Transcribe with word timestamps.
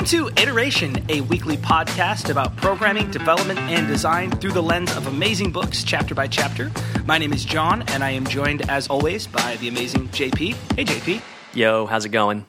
Welcome 0.00 0.32
to 0.34 0.42
Iteration, 0.42 1.04
a 1.10 1.20
weekly 1.20 1.58
podcast 1.58 2.30
about 2.30 2.56
programming, 2.56 3.10
development, 3.10 3.58
and 3.58 3.86
design 3.86 4.30
through 4.30 4.52
the 4.52 4.62
lens 4.62 4.96
of 4.96 5.06
amazing 5.06 5.52
books, 5.52 5.84
chapter 5.84 6.14
by 6.14 6.26
chapter. 6.26 6.72
My 7.04 7.18
name 7.18 7.34
is 7.34 7.44
John, 7.44 7.82
and 7.88 8.02
I 8.02 8.12
am 8.12 8.24
joined, 8.24 8.70
as 8.70 8.88
always, 8.88 9.26
by 9.26 9.56
the 9.56 9.68
amazing 9.68 10.08
JP. 10.08 10.54
Hey, 10.74 10.86
JP. 10.86 11.20
Yo, 11.52 11.84
how's 11.84 12.06
it 12.06 12.12
going? 12.12 12.46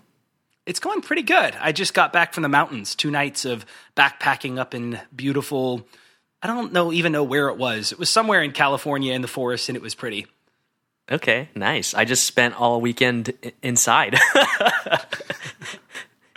It's 0.65 0.79
going 0.79 1.01
pretty 1.01 1.23
good. 1.23 1.53
I 1.59 1.73
just 1.73 1.93
got 1.93 2.13
back 2.13 2.33
from 2.33 2.43
the 2.43 2.47
mountains, 2.47 2.95
two 2.95 3.11
nights 3.11 3.43
of 3.43 3.65
backpacking 3.97 4.57
up 4.57 4.73
in 4.73 4.97
beautiful. 5.13 5.85
I 6.41 6.47
don't 6.47 6.71
know 6.71 6.93
even 6.93 7.11
know 7.11 7.25
where 7.25 7.49
it 7.49 7.57
was. 7.57 7.91
It 7.91 7.99
was 7.99 8.09
somewhere 8.09 8.41
in 8.41 8.53
California 8.53 9.13
in 9.13 9.21
the 9.21 9.27
forest, 9.27 9.67
and 9.67 9.75
it 9.75 9.81
was 9.81 9.93
pretty. 9.93 10.25
Okay, 11.11 11.49
nice. 11.53 11.93
I 11.93 12.05
just 12.05 12.23
spent 12.23 12.57
all 12.57 12.79
weekend 12.79 13.33
inside. 13.61 14.17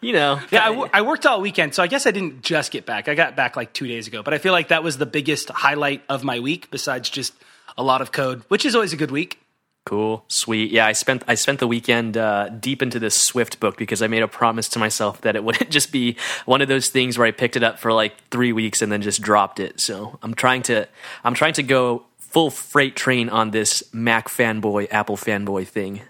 you 0.04 0.12
know. 0.12 0.40
Yeah, 0.50 0.64
I, 0.64 0.68
w- 0.68 0.90
I 0.92 1.02
worked 1.02 1.26
all 1.26 1.40
weekend, 1.40 1.74
so 1.74 1.82
I 1.82 1.86
guess 1.86 2.06
I 2.06 2.10
didn't 2.10 2.42
just 2.42 2.70
get 2.70 2.86
back. 2.86 3.08
I 3.08 3.14
got 3.14 3.36
back 3.36 3.56
like 3.56 3.72
two 3.72 3.86
days 3.86 4.06
ago, 4.06 4.22
but 4.22 4.34
I 4.34 4.38
feel 4.38 4.52
like 4.52 4.68
that 4.68 4.82
was 4.82 4.98
the 4.98 5.06
biggest 5.06 5.48
highlight 5.48 6.02
of 6.08 6.24
my 6.24 6.40
week, 6.40 6.70
besides 6.70 7.08
just 7.10 7.32
a 7.76 7.82
lot 7.82 8.00
of 8.00 8.12
code, 8.12 8.42
which 8.48 8.64
is 8.64 8.74
always 8.74 8.92
a 8.92 8.96
good 8.96 9.10
week. 9.10 9.40
Cool, 9.86 10.24
sweet. 10.28 10.70
Yeah, 10.70 10.86
I 10.86 10.92
spent 10.92 11.24
I 11.28 11.34
spent 11.34 11.58
the 11.60 11.66
weekend 11.66 12.16
uh, 12.16 12.48
deep 12.48 12.80
into 12.80 12.98
this 12.98 13.14
Swift 13.14 13.60
book 13.60 13.76
because 13.76 14.00
I 14.00 14.06
made 14.06 14.22
a 14.22 14.28
promise 14.28 14.66
to 14.70 14.78
myself 14.78 15.20
that 15.22 15.36
it 15.36 15.44
wouldn't 15.44 15.68
just 15.78 15.92
be 15.92 16.16
one 16.46 16.62
of 16.62 16.68
those 16.68 16.88
things 16.88 17.18
where 17.18 17.26
I 17.26 17.32
picked 17.32 17.54
it 17.56 17.62
up 17.62 17.78
for 17.78 17.92
like 17.92 18.14
three 18.30 18.52
weeks 18.54 18.80
and 18.80 18.90
then 18.90 19.02
just 19.02 19.20
dropped 19.20 19.60
it. 19.60 19.80
So 19.80 20.18
I'm 20.22 20.32
trying 20.32 20.62
to 20.64 20.88
I'm 21.22 21.34
trying 21.34 21.52
to 21.54 21.62
go 21.62 22.06
full 22.18 22.50
freight 22.50 22.96
train 22.96 23.28
on 23.28 23.50
this 23.50 23.82
Mac 23.92 24.28
fanboy, 24.28 24.88
Apple 24.90 25.18
fanboy 25.18 25.66
thing. 25.68 26.00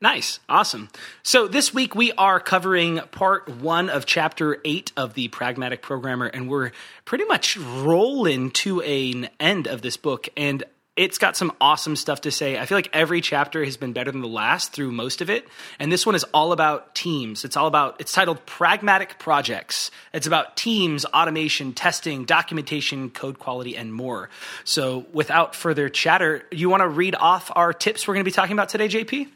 Nice. 0.00 0.40
Awesome. 0.46 0.90
So 1.22 1.48
this 1.48 1.72
week 1.72 1.94
we 1.94 2.12
are 2.12 2.38
covering 2.38 2.98
part 3.12 3.48
one 3.48 3.88
of 3.88 4.04
chapter 4.04 4.58
eight 4.62 4.92
of 4.94 5.14
the 5.14 5.28
Pragmatic 5.28 5.80
Programmer, 5.80 6.26
and 6.26 6.50
we're 6.50 6.72
pretty 7.06 7.24
much 7.24 7.56
rolling 7.56 8.50
to 8.50 8.82
an 8.82 9.30
end 9.40 9.66
of 9.66 9.80
this 9.80 9.96
book. 9.96 10.28
And 10.36 10.64
it's 10.96 11.16
got 11.16 11.34
some 11.34 11.50
awesome 11.62 11.96
stuff 11.96 12.22
to 12.22 12.30
say. 12.30 12.58
I 12.58 12.66
feel 12.66 12.76
like 12.76 12.90
every 12.92 13.22
chapter 13.22 13.64
has 13.64 13.78
been 13.78 13.94
better 13.94 14.12
than 14.12 14.20
the 14.20 14.28
last 14.28 14.74
through 14.74 14.92
most 14.92 15.22
of 15.22 15.30
it. 15.30 15.48
And 15.78 15.90
this 15.90 16.04
one 16.04 16.14
is 16.14 16.24
all 16.24 16.52
about 16.52 16.94
teams. 16.94 17.46
It's 17.46 17.56
all 17.56 17.66
about, 17.66 17.98
it's 17.98 18.12
titled 18.12 18.44
Pragmatic 18.44 19.18
Projects. 19.18 19.90
It's 20.12 20.26
about 20.26 20.58
teams, 20.58 21.06
automation, 21.06 21.72
testing, 21.72 22.26
documentation, 22.26 23.08
code 23.08 23.38
quality, 23.38 23.76
and 23.78 23.94
more. 23.94 24.28
So 24.64 25.06
without 25.12 25.54
further 25.54 25.88
chatter, 25.88 26.44
you 26.50 26.68
want 26.68 26.82
to 26.82 26.88
read 26.88 27.14
off 27.14 27.50
our 27.54 27.72
tips 27.72 28.06
we're 28.06 28.14
going 28.14 28.24
to 28.24 28.30
be 28.30 28.34
talking 28.34 28.52
about 28.52 28.68
today, 28.68 28.88
JP? 28.88 29.28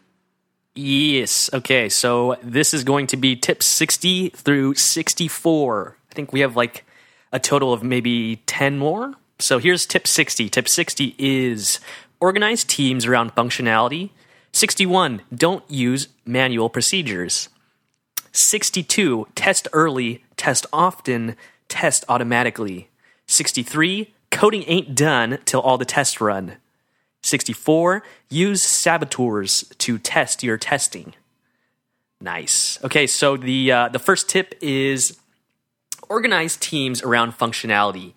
Yes. 0.75 1.51
Okay. 1.53 1.89
So 1.89 2.37
this 2.43 2.73
is 2.73 2.85
going 2.85 3.07
to 3.09 3.17
be 3.17 3.37
tips 3.37 3.67
60 3.67 4.31
through 4.31 4.75
64. 4.75 5.97
I 6.11 6.15
think 6.15 6.33
we 6.33 6.41
have 6.41 6.57
like 6.57 6.85
a 7.33 7.39
total 7.39 7.73
of 7.73 7.83
maybe 7.83 8.37
10 8.47 8.79
more. 8.79 9.15
So 9.39 9.59
here's 9.59 9.87
tip 9.87 10.07
60. 10.07 10.49
Tip 10.49 10.69
60 10.69 11.15
is 11.19 11.81
organize 12.21 12.65
teams 12.65 13.07
around 13.07 13.35
functionality. 13.35 14.11
61, 14.53 15.23
don't 15.35 15.65
use 15.71 16.09
manual 16.25 16.69
procedures. 16.69 17.49
62, 18.33 19.29
test 19.35 19.69
early, 19.73 20.25
test 20.37 20.67
often, 20.73 21.37
test 21.69 22.05
automatically. 22.09 22.89
63, 23.27 24.13
coding 24.31 24.65
ain't 24.67 24.95
done 24.95 25.39
till 25.45 25.61
all 25.61 25.79
the 25.79 25.85
tests 25.85 26.21
run. 26.21 26.57
64, 27.23 28.03
use 28.29 28.63
saboteurs 28.63 29.65
to 29.79 29.99
test 29.99 30.43
your 30.43 30.57
testing. 30.57 31.15
Nice. 32.21 32.79
Okay, 32.85 33.07
so 33.07 33.37
the 33.37 33.73
uh, 33.73 33.89
the 33.89 33.99
first 33.99 34.29
tip 34.29 34.55
is 34.61 35.19
organize 36.11 36.57
teams 36.57 37.03
around 37.03 37.33
functionality. 37.33 38.13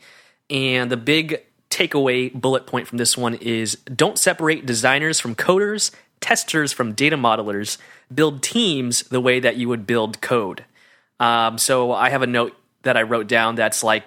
And 0.50 0.92
the 0.92 0.98
big 0.98 1.42
takeaway 1.70 2.34
bullet 2.34 2.68
point 2.68 2.88
from 2.88 2.98
this 2.98 3.18
one 3.18 3.36
is 3.36 3.76
don't 3.96 4.20
separate 4.20 4.66
designers 4.66 5.20
from 5.20 5.36
coders, 5.36 5.92
testers 6.20 6.74
from 6.74 6.94
data 6.94 7.16
modelers. 7.16 7.78
Build 8.14 8.44
teams 8.44 9.04
the 9.04 9.22
way 9.22 9.40
that 9.40 9.56
you 9.56 9.70
would 9.70 9.88
build 9.88 10.22
code. 10.22 10.66
Um, 11.20 11.58
so 11.58 11.94
I 11.94 12.10
have 12.10 12.22
a 12.22 12.28
note 12.28 12.54
that 12.82 12.98
I 12.98 13.04
wrote 13.04 13.28
down 13.28 13.56
that's 13.56 13.84
like 13.84 14.04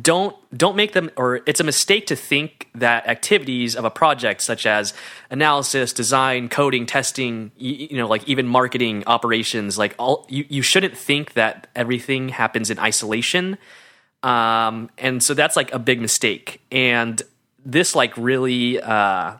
don't 0.00 0.36
don't 0.56 0.76
make 0.76 0.92
them 0.92 1.10
or 1.16 1.40
it's 1.46 1.60
a 1.60 1.64
mistake 1.64 2.06
to 2.06 2.16
think 2.16 2.68
that 2.74 3.06
activities 3.06 3.76
of 3.76 3.84
a 3.84 3.90
project 3.90 4.40
such 4.40 4.66
as 4.66 4.94
analysis 5.30 5.92
design 5.92 6.48
coding 6.48 6.86
testing 6.86 7.52
you, 7.56 7.88
you 7.90 7.96
know 7.96 8.08
like 8.08 8.26
even 8.28 8.46
marketing 8.46 9.04
operations 9.06 9.78
like 9.78 9.94
all 9.98 10.26
you, 10.28 10.44
you 10.48 10.62
shouldn't 10.62 10.96
think 10.96 11.34
that 11.34 11.68
everything 11.76 12.30
happens 12.30 12.70
in 12.70 12.78
isolation 12.78 13.56
um, 14.24 14.88
and 14.96 15.22
so 15.22 15.34
that's 15.34 15.54
like 15.54 15.72
a 15.72 15.78
big 15.78 16.00
mistake. 16.00 16.62
And 16.72 17.22
this 17.64 17.94
like 17.94 18.16
really 18.16 18.80
uh, 18.80 19.34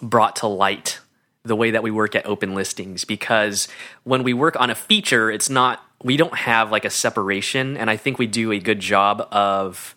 brought 0.00 0.36
to 0.36 0.46
light 0.46 0.98
the 1.44 1.54
way 1.54 1.72
that 1.72 1.82
we 1.82 1.90
work 1.90 2.16
at 2.16 2.24
open 2.24 2.54
listings 2.54 3.04
because 3.04 3.68
when 4.04 4.22
we 4.22 4.32
work 4.32 4.58
on 4.58 4.70
a 4.70 4.74
feature, 4.74 5.30
it's 5.30 5.50
not 5.50 5.84
we 6.04 6.16
don't 6.16 6.34
have 6.34 6.70
like 6.70 6.84
a 6.84 6.90
separation, 6.90 7.76
and 7.76 7.90
I 7.90 7.96
think 7.96 8.18
we 8.18 8.26
do 8.26 8.52
a 8.52 8.58
good 8.58 8.80
job 8.80 9.26
of 9.30 9.94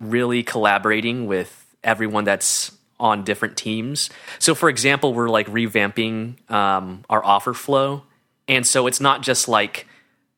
really 0.00 0.42
collaborating 0.42 1.26
with 1.26 1.76
everyone 1.84 2.24
that's 2.24 2.72
on 2.98 3.24
different 3.24 3.56
teams. 3.56 4.10
So, 4.38 4.54
for 4.54 4.68
example, 4.68 5.14
we're 5.14 5.28
like 5.28 5.46
revamping 5.46 6.50
um, 6.50 7.04
our 7.08 7.24
offer 7.24 7.54
flow, 7.54 8.04
and 8.48 8.66
so 8.66 8.86
it's 8.86 9.00
not 9.00 9.22
just 9.22 9.48
like 9.48 9.86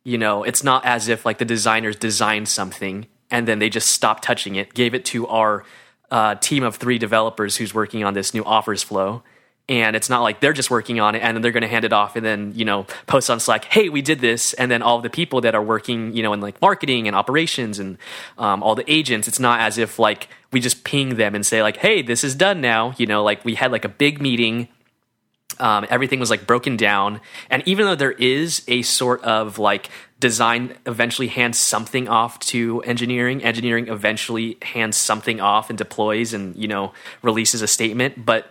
you 0.05 0.19
know, 0.19 0.43
it's 0.43 0.65
not 0.65 0.85
as 0.85 1.09
if 1.09 1.25
like 1.25 1.39
the 1.39 1.45
designers 1.45 1.97
designed 1.97 2.49
something 2.49 3.07
and 3.31 3.47
then 3.47 3.59
they 3.59 3.71
just 3.71 3.89
stopped 3.89 4.25
touching 4.25 4.57
it, 4.57 4.75
gave 4.75 4.95
it 4.95 5.05
to 5.07 5.27
our 5.29 5.65
uh, 6.11 6.35
team 6.37 6.63
of 6.63 6.77
three 6.77 6.99
developers 6.99 7.57
who's 7.57 7.73
working 7.73 8.05
on 8.05 8.15
this 8.15 8.35
new 8.35 8.45
offers 8.45 8.83
flow. 8.83 9.23
And 9.69 9.95
it's 9.95 10.11
not 10.11 10.23
like 10.23 10.41
they're 10.41 10.53
just 10.53 10.71
working 10.71 10.99
on 10.99 11.15
it 11.15 11.21
and 11.21 11.37
then 11.37 11.43
they're 11.43 11.53
going 11.53 11.63
to 11.63 11.69
hand 11.69 11.85
it 11.85 11.93
off 11.93 12.17
and 12.17 12.27
then, 12.27 12.53
you 12.55 12.65
know, 12.65 12.85
post 13.07 13.31
on 13.31 13.39
Slack, 13.39 13.65
hey, 13.67 13.89
we 13.89 14.03
did 14.03 14.19
this. 14.19 14.55
And 14.55 14.71
then 14.71 14.83
all 14.83 15.01
the 15.01 15.09
people 15.09 15.41
that 15.43 15.55
are 15.55 15.63
working, 15.63 16.15
you 16.15 16.23
know, 16.23 16.33
in 16.33 16.41
like 16.41 16.61
marketing 16.61 17.07
and 17.07 17.17
operations 17.17 17.79
and 17.79 17.97
um, 18.39 18.63
all 18.63 18.75
the 18.75 18.91
agents, 18.91 19.29
it's 19.29 19.39
not 19.39 19.61
as 19.61 19.79
if 19.79 19.99
like 19.99 20.29
we 20.51 20.61
just 20.61 20.85
ping 20.85 21.15
them 21.15 21.35
and 21.35 21.47
say, 21.47 21.63
like, 21.63 21.77
hey, 21.77 22.03
this 22.03 22.25
is 22.25 22.35
done 22.35 22.61
now. 22.61 22.95
You 22.99 23.07
know, 23.07 23.23
like 23.23 23.45
we 23.45 23.55
had 23.55 23.71
like 23.71 23.85
a 23.85 23.89
big 23.89 24.21
meeting 24.21 24.69
um, 25.59 25.87
everything 25.91 26.19
was 26.21 26.31
like 26.31 26.47
broken 26.47 26.77
down. 26.77 27.21
And 27.51 27.63
even 27.67 27.87
though 27.87 27.95
there 27.95 28.13
is 28.13 28.63
a 28.69 28.83
sort 28.83 29.23
of 29.23 29.59
like 29.59 29.91
design 30.21 30.77
eventually 30.87 31.29
hands 31.29 31.59
something 31.59 32.09
off 32.09 32.39
to 32.41 32.81
engineering, 32.83 33.43
engineering 33.43 33.89
eventually 33.89 34.59
hands 34.63 34.97
something 34.97 35.41
off 35.41 35.71
and 35.71 35.79
deploys 35.79 36.33
and, 36.33 36.57
you 36.57 36.69
know, 36.69 36.93
releases 37.23 37.63
a 37.63 37.69
statement. 37.69 38.25
But 38.25 38.51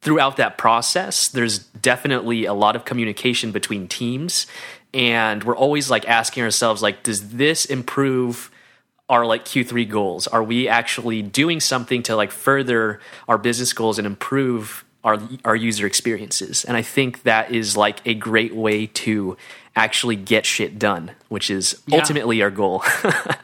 throughout 0.00 0.36
that 0.36 0.58
process, 0.58 1.28
there's 1.28 1.58
definitely 1.58 2.44
a 2.44 2.54
lot 2.54 2.76
of 2.76 2.84
communication 2.84 3.52
between 3.52 3.88
teams. 3.88 4.46
And 4.94 5.44
we're 5.44 5.56
always 5.56 5.90
like 5.90 6.08
asking 6.08 6.42
ourselves, 6.42 6.82
like, 6.82 7.02
does 7.02 7.30
this 7.30 7.64
improve? 7.64 8.50
our 9.10 9.24
like 9.24 9.46
Q3 9.46 9.88
goals? 9.88 10.26
Are 10.26 10.42
we 10.42 10.68
actually 10.68 11.22
doing 11.22 11.60
something 11.60 12.02
to 12.02 12.14
like 12.14 12.30
further 12.30 13.00
our 13.26 13.38
business 13.38 13.72
goals 13.72 13.96
and 13.96 14.06
improve 14.06 14.84
our 15.04 15.18
our 15.44 15.56
user 15.56 15.86
experiences. 15.86 16.64
And 16.64 16.76
I 16.76 16.82
think 16.82 17.22
that 17.22 17.50
is 17.50 17.76
like 17.76 18.06
a 18.06 18.14
great 18.14 18.54
way 18.54 18.86
to 18.86 19.36
actually 19.76 20.16
get 20.16 20.44
shit 20.44 20.78
done, 20.78 21.12
which 21.28 21.50
is 21.50 21.80
yeah. 21.86 21.98
ultimately 21.98 22.42
our 22.42 22.50
goal. 22.50 22.82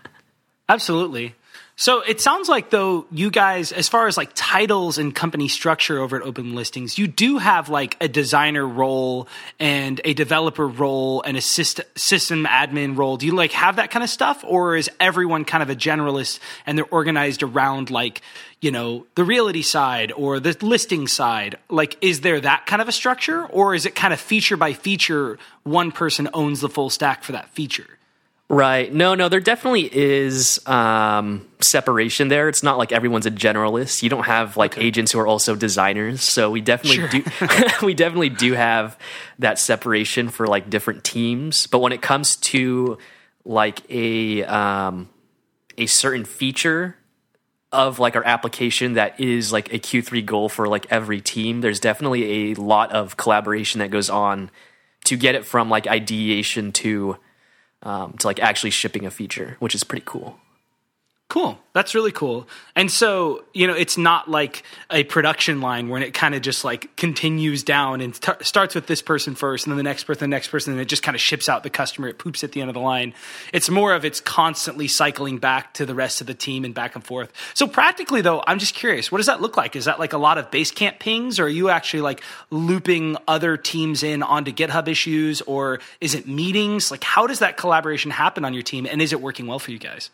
Absolutely. 0.68 1.34
So 1.76 2.02
it 2.02 2.20
sounds 2.20 2.48
like 2.48 2.70
though 2.70 3.04
you 3.10 3.32
guys, 3.32 3.72
as 3.72 3.88
far 3.88 4.06
as 4.06 4.16
like 4.16 4.30
titles 4.34 4.96
and 4.96 5.12
company 5.12 5.48
structure 5.48 5.98
over 5.98 6.16
at 6.16 6.22
Open 6.22 6.54
Listings, 6.54 6.98
you 6.98 7.08
do 7.08 7.38
have 7.38 7.68
like 7.68 7.96
a 8.00 8.06
designer 8.06 8.66
role 8.66 9.26
and 9.58 10.00
a 10.04 10.14
developer 10.14 10.68
role 10.68 11.22
and 11.22 11.36
a 11.36 11.40
system 11.40 12.44
admin 12.44 12.96
role. 12.96 13.16
Do 13.16 13.26
you 13.26 13.34
like 13.34 13.50
have 13.52 13.76
that 13.76 13.90
kind 13.90 14.04
of 14.04 14.10
stuff, 14.10 14.44
or 14.46 14.76
is 14.76 14.88
everyone 15.00 15.44
kind 15.44 15.64
of 15.64 15.70
a 15.70 15.74
generalist 15.74 16.38
and 16.64 16.78
they're 16.78 16.84
organized 16.84 17.42
around 17.42 17.90
like 17.90 18.22
you 18.60 18.70
know 18.70 19.04
the 19.16 19.24
reality 19.24 19.62
side 19.62 20.12
or 20.12 20.38
the 20.38 20.56
listing 20.62 21.08
side? 21.08 21.58
Like, 21.68 21.98
is 22.00 22.20
there 22.20 22.40
that 22.40 22.66
kind 22.66 22.82
of 22.82 22.88
a 22.88 22.92
structure, 22.92 23.46
or 23.46 23.74
is 23.74 23.84
it 23.84 23.96
kind 23.96 24.14
of 24.14 24.20
feature 24.20 24.56
by 24.56 24.74
feature? 24.74 25.40
One 25.64 25.90
person 25.90 26.28
owns 26.34 26.60
the 26.60 26.68
full 26.68 26.88
stack 26.88 27.24
for 27.24 27.32
that 27.32 27.48
feature. 27.48 27.98
Right. 28.50 28.92
No, 28.92 29.14
no, 29.14 29.30
there 29.30 29.40
definitely 29.40 29.88
is 29.90 30.64
um, 30.66 31.48
separation 31.60 32.28
there. 32.28 32.48
It's 32.48 32.62
not 32.62 32.76
like 32.76 32.92
everyone's 32.92 33.24
a 33.24 33.30
generalist. 33.30 34.02
You 34.02 34.10
don't 34.10 34.24
have 34.24 34.56
like 34.58 34.74
okay. 34.74 34.86
agents 34.86 35.12
who 35.12 35.18
are 35.20 35.26
also 35.26 35.56
designers. 35.56 36.22
So 36.22 36.50
we 36.50 36.60
definitely 36.60 37.20
sure. 37.20 37.48
do 37.48 37.66
we 37.86 37.94
definitely 37.94 38.28
do 38.28 38.52
have 38.52 38.98
that 39.38 39.58
separation 39.58 40.28
for 40.28 40.46
like 40.46 40.68
different 40.68 41.04
teams. 41.04 41.66
But 41.66 41.78
when 41.78 41.92
it 41.92 42.02
comes 42.02 42.36
to 42.36 42.98
like 43.46 43.80
a 43.90 44.44
um, 44.44 45.08
a 45.78 45.86
certain 45.86 46.26
feature 46.26 46.96
of 47.72 47.98
like 47.98 48.14
our 48.14 48.24
application 48.24 48.92
that 48.92 49.18
is 49.18 49.52
like 49.52 49.72
a 49.72 49.78
Q3 49.78 50.24
goal 50.24 50.48
for 50.50 50.68
like 50.68 50.86
every 50.90 51.22
team, 51.22 51.62
there's 51.62 51.80
definitely 51.80 52.52
a 52.52 52.54
lot 52.54 52.92
of 52.92 53.16
collaboration 53.16 53.80
that 53.80 53.90
goes 53.90 54.10
on 54.10 54.50
to 55.06 55.16
get 55.16 55.34
it 55.34 55.46
from 55.46 55.70
like 55.70 55.86
ideation 55.86 56.72
to 56.72 57.16
um, 57.84 58.14
to 58.14 58.26
like 58.26 58.40
actually 58.40 58.70
shipping 58.70 59.06
a 59.06 59.10
feature, 59.10 59.56
which 59.60 59.74
is 59.74 59.84
pretty 59.84 60.04
cool. 60.06 60.38
Cool. 61.30 61.58
That's 61.72 61.94
really 61.94 62.12
cool. 62.12 62.46
And 62.76 62.90
so, 62.90 63.44
you 63.54 63.66
know, 63.66 63.74
it's 63.74 63.96
not 63.96 64.30
like 64.30 64.62
a 64.90 65.04
production 65.04 65.60
line 65.62 65.88
where 65.88 66.00
it 66.00 66.12
kind 66.12 66.34
of 66.34 66.42
just 66.42 66.64
like 66.64 66.94
continues 66.96 67.64
down 67.64 68.02
and 68.02 68.14
t- 68.14 68.32
starts 68.42 68.74
with 68.74 68.86
this 68.86 69.00
person 69.00 69.34
first 69.34 69.66
and 69.66 69.72
then 69.72 69.78
the 69.78 69.82
next 69.82 70.04
person, 70.04 70.30
the 70.30 70.36
next 70.36 70.48
person, 70.48 70.74
and 70.74 70.82
it 70.82 70.84
just 70.84 71.02
kind 71.02 71.14
of 71.14 71.20
ships 71.20 71.48
out 71.48 71.62
the 71.62 71.70
customer. 71.70 72.08
It 72.08 72.18
poops 72.18 72.44
at 72.44 72.52
the 72.52 72.60
end 72.60 72.68
of 72.68 72.74
the 72.74 72.80
line. 72.80 73.14
It's 73.52 73.70
more 73.70 73.94
of 73.94 74.04
it's 74.04 74.20
constantly 74.20 74.86
cycling 74.86 75.38
back 75.38 75.72
to 75.74 75.86
the 75.86 75.94
rest 75.94 76.20
of 76.20 76.26
the 76.26 76.34
team 76.34 76.64
and 76.64 76.74
back 76.74 76.94
and 76.94 77.02
forth. 77.02 77.32
So 77.54 77.66
practically 77.66 78.20
though, 78.20 78.44
I'm 78.46 78.58
just 78.58 78.74
curious, 78.74 79.10
what 79.10 79.18
does 79.18 79.26
that 79.26 79.40
look 79.40 79.56
like? 79.56 79.74
Is 79.76 79.86
that 79.86 79.98
like 79.98 80.12
a 80.12 80.18
lot 80.18 80.36
of 80.36 80.50
Basecamp 80.50 81.00
pings 81.00 81.40
or 81.40 81.46
are 81.46 81.48
you 81.48 81.70
actually 81.70 82.02
like 82.02 82.22
looping 82.50 83.16
other 83.26 83.56
teams 83.56 84.02
in 84.02 84.22
onto 84.22 84.52
GitHub 84.52 84.88
issues 84.88 85.40
or 85.40 85.80
is 86.02 86.14
it 86.14 86.28
meetings? 86.28 86.90
Like 86.90 87.02
how 87.02 87.26
does 87.26 87.38
that 87.38 87.56
collaboration 87.56 88.10
happen 88.12 88.44
on 88.44 88.52
your 88.52 88.62
team 88.62 88.86
and 88.88 89.00
is 89.00 89.12
it 89.12 89.22
working 89.22 89.46
well 89.46 89.58
for 89.58 89.72
you 89.72 89.78
guys? 89.78 90.10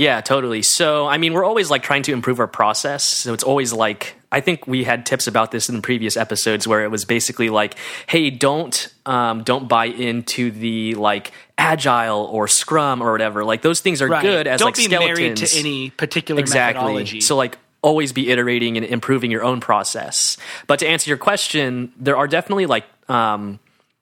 Yeah, 0.00 0.22
totally. 0.22 0.62
So, 0.62 1.06
I 1.06 1.18
mean, 1.18 1.34
we're 1.34 1.44
always 1.44 1.70
like 1.70 1.82
trying 1.82 2.04
to 2.04 2.12
improve 2.14 2.40
our 2.40 2.46
process. 2.46 3.04
So 3.04 3.34
it's 3.34 3.44
always 3.44 3.70
like, 3.70 4.14
I 4.32 4.40
think 4.40 4.66
we 4.66 4.82
had 4.82 5.04
tips 5.04 5.26
about 5.26 5.50
this 5.50 5.68
in 5.68 5.82
previous 5.82 6.16
episodes 6.16 6.66
where 6.66 6.82
it 6.84 6.90
was 6.90 7.04
basically 7.04 7.50
like, 7.50 7.74
hey, 8.06 8.30
don't 8.30 8.88
um, 9.04 9.42
don't 9.42 9.68
buy 9.68 9.84
into 9.84 10.52
the 10.52 10.94
like 10.94 11.32
agile 11.58 12.24
or 12.32 12.48
scrum 12.48 13.02
or 13.02 13.12
whatever. 13.12 13.44
Like 13.44 13.60
those 13.60 13.80
things 13.82 14.00
are 14.00 14.08
Right. 14.08 14.22
good 14.22 14.46
as 14.46 14.60
Don't 14.60 14.68
like 14.68 14.76
be 14.76 14.84
skeletons. 14.84 15.18
married 15.18 15.36
to 15.36 15.58
any 15.58 15.90
particular 15.90 16.40
exactly. 16.40 16.80
methodology. 16.82 17.20
So 17.20 17.36
like 17.36 17.58
always 17.82 18.14
be 18.14 18.30
iterating 18.30 18.78
and 18.78 18.86
improving 18.86 19.30
your 19.30 19.44
own 19.44 19.60
process. 19.60 20.38
But 20.66 20.78
to 20.78 20.88
answer 20.88 21.10
your 21.10 21.18
question, 21.18 21.92
there 21.98 22.16
are 22.16 22.26
definitely 22.26 22.64
like 22.64 22.84
um, 23.10 23.58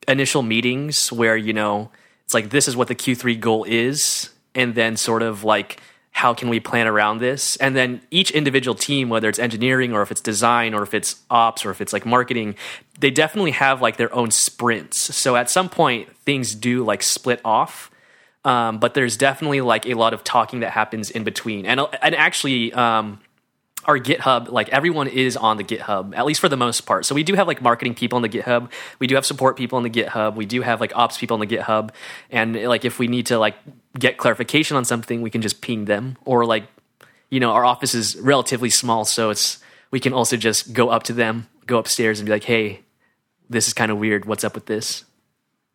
initial 0.07 0.43
meetings 0.43 1.11
where 1.11 1.37
you 1.37 1.53
know 1.53 1.91
it's 2.25 2.35
like 2.35 2.51
this 2.51 2.69
is 2.69 2.77
what 2.77 2.87
the 2.87 2.95
Q3 2.95 3.41
goal 3.41 3.65
is, 3.65 4.31
and 4.59 4.75
then 4.75 4.97
sort 4.97 5.23
of 5.23 5.45
like 5.45 5.81
how 6.11 6.35
can 6.35 6.49
we 6.49 6.59
plan 6.59 6.89
around 6.89 7.19
this, 7.19 7.57
and 7.57 7.77
then 7.77 8.01
each 8.11 8.33
individual 8.33 8.75
team, 8.75 9.09
whether 9.09 9.29
it's 9.29 9.39
engineering 9.39 9.93
or 9.93 10.03
if 10.03 10.11
it's 10.11 10.21
design 10.21 10.75
or 10.75 10.83
if 10.83 10.93
it's 10.93 11.23
ops 11.31 11.65
or 11.65 11.71
if 11.71 11.81
it's 11.81 11.93
like 11.93 12.05
marketing, 12.05 12.57
they 12.99 13.11
definitely 13.11 13.53
have 13.53 13.81
like 13.81 13.97
their 13.97 14.13
own 14.13 14.31
sprints. 14.33 15.15
So 15.15 15.37
at 15.37 15.49
some 15.49 15.69
point 15.69 16.15
things 16.25 16.57
do 16.57 16.85
like 16.85 17.05
split 17.05 17.41
off. 17.45 17.91
Um, 18.45 18.79
but 18.79 18.95
there's 18.95 19.17
definitely 19.17 19.61
like 19.61 19.87
a 19.87 19.95
lot 19.95 20.13
of 20.15 20.25
talking 20.25 20.61
that 20.61 20.71
happens 20.73 21.11
in 21.11 21.23
between, 21.23 21.67
and 21.67 21.81
and 22.03 22.15
actually, 22.15 22.73
um, 22.73 23.21
our 23.89 23.99
GitHub, 23.99 24.51
like 24.51 24.69
everyone 24.69 25.09
is 25.09 25.35
on 25.35 25.57
the 25.57 25.65
GitHub, 25.65 26.15
at 26.15 26.27
least 26.27 26.41
for 26.41 26.49
the 26.51 26.59
most 26.59 26.83
part. 26.83 27.07
So 27.07 27.15
we 27.15 27.23
do 27.23 27.35
have 27.35 27.49
like 27.49 27.63
marketing 27.63 27.95
people 27.95 28.17
on 28.17 28.23
the 28.23 28.29
GitHub. 28.29 28.71
We 28.99 29.07
do 29.07 29.15
have 29.15 29.25
support 29.25 29.57
people 29.57 29.79
on 29.79 29.83
the 29.83 29.91
GitHub. 29.91 30.37
We 30.37 30.45
do 30.45 30.61
have 30.61 30.79
like 30.79 30.95
ops 30.95 31.17
people 31.17 31.35
on 31.35 31.41
the 31.41 31.47
GitHub. 31.47 31.91
And 32.31 32.55
like 32.65 32.85
if 32.85 32.99
we 32.99 33.09
need 33.09 33.27
to 33.27 33.39
like 33.39 33.57
get 33.99 34.19
clarification 34.19 34.77
on 34.77 34.85
something, 34.85 35.23
we 35.23 35.31
can 35.31 35.41
just 35.41 35.63
ping 35.63 35.87
them. 35.87 36.19
Or 36.27 36.45
like, 36.45 36.65
you 37.31 37.41
know, 37.41 37.53
our 37.53 37.65
office 37.65 37.95
is 37.95 38.15
relatively 38.17 38.71
small, 38.71 39.07
so 39.07 39.31
it's 39.31 39.59
we 39.91 40.01
can 40.01 40.13
also 40.13 40.37
just 40.37 40.75
go 40.75 40.91
up 40.91 41.05
to 41.05 41.15
them, 41.15 41.47
go 41.67 41.79
upstairs 41.79 42.21
and 42.21 42.27
be 42.27 42.33
like, 42.33 42.45
hey, 42.45 42.81
this 43.49 43.69
is 43.69 43.73
kind 43.73 43.91
of 43.91 43.99
weird. 43.99 44.27
What's 44.27 44.45
up 44.45 44.55
with 44.55 44.67
this? 44.67 45.05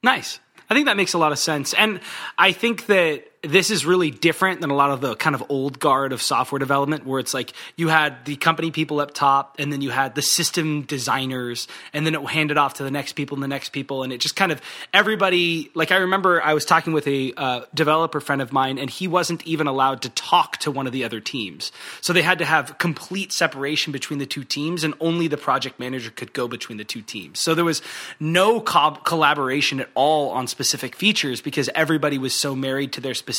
Nice. 0.04 0.40
I 0.70 0.76
think 0.76 0.86
that 0.86 0.98
makes 0.98 1.14
a 1.14 1.18
lot 1.18 1.32
of 1.32 1.40
sense. 1.40 1.74
And 1.74 2.00
I 2.38 2.52
think 2.52 2.86
that 2.86 3.26
this 3.44 3.70
is 3.70 3.86
really 3.86 4.10
different 4.10 4.62
than 4.62 4.70
a 4.70 4.74
lot 4.74 4.90
of 4.90 5.02
the 5.02 5.18
kind 5.18 5.36
of 5.36 5.44
old 5.50 5.78
guard 5.78 6.14
of 6.14 6.22
software 6.22 6.60
development 6.60 7.06
where 7.06 7.20
it's 7.20 7.34
like 7.34 7.52
you 7.76 7.90
had 7.90 8.24
the 8.24 8.38
company 8.38 8.72
people 8.72 9.02
up 9.02 9.14
top 9.14 9.58
and 9.60 9.72
then 9.72 9.82
you 9.82 9.90
had 9.90 10.16
the 10.16 10.22
system 10.22 10.84
designers 10.84 11.68
and 11.92 12.06
then 12.06 12.16
it 12.16 12.26
handed 12.26 12.58
off 12.58 12.76
to 12.76 12.84
the 12.84 12.92
next 12.92 13.14
people 13.14 13.36
and 13.36 13.44
the 13.44 13.48
next 13.50 13.70
people 13.70 14.02
and 14.02 14.14
it 14.14 14.22
just 14.22 14.38
kind 14.38 14.54
of 14.54 14.62
everybody 14.94 15.70
like 15.76 15.92
I 15.92 15.98
remember 15.98 16.42
I 16.42 16.54
was 16.54 16.64
talking 16.64 16.94
with 16.94 17.06
a 17.06 17.34
uh, 17.36 17.66
developer 17.74 18.22
friend 18.22 18.42
of 18.42 18.54
mine 18.54 18.78
and 18.78 18.90
he 18.90 19.10
wasn't 19.10 19.46
even 19.46 19.68
allowed 19.68 20.04
to 20.04 20.10
talk 20.10 20.58
to 20.60 20.72
one 20.72 20.88
of 20.88 20.94
the 20.94 21.04
other 21.04 21.20
teams. 21.20 21.74
So 22.00 22.14
they 22.14 22.22
had 22.22 22.38
to 22.40 22.46
have 22.46 22.78
complete 22.78 23.34
separation 23.34 23.92
between 23.92 24.20
the 24.20 24.26
two 24.26 24.46
teams 24.46 24.86
and 24.86 24.94
only 25.02 25.28
the 25.28 25.38
project 25.38 25.82
manager 25.82 26.12
could 26.12 26.32
go 26.32 26.48
between 26.48 26.78
the 26.78 26.86
two 26.86 27.02
teams. 27.02 27.42
So 27.42 27.56
there 27.56 27.66
was 27.66 27.82
no 28.22 28.62
co- 28.62 28.92
collaboration 29.04 29.82
at 29.82 29.90
all 29.96 30.30
on 30.30 30.48
specific 30.48 30.96
features 30.96 31.42
because 31.42 31.70
everybody 31.76 32.18
was 32.18 32.34
so 32.34 32.56
married 32.56 32.94
to 32.94 33.02
their 33.02 33.14
specific 33.14 33.33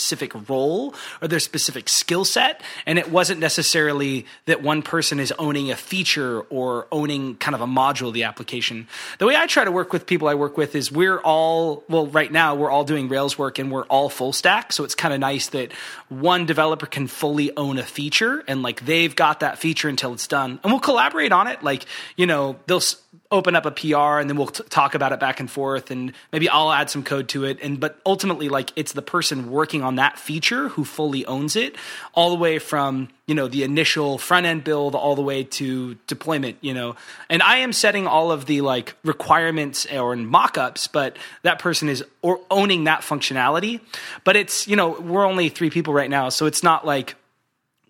role 0.49 0.95
or 1.23 1.29
their 1.29 1.41
specific 1.41 1.89
skill 1.89 2.25
set. 2.25 2.61
And 2.87 2.99
it 2.99 3.11
wasn't 3.11 3.41
necessarily 3.41 4.27
that 4.47 4.63
one 4.63 4.83
person 4.83 5.21
is 5.21 5.33
owning 5.39 5.71
a 5.71 5.77
feature 5.77 6.41
or 6.51 6.87
owning 6.93 7.37
kind 7.37 7.55
of 7.55 7.61
a 7.61 7.67
module 7.67 8.09
of 8.09 8.15
the 8.15 8.25
application. 8.25 8.89
The 9.19 9.27
way 9.27 9.37
I 9.37 9.47
try 9.47 9.65
to 9.65 9.73
work 9.73 9.93
with 9.93 10.07
people 10.07 10.29
I 10.29 10.35
work 10.35 10.57
with 10.57 10.75
is 10.75 10.91
we're 10.91 11.19
all, 11.19 11.85
well, 11.89 12.07
right 12.07 12.31
now 12.31 12.55
we're 12.55 12.71
all 12.71 12.85
doing 12.85 13.09
Rails 13.09 13.39
work 13.39 13.59
and 13.59 13.71
we're 13.71 13.87
all 13.87 14.09
full 14.09 14.33
stack. 14.33 14.73
So 14.73 14.85
it's 14.85 14.95
kind 14.95 15.15
of 15.15 15.21
nice 15.21 15.49
that 15.49 15.73
one 16.09 16.47
developer 16.47 16.87
can 16.87 17.07
fully 17.07 17.55
own 17.57 17.79
a 17.79 17.83
feature 17.83 18.45
and 18.47 18.63
like 18.63 18.85
they've 18.85 19.15
got 19.15 19.41
that 19.41 19.59
feature 19.59 19.89
until 19.89 20.13
it's 20.13 20.27
done. 20.27 20.61
And 20.63 20.73
we'll 20.73 20.81
collaborate 20.81 21.33
on 21.33 21.47
it. 21.47 21.63
Like, 21.63 21.87
you 22.17 22.27
know, 22.27 22.57
they'll 22.67 22.83
open 23.31 23.57
up 23.57 23.67
a 23.67 23.71
PR 23.71 24.19
and 24.19 24.29
then 24.29 24.37
we'll 24.37 24.49
t- 24.49 24.63
talk 24.69 24.95
about 24.95 25.13
it 25.13 25.21
back 25.21 25.41
and 25.41 25.51
forth 25.51 25.91
and 25.91 26.13
maybe 26.33 26.49
I'll 26.49 26.73
add 26.73 26.91
some 26.91 27.03
code 27.03 27.29
to 27.31 27.45
it. 27.45 27.59
And 27.63 27.81
but 27.81 27.99
ultimately 28.07 28.49
like 28.49 28.73
it's 28.77 28.93
the 28.93 29.03
person 29.03 29.51
working 29.51 29.83
on 29.83 29.97
that 29.97 30.19
feature 30.19 30.69
who 30.69 30.85
fully 30.85 31.25
owns 31.27 31.57
it 31.57 31.77
all 32.15 32.31
the 32.31 32.37
way 32.37 32.59
from 32.59 33.09
you 33.27 33.35
know 33.35 33.49
the 33.49 33.63
initial 33.63 34.19
front 34.19 34.47
end 34.47 34.65
build 34.65 34.95
all 34.95 35.17
the 35.17 35.23
way 35.23 35.45
to 35.45 35.95
deployment 36.07 36.59
you 36.61 36.75
know. 36.75 36.97
And 37.29 37.43
I 37.43 37.59
am 37.59 37.73
setting 37.73 38.07
all 38.07 38.31
of 38.31 38.47
the 38.47 38.61
like 38.61 38.95
requirements 39.05 39.87
or 39.93 40.15
mock-ups 40.17 40.89
but 40.89 41.17
that 41.43 41.59
person 41.59 41.89
is 41.89 42.05
or 42.23 42.41
owning 42.51 42.85
that 42.85 43.01
functionality. 43.01 43.81
But 44.25 44.37
it's 44.37 44.69
you 44.69 44.77
know 44.77 45.01
we're 45.01 45.27
only 45.27 45.49
3 45.49 45.71
people 45.71 45.95
right 45.95 46.11
now 46.11 46.29
so 46.29 46.47
it's 46.47 46.63
not 46.63 46.87
like 46.87 47.17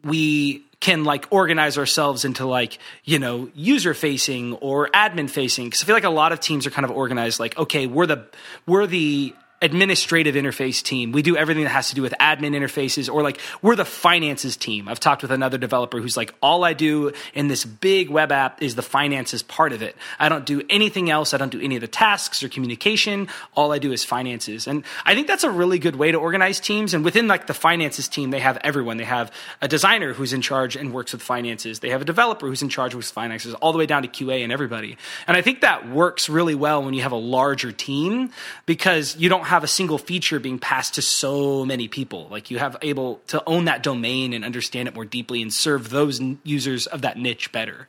we 0.05 0.65
can 0.85 1.03
like 1.03 1.27
organize 1.31 1.79
ourselves 1.79 2.27
into 2.27 2.45
like 2.45 2.79
you 3.05 3.19
know 3.19 3.49
user 3.55 3.95
facing 3.95 4.53
or 4.57 4.91
admin 4.91 5.31
facing 5.31 5.65
because 5.65 5.83
i 5.83 5.87
feel 5.87 5.97
like 5.97 6.05
a 6.05 6.11
lot 6.11 6.31
of 6.31 6.41
teams 6.41 6.67
are 6.67 6.71
kind 6.71 6.85
of 6.85 6.91
organized 6.91 7.41
like 7.41 7.57
okay 7.57 7.87
we're 7.87 8.05
the 8.05 8.23
we're 8.67 8.87
the 8.87 9.35
administrative 9.65 10.35
interface 10.35 10.83
team. 10.83 11.11
We 11.11 11.23
do 11.23 11.39
everything 11.39 11.65
that 11.65 11.71
has 11.71 11.89
to 11.89 11.95
do 11.95 12.03
with 12.03 12.13
admin 12.21 12.55
interfaces 12.55 13.13
or 13.13 13.23
like 13.23 13.41
we're 13.63 13.77
the 13.77 13.87
finances 13.87 14.59
team. 14.59 14.89
I've 14.89 15.01
talked 15.01 15.23
with 15.23 15.31
another 15.31 15.57
developer 15.57 16.01
who's 16.01 16.19
like 16.19 16.35
all 16.43 16.65
i 16.65 16.75
do 16.75 17.13
in 17.33 17.49
this 17.49 17.65
big 17.65 18.11
web 18.11 18.31
app 18.31 18.63
is 18.63 18.75
the 18.75 18.83
finances 18.83 19.43
part 19.43 19.73
of 19.73 19.81
it. 19.81 19.97
I 20.19 20.29
don't 20.29 20.45
do 20.45 20.63
anything 20.69 21.09
else. 21.11 21.33
I 21.33 21.39
don't 21.39 21.51
do 21.51 21.61
any 21.63 21.77
of 21.77 21.81
the 21.81 21.89
tasks 21.89 22.43
or 22.43 22.51
communication. 22.51 23.29
All 23.55 23.73
i 23.73 23.79
do 23.79 23.91
is 23.91 24.05
finances. 24.05 24.67
And 24.67 24.85
i 25.07 25.15
think 25.15 25.27
that's 25.27 25.45
a 25.45 25.51
really 25.51 25.79
good 25.79 25.97
way 25.97 26.13
to 26.13 26.19
organize 26.19 26.61
teams. 26.61 26.93
And 26.93 27.03
within 27.03 27.27
like 27.27 27.47
the 27.47 27.55
finances 27.55 28.07
team 28.07 28.31
they 28.31 28.41
have 28.41 28.59
everyone. 28.63 28.99
They 28.99 29.05
have 29.05 29.33
a 29.63 29.69
designer 29.69 30.13
who's 30.13 30.35
in 30.35 30.43
charge 30.43 30.77
and 30.77 30.93
works 30.93 31.13
with 31.13 31.23
finances. 31.23 31.81
They 31.81 31.89
have 31.89 32.03
a 32.03 32.05
developer 32.05 32.47
who's 32.47 32.63
in 32.63 32.69
charge 32.69 32.95
with 32.95 33.07
finances 33.07 33.55
all 33.55 33.73
the 33.73 33.79
way 33.79 33.87
down 33.87 34.03
to 34.03 34.09
qa 34.09 34.45
and 34.45 34.53
everybody. 34.53 34.99
And 35.27 35.39
i 35.39 35.41
think 35.41 35.63
that 35.63 35.89
works 35.89 36.29
really 36.29 36.55
well 36.55 36.85
when 36.85 36.93
you 36.93 37.01
have 37.01 37.13
a 37.13 37.17
larger 37.17 37.73
team 37.73 38.29
because 38.67 39.17
you 39.17 39.31
don't 39.31 39.45
have 39.45 39.54
a 39.63 39.69
single 39.69 39.99
feature 39.99 40.41
being 40.41 40.59
passed 40.59 40.95
to 40.95 41.03
so 41.03 41.65
many 41.65 41.87
people 41.87 42.27
like 42.31 42.51
you 42.51 42.59
have 42.59 42.77
able 42.83 43.21
to 43.29 43.41
own 43.47 43.67
that 43.67 43.83
domain 43.85 44.33
and 44.33 44.45
understand 44.45 44.89
it 44.89 44.95
more 44.95 45.05
deeply 45.05 45.41
and 45.43 45.53
serve 45.53 45.91
those 45.91 46.21
n- 46.21 46.41
users 46.43 46.87
of 46.89 47.03
that 47.03 47.17
niche 47.19 47.53
better 47.53 47.87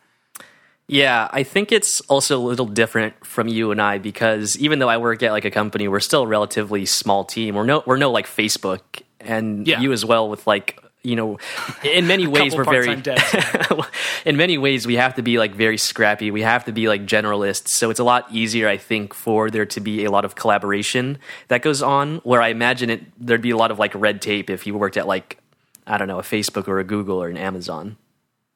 Yeah, 0.87 1.27
I 1.31 1.41
think 1.41 1.71
it's 1.71 1.99
also 2.01 2.37
a 2.37 2.43
little 2.45 2.67
different 2.67 3.25
from 3.25 3.47
you 3.47 3.71
and 3.71 3.81
I 3.81 3.97
because 3.97 4.55
even 4.59 4.77
though 4.77 4.87
I 4.89 4.97
work 4.97 5.23
at 5.23 5.31
like 5.31 5.43
a 5.45 5.49
company, 5.49 5.87
we're 5.87 5.99
still 5.99 6.21
a 6.21 6.27
relatively 6.27 6.85
small 6.85 7.23
team. 7.25 7.55
We're 7.55 7.65
no 7.65 7.81
we're 7.87 7.97
no 7.97 8.11
like 8.11 8.27
Facebook 8.27 8.81
and 9.19 9.65
Yeah. 9.67 9.79
you 9.81 9.91
as 9.93 10.05
well 10.05 10.29
with 10.29 10.45
like 10.45 10.79
you 11.05 11.15
know 11.15 11.37
in 11.83 12.07
many 12.07 12.27
ways 12.35 12.55
we're 12.55 12.63
very 12.63 12.91
in 14.25 14.35
many 14.37 14.57
ways 14.57 14.87
we 14.87 14.95
have 14.95 15.15
to 15.15 15.21
be 15.21 15.37
like 15.37 15.55
very 15.55 15.77
scrappy. 15.77 16.31
We 16.31 16.41
have 16.41 16.65
to 16.65 16.71
be 16.71 16.87
like 16.87 17.05
generalists. 17.05 17.69
So 17.69 17.89
it's 17.89 17.99
a 17.99 18.03
lot 18.03 18.27
easier 18.31 18.67
I 18.67 18.77
think 18.77 19.13
for 19.13 19.49
there 19.49 19.65
to 19.67 19.79
be 19.79 20.05
a 20.05 20.11
lot 20.11 20.25
of 20.25 20.35
collaboration 20.35 21.19
that 21.47 21.61
goes 21.61 21.81
on 21.81 22.17
where 22.17 22.41
I 22.41 22.49
imagine 22.49 22.89
it 22.89 23.03
there'd 23.19 23.41
be 23.41 23.51
a 23.51 23.57
lot 23.57 23.71
of 23.71 23.79
like 23.79 23.93
red 23.95 24.21
tape 24.21 24.49
if 24.49 24.67
you 24.67 24.75
worked 24.75 24.97
at 24.97 25.07
like 25.07 25.39
I 25.87 25.97
don't 25.97 26.07
know, 26.07 26.19
a 26.19 26.23
Facebook 26.23 26.67
or 26.67 26.79
a 26.79 26.83
Google 26.83 27.21
or 27.21 27.27
an 27.27 27.37
Amazon. 27.37 27.97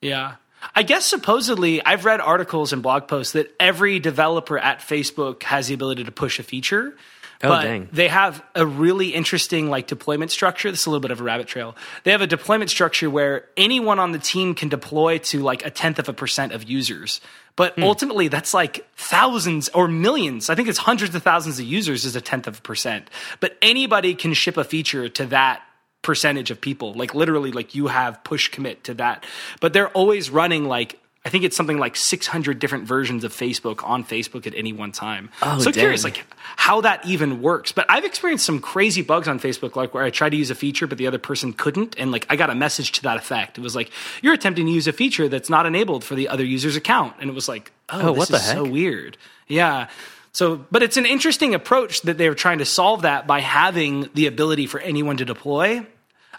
Yeah. 0.02 0.36
I 0.76 0.84
guess 0.84 1.06
supposedly 1.06 1.84
I've 1.86 2.06
read 2.06 2.20
articles 2.20 2.74
and 2.74 2.84
blog 2.84 3.08
posts 3.08 3.34
that 3.34 3.54
every 3.60 4.00
developer 4.00 4.58
at 4.58 4.80
Facebook 4.80 5.44
has 5.44 5.68
the 5.68 5.74
ability 5.74 6.04
to 6.04 6.12
push 6.12 6.40
a 6.40 6.44
feature. 6.44 6.96
Oh, 7.42 7.48
but 7.50 7.62
dang. 7.64 7.88
they 7.94 8.10
have 8.10 8.44
a 8.54 8.66
really 8.66 9.10
interesting 9.10 9.70
like 9.70 9.88
deployment 9.88 10.30
structure. 10.30 10.70
This 10.72 10.82
is 10.82 10.86
a 10.88 10.90
little 10.90 11.00
bit 11.00 11.12
of 11.12 11.22
a 11.22 11.24
rabbit 11.24 11.48
trail. 11.48 11.74
They 12.04 12.12
have 12.12 12.22
a 12.22 12.28
deployment 12.28 12.70
structure 12.70 13.10
where 13.10 13.46
anyone 13.56 13.98
on 13.98 14.12
the 14.12 14.20
team 14.20 14.56
can 14.56 14.68
deploy 14.68 15.20
to 15.20 15.42
like 15.42 15.66
a 15.66 15.70
tenth 15.70 16.00
of 16.00 16.10
a 16.10 16.14
percent 16.14 16.52
of 16.52 16.70
users. 16.70 17.22
But 17.56 17.76
Hmm. 17.76 17.84
ultimately, 17.84 18.28
that's 18.28 18.54
like 18.54 18.86
thousands 18.98 19.70
or 19.70 19.88
millions. 19.88 20.50
I 20.50 20.56
think 20.56 20.68
it's 20.68 20.80
hundreds 20.80 21.16
of 21.16 21.24
thousands 21.24 21.60
of 21.60 21.66
users 21.66 22.04
is 22.04 22.16
a 22.18 22.22
tenth 22.22 22.46
of 22.48 22.58
a 22.60 22.62
percent. 22.62 23.10
But 23.40 23.58
anybody 23.62 24.16
can 24.16 24.34
ship 24.34 24.58
a 24.58 24.64
feature 24.66 25.08
to 25.08 25.26
that 25.28 25.62
percentage 26.02 26.52
of 26.52 26.60
people. 26.62 26.94
Like 26.94 27.16
literally, 27.16 27.52
like 27.52 27.74
you 27.76 27.88
have 27.88 28.22
push 28.24 28.50
commit 28.50 28.84
to 28.86 28.94
that. 28.96 29.26
But 29.62 29.74
they're 29.74 29.90
always 29.90 30.30
running 30.30 30.66
like 30.66 31.00
I 31.26 31.30
think 31.30 31.44
it's 31.44 31.58
something 31.58 31.78
like 31.78 31.98
600 31.98 32.60
different 32.60 32.86
versions 32.86 33.26
of 33.26 33.34
Facebook 33.34 33.84
on 33.84 34.06
Facebook 34.06 34.48
at 34.48 34.56
any 34.56 34.72
one 34.72 34.94
time. 34.94 35.30
Oh, 35.42 35.60
so 35.60 35.72
curious, 35.72 36.04
like 36.06 36.26
how 36.56 36.80
that 36.82 37.06
even 37.06 37.42
works. 37.42 37.74
But 37.74 37.86
I've 37.90 38.06
experienced 38.06 38.46
some 38.46 38.60
crazy 38.60 39.02
bugs 39.02 39.28
on 39.28 39.38
Facebook, 39.40 39.76
like 39.76 39.94
where 39.94 40.04
I 40.04 40.12
tried 40.12 40.30
to 40.30 40.38
use 40.38 40.50
a 40.50 40.56
feature, 40.56 40.88
but 40.88 40.98
the 40.98 41.08
other 41.08 41.18
person 41.18 41.52
couldn't, 41.52 41.96
and 42.00 42.12
like 42.12 42.26
I 42.30 42.38
got 42.38 42.50
a 42.50 42.56
message 42.56 42.94
to 42.94 43.02
that 43.04 43.18
effect. 43.18 43.58
It 43.58 43.62
was 43.62 43.76
like 43.76 43.92
you're 44.22 44.34
attempting 44.34 44.66
to 44.68 44.72
use 44.72 44.88
a 44.88 44.94
feature 44.94 45.28
that's 45.28 45.50
not 45.50 45.66
enabled 45.66 46.06
for 46.06 46.16
the 46.16 46.30
other 46.30 46.46
user's 46.46 46.78
account, 46.78 47.16
and 47.20 47.30
it 47.30 47.34
was 47.34 47.50
like, 47.50 47.72
oh, 47.90 48.00
Oh, 48.02 48.14
this 48.14 48.18
what 48.18 48.28
the 48.30 48.36
is 48.36 48.46
so 48.46 48.64
weird. 48.64 49.18
Yeah. 49.48 49.90
So, 50.32 50.66
but 50.72 50.84
it's 50.84 50.96
an 50.96 51.06
interesting 51.06 51.54
approach 51.54 52.02
that 52.04 52.18
they're 52.18 52.36
trying 52.36 52.60
to 52.60 52.66
solve 52.66 53.02
that 53.02 53.28
by 53.28 53.42
having 53.42 54.10
the 54.14 54.28
ability 54.28 54.68
for 54.68 54.80
anyone 54.80 55.18
to 55.18 55.26
deploy. 55.26 55.86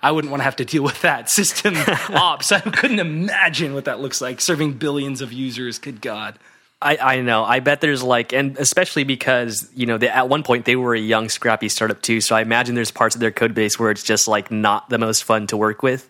I 0.03 0.13
wouldn't 0.13 0.31
want 0.31 0.41
to 0.41 0.45
have 0.45 0.57
to 0.57 0.65
deal 0.65 0.83
with 0.83 1.03
that 1.03 1.29
system 1.31 1.75
ops. 2.11 2.53
I 2.53 2.61
couldn't 2.61 2.99
imagine 2.99 3.75
what 3.75 3.85
that 3.85 4.01
looks 4.01 4.21
like 4.21 4.41
serving 4.41 4.75
billions 4.75 5.21
of 5.21 5.33
users. 5.33 5.79
Good 5.79 6.01
God. 6.01 6.39
I, 6.83 6.97
I 6.97 7.21
know. 7.21 7.45
I 7.45 7.61
bet 7.61 7.83
there's 7.83 8.03
like, 8.03 8.33
and 8.33 8.57
especially 8.57 9.05
because 9.05 9.69
you 9.75 9.85
know, 9.85 9.99
they, 9.99 10.09
at 10.09 10.29
one 10.29 10.43
point 10.43 10.65
they 10.65 10.77
were 10.77 10.95
a 10.95 11.01
young, 11.01 11.29
scrappy 11.29 11.69
startup 11.69 12.01
too. 12.01 12.23
So 12.23 12.35
I 12.35 12.41
imagine 12.41 12.75
there's 12.75 12.91
parts 12.91 13.15
of 13.15 13.21
their 13.21 13.31
code 13.31 13.55
base 13.55 13.79
where 13.79 13.91
it's 13.91 14.03
just 14.03 14.27
like 14.27 14.51
not 14.51 14.89
the 14.89 14.99
most 14.99 15.25
fun 15.25 15.47
to 15.49 15.59
work 15.59 15.83
with. 15.83 16.09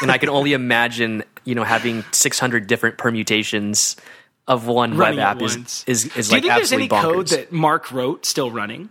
And 0.00 0.10
I 0.10 0.18
can 0.18 0.28
only 0.28 0.52
imagine, 0.52 1.24
you 1.44 1.56
know, 1.56 1.64
having 1.64 2.04
600 2.12 2.68
different 2.68 2.98
permutations 2.98 3.96
of 4.46 4.68
one 4.68 4.96
Running 4.96 5.18
web 5.18 5.26
app 5.26 5.42
is 5.42 5.56
once. 5.56 5.84
is, 5.88 6.04
is 6.16 6.28
Do 6.28 6.36
you 6.36 6.42
think 6.42 6.54
there's 6.54 6.72
any 6.72 6.84
absolutely 6.84 6.88
code 6.88 7.26
bonkers. 7.26 7.30
that 7.30 7.52
Mark 7.52 7.90
wrote 7.90 8.24
still 8.26 8.50
running? 8.52 8.90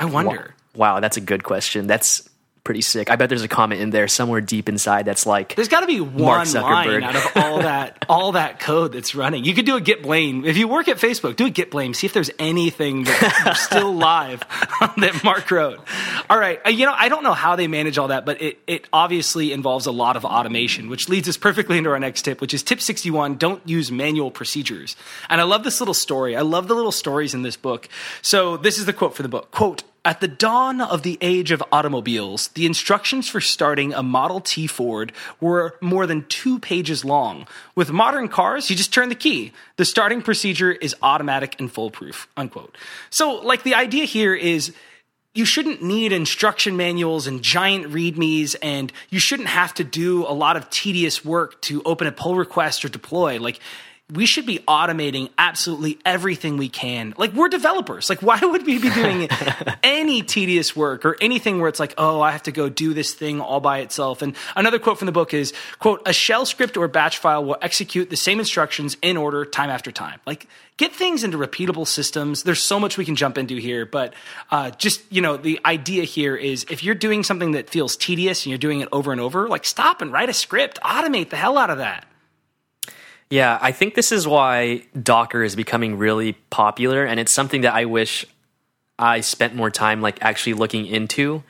I 0.00 0.06
wonder. 0.06 0.54
Wow, 0.74 0.98
that's 0.98 1.16
a 1.16 1.20
good 1.20 1.44
question. 1.44 1.86
That's 1.86 2.28
pretty 2.66 2.82
sick. 2.82 3.12
I 3.12 3.16
bet 3.16 3.28
there's 3.28 3.44
a 3.44 3.48
comment 3.48 3.80
in 3.80 3.90
there 3.90 4.08
somewhere 4.08 4.40
deep 4.40 4.68
inside 4.68 5.04
that's 5.06 5.24
like, 5.24 5.54
There's 5.54 5.68
got 5.68 5.80
to 5.80 5.86
be 5.86 6.00
one 6.00 6.52
line 6.52 7.04
out 7.04 7.14
of 7.14 7.36
all 7.36 7.58
that 7.60 8.04
all 8.08 8.32
that 8.32 8.58
code 8.58 8.92
that's 8.92 9.14
running. 9.14 9.44
You 9.44 9.54
could 9.54 9.64
do 9.66 9.76
a 9.76 9.80
git 9.80 10.02
blame 10.02 10.44
if 10.44 10.56
you 10.56 10.66
work 10.66 10.88
at 10.88 10.96
Facebook. 10.96 11.36
Do 11.36 11.46
a 11.46 11.50
git 11.50 11.70
blame. 11.70 11.94
See 11.94 12.08
if 12.08 12.12
there's 12.12 12.30
anything 12.40 13.04
that's 13.04 13.60
still 13.70 13.94
live 13.94 14.40
that 14.96 15.20
Mark 15.22 15.48
wrote. 15.52 15.78
All 16.28 16.38
right, 16.38 16.60
Uh, 16.66 16.70
you 16.70 16.86
know 16.86 16.94
I 16.94 17.08
don't 17.08 17.22
know 17.22 17.34
how 17.34 17.54
they 17.54 17.68
manage 17.68 17.98
all 17.98 18.08
that, 18.08 18.26
but 18.26 18.42
it 18.42 18.58
it 18.66 18.88
obviously 18.92 19.52
involves 19.52 19.86
a 19.86 19.92
lot 19.92 20.16
of 20.16 20.24
automation, 20.24 20.88
which 20.90 21.08
leads 21.08 21.28
us 21.28 21.36
perfectly 21.36 21.78
into 21.78 21.90
our 21.90 22.00
next 22.00 22.22
tip, 22.22 22.40
which 22.40 22.52
is 22.52 22.64
tip 22.64 22.80
61: 22.80 23.36
don't 23.36 23.62
use 23.68 23.92
manual 23.92 24.32
procedures. 24.32 24.96
And 25.30 25.40
I 25.40 25.44
love 25.44 25.62
this 25.62 25.80
little 25.80 25.94
story. 25.94 26.36
I 26.36 26.40
love 26.42 26.66
the 26.66 26.74
little 26.74 26.90
stories 26.92 27.32
in 27.32 27.42
this 27.42 27.56
book. 27.56 27.88
So 28.22 28.56
this 28.56 28.76
is 28.78 28.86
the 28.86 28.92
quote 28.92 29.14
for 29.14 29.22
the 29.22 29.28
book. 29.28 29.52
Quote. 29.52 29.84
At 30.06 30.20
the 30.20 30.28
dawn 30.28 30.80
of 30.80 31.02
the 31.02 31.18
age 31.20 31.50
of 31.50 31.60
automobiles, 31.72 32.46
the 32.54 32.64
instructions 32.64 33.28
for 33.28 33.40
starting 33.40 33.92
a 33.92 34.04
Model 34.04 34.38
T 34.38 34.68
Ford 34.68 35.12
were 35.40 35.74
more 35.80 36.06
than 36.06 36.24
two 36.28 36.60
pages 36.60 37.04
long. 37.04 37.48
With 37.74 37.90
modern 37.90 38.28
cars, 38.28 38.70
you 38.70 38.76
just 38.76 38.94
turn 38.94 39.08
the 39.08 39.16
key. 39.16 39.52
The 39.78 39.84
starting 39.84 40.22
procedure 40.22 40.70
is 40.70 40.94
automatic 41.02 41.58
and 41.58 41.72
foolproof. 41.72 42.28
Unquote. 42.36 42.78
So, 43.10 43.32
like, 43.32 43.64
the 43.64 43.74
idea 43.74 44.04
here 44.04 44.32
is 44.32 44.72
you 45.34 45.44
shouldn't 45.44 45.82
need 45.82 46.12
instruction 46.12 46.76
manuals 46.76 47.26
and 47.26 47.42
giant 47.42 47.86
readmes, 47.86 48.54
and 48.62 48.92
you 49.10 49.18
shouldn't 49.18 49.48
have 49.48 49.74
to 49.74 49.82
do 49.82 50.24
a 50.24 50.30
lot 50.30 50.56
of 50.56 50.70
tedious 50.70 51.24
work 51.24 51.60
to 51.62 51.82
open 51.82 52.06
a 52.06 52.12
pull 52.12 52.36
request 52.36 52.84
or 52.84 52.88
deploy. 52.88 53.40
Like, 53.40 53.58
we 54.12 54.24
should 54.24 54.46
be 54.46 54.60
automating 54.68 55.30
absolutely 55.36 55.98
everything 56.04 56.58
we 56.58 56.68
can. 56.68 57.12
Like, 57.16 57.32
we're 57.32 57.48
developers. 57.48 58.08
Like, 58.08 58.22
why 58.22 58.38
would 58.40 58.64
we 58.64 58.78
be 58.78 58.88
doing 58.88 59.28
any 59.82 60.22
tedious 60.22 60.76
work 60.76 61.04
or 61.04 61.16
anything 61.20 61.58
where 61.58 61.68
it's 61.68 61.80
like, 61.80 61.92
oh, 61.98 62.20
I 62.20 62.30
have 62.30 62.44
to 62.44 62.52
go 62.52 62.68
do 62.68 62.94
this 62.94 63.14
thing 63.14 63.40
all 63.40 63.58
by 63.58 63.78
itself? 63.78 64.22
And 64.22 64.36
another 64.54 64.78
quote 64.78 64.98
from 64.98 65.06
the 65.06 65.12
book 65.12 65.34
is, 65.34 65.52
quote, 65.80 66.02
a 66.06 66.12
shell 66.12 66.46
script 66.46 66.76
or 66.76 66.86
batch 66.86 67.18
file 67.18 67.44
will 67.44 67.56
execute 67.60 68.08
the 68.08 68.16
same 68.16 68.38
instructions 68.38 68.96
in 69.02 69.16
order 69.16 69.44
time 69.44 69.70
after 69.70 69.90
time. 69.90 70.20
Like, 70.24 70.46
get 70.76 70.92
things 70.92 71.24
into 71.24 71.36
repeatable 71.36 71.86
systems. 71.86 72.44
There's 72.44 72.62
so 72.62 72.78
much 72.78 72.96
we 72.96 73.04
can 73.04 73.16
jump 73.16 73.36
into 73.36 73.56
here, 73.56 73.86
but 73.86 74.14
uh, 74.52 74.70
just, 74.70 75.02
you 75.10 75.20
know, 75.20 75.36
the 75.36 75.58
idea 75.64 76.04
here 76.04 76.36
is 76.36 76.64
if 76.70 76.84
you're 76.84 76.94
doing 76.94 77.24
something 77.24 77.52
that 77.52 77.70
feels 77.70 77.96
tedious 77.96 78.44
and 78.44 78.50
you're 78.50 78.58
doing 78.58 78.82
it 78.82 78.88
over 78.92 79.10
and 79.10 79.20
over, 79.20 79.48
like, 79.48 79.64
stop 79.64 80.00
and 80.00 80.12
write 80.12 80.28
a 80.28 80.34
script, 80.34 80.78
automate 80.84 81.30
the 81.30 81.36
hell 81.36 81.58
out 81.58 81.70
of 81.70 81.78
that. 81.78 82.06
Yeah, 83.28 83.58
I 83.60 83.72
think 83.72 83.94
this 83.94 84.12
is 84.12 84.26
why 84.26 84.84
Docker 85.00 85.42
is 85.42 85.56
becoming 85.56 85.98
really 85.98 86.34
popular, 86.50 87.04
and 87.04 87.18
it's 87.18 87.34
something 87.34 87.62
that 87.62 87.74
I 87.74 87.84
wish 87.86 88.24
I 88.98 89.20
spent 89.20 89.54
more 89.54 89.70
time 89.70 90.00
like 90.00 90.18
actually 90.22 90.54
looking 90.54 90.86
into. 90.86 91.42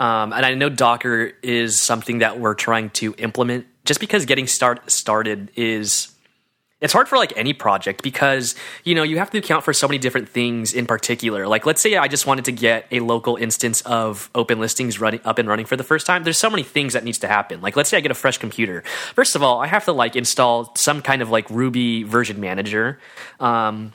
Um, 0.00 0.32
and 0.32 0.46
I 0.46 0.54
know 0.54 0.68
Docker 0.68 1.32
is 1.42 1.80
something 1.80 2.18
that 2.18 2.40
we're 2.40 2.54
trying 2.54 2.90
to 2.90 3.14
implement. 3.18 3.66
Just 3.84 4.00
because 4.00 4.24
getting 4.26 4.46
start 4.46 4.90
started 4.90 5.50
is 5.54 6.08
it's 6.80 6.92
hard 6.92 7.08
for 7.08 7.18
like 7.18 7.32
any 7.36 7.52
project 7.52 8.02
because 8.02 8.54
you 8.84 8.94
know 8.94 9.02
you 9.02 9.18
have 9.18 9.30
to 9.30 9.38
account 9.38 9.64
for 9.64 9.72
so 9.72 9.88
many 9.88 9.98
different 9.98 10.28
things 10.28 10.72
in 10.72 10.86
particular. 10.86 11.46
Like 11.46 11.66
let's 11.66 11.80
say 11.80 11.96
i 11.96 12.08
just 12.08 12.26
wanted 12.26 12.44
to 12.46 12.52
get 12.52 12.86
a 12.90 13.00
local 13.00 13.36
instance 13.36 13.80
of 13.82 14.30
open 14.34 14.60
listings 14.60 15.00
running 15.00 15.20
up 15.24 15.38
and 15.38 15.48
running 15.48 15.66
for 15.66 15.76
the 15.76 15.84
first 15.84 16.06
time. 16.06 16.24
There's 16.24 16.38
so 16.38 16.50
many 16.50 16.62
things 16.62 16.92
that 16.92 17.04
needs 17.04 17.18
to 17.18 17.28
happen. 17.28 17.60
Like 17.60 17.76
let's 17.76 17.90
say 17.90 17.96
i 17.96 18.00
get 18.00 18.10
a 18.10 18.14
fresh 18.14 18.38
computer. 18.38 18.82
First 19.14 19.34
of 19.34 19.42
all 19.42 19.60
i 19.60 19.66
have 19.66 19.84
to 19.86 19.92
like 19.92 20.16
install 20.16 20.72
some 20.76 21.02
kind 21.02 21.22
of 21.22 21.30
like 21.30 21.48
ruby 21.50 22.04
version 22.04 22.40
manager 22.40 22.98
um, 23.40 23.92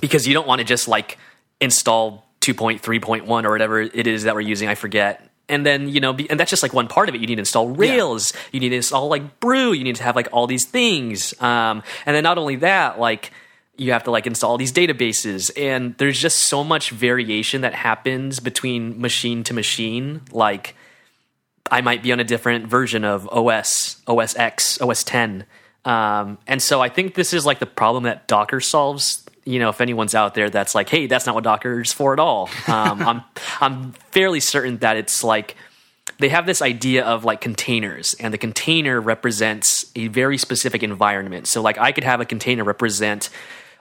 because 0.00 0.26
you 0.26 0.34
don't 0.34 0.46
want 0.46 0.60
to 0.60 0.64
just 0.64 0.88
like 0.88 1.18
install 1.60 2.26
2.3.1 2.40 3.44
or 3.44 3.50
whatever 3.50 3.80
it 3.80 4.06
is 4.06 4.24
that 4.24 4.34
we're 4.34 4.40
using. 4.40 4.68
I 4.68 4.74
forget 4.74 5.29
and 5.50 5.66
then 5.66 5.88
you 5.88 6.00
know 6.00 6.12
be, 6.12 6.30
and 6.30 6.40
that's 6.40 6.50
just 6.50 6.62
like 6.62 6.72
one 6.72 6.88
part 6.88 7.08
of 7.08 7.14
it. 7.14 7.20
You 7.20 7.26
need 7.26 7.36
to 7.36 7.40
install 7.40 7.68
rails. 7.68 8.32
You 8.52 8.60
need 8.60 8.70
to 8.70 8.76
install 8.76 9.08
like 9.08 9.40
brew. 9.40 9.72
You 9.72 9.84
need 9.84 9.96
to 9.96 10.02
have 10.02 10.16
like 10.16 10.28
all 10.32 10.46
these 10.46 10.64
things. 10.64 11.38
Um, 11.42 11.82
and 12.06 12.16
then 12.16 12.22
not 12.22 12.38
only 12.38 12.56
that 12.56 12.98
like 12.98 13.32
you 13.80 13.92
have 13.92 14.04
to 14.04 14.10
like 14.10 14.26
install 14.26 14.58
these 14.58 14.72
databases. 14.72 15.50
And 15.56 15.96
there's 15.96 16.18
just 16.18 16.36
so 16.38 16.62
much 16.62 16.90
variation 16.90 17.62
that 17.62 17.74
happens 17.74 18.38
between 18.38 19.00
machine 19.00 19.42
to 19.44 19.54
machine. 19.54 20.20
Like 20.32 20.76
I 21.70 21.80
might 21.80 22.02
be 22.02 22.12
on 22.12 22.20
a 22.20 22.24
different 22.24 22.66
version 22.66 23.04
of 23.04 23.26
OS, 23.28 24.02
OS 24.06 24.36
X, 24.36 24.78
OS 24.82 25.02
10. 25.04 25.46
Um, 25.86 26.36
and 26.46 26.60
so 26.60 26.82
I 26.82 26.90
think 26.90 27.14
this 27.14 27.32
is 27.32 27.46
like 27.46 27.58
the 27.58 27.64
problem 27.64 28.04
that 28.04 28.28
Docker 28.28 28.60
solves. 28.60 29.19
You 29.44 29.58
know, 29.58 29.70
if 29.70 29.80
anyone's 29.80 30.14
out 30.14 30.34
there 30.34 30.50
that's 30.50 30.74
like, 30.74 30.88
hey, 30.88 31.06
that's 31.06 31.26
not 31.26 31.34
what 31.34 31.44
Docker's 31.44 31.92
for 31.92 32.12
at 32.12 32.20
all. 32.20 32.48
Um, 32.66 33.02
I'm, 33.02 33.22
I'm 33.60 33.92
fairly 34.10 34.40
certain 34.40 34.78
that 34.78 34.96
it's 34.96 35.24
like 35.24 35.56
they 36.18 36.28
have 36.28 36.46
this 36.46 36.62
idea 36.62 37.04
of 37.04 37.24
like 37.24 37.40
containers, 37.40 38.14
and 38.14 38.32
the 38.32 38.38
container 38.38 39.00
represents 39.00 39.90
a 39.96 40.08
very 40.08 40.36
specific 40.36 40.82
environment. 40.82 41.46
So, 41.46 41.62
like, 41.62 41.78
I 41.78 41.92
could 41.92 42.04
have 42.04 42.20
a 42.20 42.26
container 42.26 42.62
represent 42.62 43.30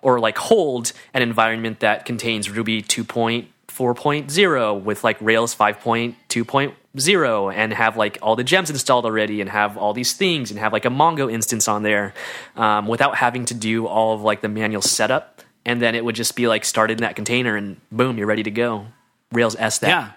or 0.02 0.20
like 0.20 0.38
hold 0.38 0.92
an 1.14 1.22
environment 1.22 1.82
that 1.82 2.06
contains 2.06 2.50
Ruby 2.50 2.82
2.4.0 2.82 4.84
with 4.84 5.04
like 5.04 5.18
Rails 5.20 5.56
5.2.0 5.56 7.54
and 7.54 7.74
have 7.74 7.98
like 7.98 8.18
all 8.22 8.36
the 8.36 8.44
gems 8.44 8.70
installed 8.70 9.06
already 9.06 9.42
and 9.42 9.50
have 9.50 9.78
all 9.78 9.94
these 9.94 10.14
things 10.14 10.52
and 10.52 10.60
have 10.60 10.74
like 10.74 10.86
a 10.86 10.90
Mongo 10.90 11.32
instance 11.32 11.68
on 11.68 11.84
there 11.84 12.14
um, 12.56 12.88
without 12.88 13.16
having 13.16 13.46
to 13.46 13.54
do 13.54 13.88
all 13.88 14.16
of 14.16 14.22
like 14.22 14.42
the 14.42 14.50
manual 14.50 14.82
setup. 14.82 15.42
And 15.70 15.80
then 15.80 15.94
it 15.94 16.04
would 16.04 16.16
just 16.16 16.36
be 16.36 16.48
like 16.48 16.66
started 16.66 16.94
in 16.94 17.04
that 17.04 17.16
container 17.16 17.56
and 17.56 17.80
boom, 17.92 18.18
you're 18.18 18.26
ready 18.26 18.42
to 18.42 18.50
go. 18.50 18.88
Rails 19.32 19.56
S 19.56 19.78
that. 19.78 19.88
Yeah. 19.88 20.12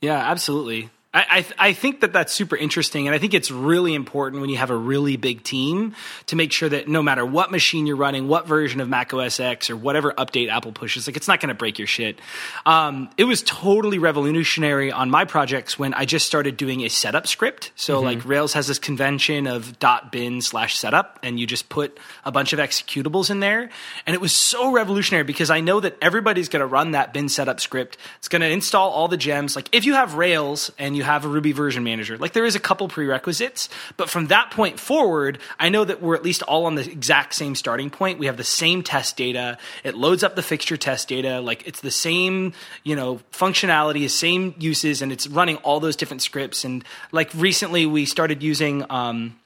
Yeah, 0.00 0.30
absolutely. 0.30 0.88
I, 1.16 1.24
I, 1.30 1.68
I 1.70 1.72
think 1.72 2.02
that 2.02 2.12
that's 2.12 2.30
super 2.30 2.56
interesting, 2.56 3.08
and 3.08 3.14
I 3.14 3.18
think 3.18 3.32
it's 3.32 3.50
really 3.50 3.94
important 3.94 4.42
when 4.42 4.50
you 4.50 4.58
have 4.58 4.68
a 4.68 4.76
really 4.76 5.16
big 5.16 5.42
team 5.42 5.94
to 6.26 6.36
make 6.36 6.52
sure 6.52 6.68
that 6.68 6.88
no 6.88 7.02
matter 7.02 7.24
what 7.24 7.50
machine 7.50 7.86
you're 7.86 7.96
running, 7.96 8.28
what 8.28 8.46
version 8.46 8.82
of 8.82 8.88
Mac 8.90 9.14
OS 9.14 9.40
X 9.40 9.70
or 9.70 9.76
whatever 9.78 10.12
update 10.12 10.50
Apple 10.50 10.72
pushes, 10.72 11.06
like 11.06 11.16
it's 11.16 11.26
not 11.26 11.40
going 11.40 11.48
to 11.48 11.54
break 11.54 11.78
your 11.78 11.86
shit. 11.86 12.18
Um, 12.66 13.08
it 13.16 13.24
was 13.24 13.42
totally 13.42 13.98
revolutionary 13.98 14.92
on 14.92 15.08
my 15.08 15.24
projects 15.24 15.78
when 15.78 15.94
I 15.94 16.04
just 16.04 16.26
started 16.26 16.58
doing 16.58 16.82
a 16.82 16.90
setup 16.90 17.26
script. 17.26 17.72
So 17.76 18.00
like 18.00 18.22
Rails 18.26 18.52
has 18.52 18.66
this 18.66 18.78
convention 18.78 19.46
of 19.46 19.78
dot 19.78 20.12
bin 20.12 20.42
slash 20.42 20.76
setup, 20.76 21.18
and 21.22 21.40
you 21.40 21.46
just 21.46 21.70
put 21.70 21.98
a 22.26 22.30
bunch 22.30 22.52
of 22.52 22.58
executables 22.58 23.30
in 23.30 23.40
there, 23.40 23.70
and 24.06 24.12
it 24.12 24.20
was 24.20 24.36
so 24.36 24.70
revolutionary 24.70 25.24
because 25.24 25.48
I 25.48 25.60
know 25.60 25.80
that 25.80 25.96
everybody's 26.02 26.50
going 26.50 26.60
to 26.60 26.66
run 26.66 26.90
that 26.90 27.14
bin 27.14 27.30
setup 27.30 27.58
script. 27.58 27.96
It's 28.18 28.28
going 28.28 28.42
to 28.42 28.50
install 28.50 28.90
all 28.90 29.08
the 29.08 29.16
gems. 29.16 29.56
Like 29.56 29.70
if 29.72 29.86
you 29.86 29.94
have 29.94 30.12
Rails 30.12 30.70
and 30.78 30.94
you 30.94 31.05
have 31.06 31.24
a 31.24 31.28
Ruby 31.28 31.52
version 31.52 31.84
manager, 31.84 32.18
like 32.18 32.32
there 32.32 32.44
is 32.44 32.54
a 32.54 32.60
couple 32.60 32.88
prerequisites, 32.88 33.68
but 33.96 34.10
from 34.10 34.26
that 34.26 34.50
point 34.50 34.78
forward, 34.78 35.38
I 35.58 35.68
know 35.70 35.84
that 35.84 36.02
we're 36.02 36.14
at 36.14 36.22
least 36.22 36.42
all 36.42 36.66
on 36.66 36.74
the 36.74 36.82
exact 36.82 37.34
same 37.34 37.54
starting 37.54 37.88
point. 37.90 38.18
We 38.18 38.26
have 38.26 38.36
the 38.36 38.44
same 38.44 38.82
test 38.82 39.16
data. 39.16 39.58
It 39.84 39.94
loads 39.94 40.22
up 40.22 40.36
the 40.36 40.42
fixture 40.42 40.76
test 40.76 41.08
data. 41.08 41.40
Like 41.40 41.66
it's 41.66 41.80
the 41.80 41.90
same, 41.90 42.52
you 42.84 42.94
know, 42.94 43.20
functionality, 43.32 44.08
same 44.10 44.54
uses, 44.58 45.00
and 45.00 45.10
it's 45.10 45.26
running 45.26 45.56
all 45.58 45.80
those 45.80 45.96
different 45.96 46.22
scripts. 46.22 46.64
And 46.64 46.84
like 47.12 47.30
recently, 47.34 47.86
we 47.86 48.04
started 48.04 48.42
using, 48.42 48.84
um, 48.90 49.38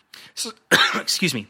excuse 0.95 1.35
me 1.35 1.47